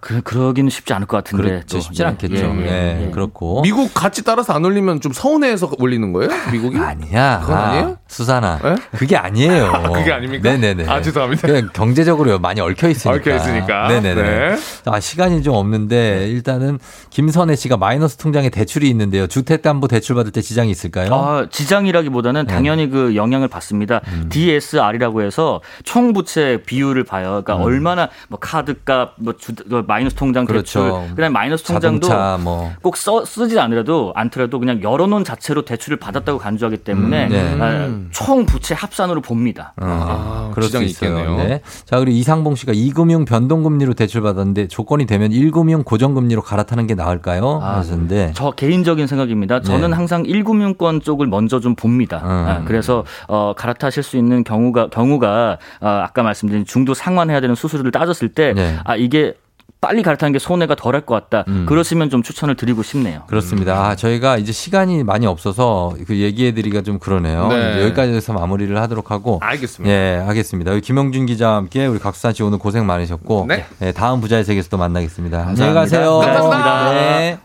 [0.01, 1.43] 그, 그러기는 쉽지 않을 것 같은데.
[1.43, 1.79] 그렇죠.
[1.99, 2.35] 예, 않겠죠.
[2.35, 3.11] 예, 네, 예, 예.
[3.11, 3.61] 그렇고.
[3.61, 6.31] 미국 같이 따라서 안 올리면 좀 서운해해서 올리는 거예요?
[6.51, 6.75] 미국이?
[6.75, 7.39] 아니야.
[7.41, 7.97] 그건 아 니에요?
[8.07, 8.59] 수산아.
[8.63, 8.75] 네?
[8.97, 9.71] 그게 아니에요.
[9.93, 10.49] 그게 아닙니까?
[10.49, 10.89] 네네네.
[10.89, 11.47] 아, 죄송합니다.
[11.47, 13.19] 그냥 경제적으로 많이 얽혀 있으니까.
[13.19, 13.87] 얽혀 있으니까.
[13.89, 14.21] 네네네.
[14.21, 14.55] 네.
[14.85, 16.79] 아, 시간이 좀 없는데 일단은
[17.11, 19.27] 김선혜 씨가 마이너스 통장에 대출이 있는데요.
[19.27, 21.13] 주택담보 대출 받을 때 지장이 있을까요?
[21.13, 22.53] 아, 지장이라기보다는 네.
[22.53, 24.01] 당연히 그 영향을 받습니다.
[24.07, 24.29] 음.
[24.29, 27.43] DSR이라고 해서 총부채 비율을 봐요.
[27.43, 27.61] 그러니까 음.
[27.61, 30.83] 얼마나 뭐 카드값, 뭐 주, 그 마이너스 통장 그렇죠.
[30.83, 32.71] 대출, 그다음에 마이너스 통장도 자동차 뭐.
[32.81, 37.57] 꼭 써, 쓰지 않으라도 않더라도 그냥 열어놓은 자체로 대출을 받았다고 간주하기 때문에 음, 네.
[37.59, 39.73] 아, 총 부채 합산으로 봅니다.
[39.81, 41.19] 어, 그럴 수 지장이 있어요.
[41.19, 41.37] 있겠네요.
[41.37, 41.61] 네.
[41.83, 47.59] 자, 그리고 이상봉 씨가 이금융 변동금리로 대출 받았는데 조건이 되면 1금융 고정금리로 갈아타는 게 나을까요?
[47.61, 48.31] 아, 하셨는데.
[48.33, 49.61] 저 개인적인 생각입니다.
[49.61, 49.95] 저는 네.
[49.95, 52.21] 항상 1금융권 쪽을 먼저 좀 봅니다.
[52.23, 52.29] 음.
[52.29, 57.91] 아, 그래서 어, 갈아타실 수 있는 경우가 경우가 어, 아까 말씀드린 중도 상환해야 되는 수수료를
[57.91, 58.77] 따졌을 때 네.
[58.85, 59.33] 아, 이게
[59.81, 61.43] 빨리 갈아타는 게 손해가 덜할 것 같다.
[61.47, 61.65] 음.
[61.67, 63.23] 그러시면 좀 추천을 드리고 싶네요.
[63.25, 63.83] 그렇습니다.
[63.87, 67.47] 아, 저희가 이제 시간이 많이 없어서 그 얘기해드리기가 좀 그러네요.
[67.47, 67.71] 네.
[67.71, 69.39] 이제 여기까지 해서 마무리를 하도록 하고.
[69.41, 69.91] 알겠습니다.
[69.91, 70.77] 예, 하겠습니다.
[70.77, 73.45] 김영준 기자와 함께 우리 각수산 씨 오늘 고생 많으셨고.
[73.49, 73.65] 네.
[73.81, 75.47] 예, 다음 부자의 세계에서 또 만나겠습니다.
[75.47, 75.73] 안녕히.
[75.73, 76.19] 가세요.
[76.19, 76.91] 감사합니다.
[76.93, 77.39] 네.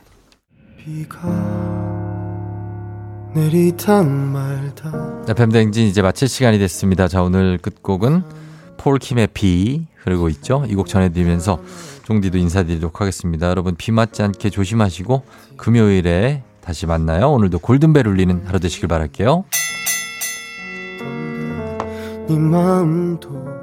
[3.34, 7.08] 내리다 말다 자, 뱀댕진 이제 마칠 시간이 됐습니다.
[7.08, 8.22] 자, 오늘 끝곡은
[8.76, 10.64] 폴킴의 비 흐르고 있죠.
[10.68, 11.58] 이 곡 전해드리면서
[12.06, 13.48] 종디도 인사드리도록 하겠습니다.
[13.48, 15.24] 여러분 비 맞지 않게 조심하시고
[15.56, 17.32] 금요일에 다시 만나요.
[17.32, 19.44] 오늘도 골든벨 울리는 하루 되시길 바랄게요.
[22.28, 23.55] 네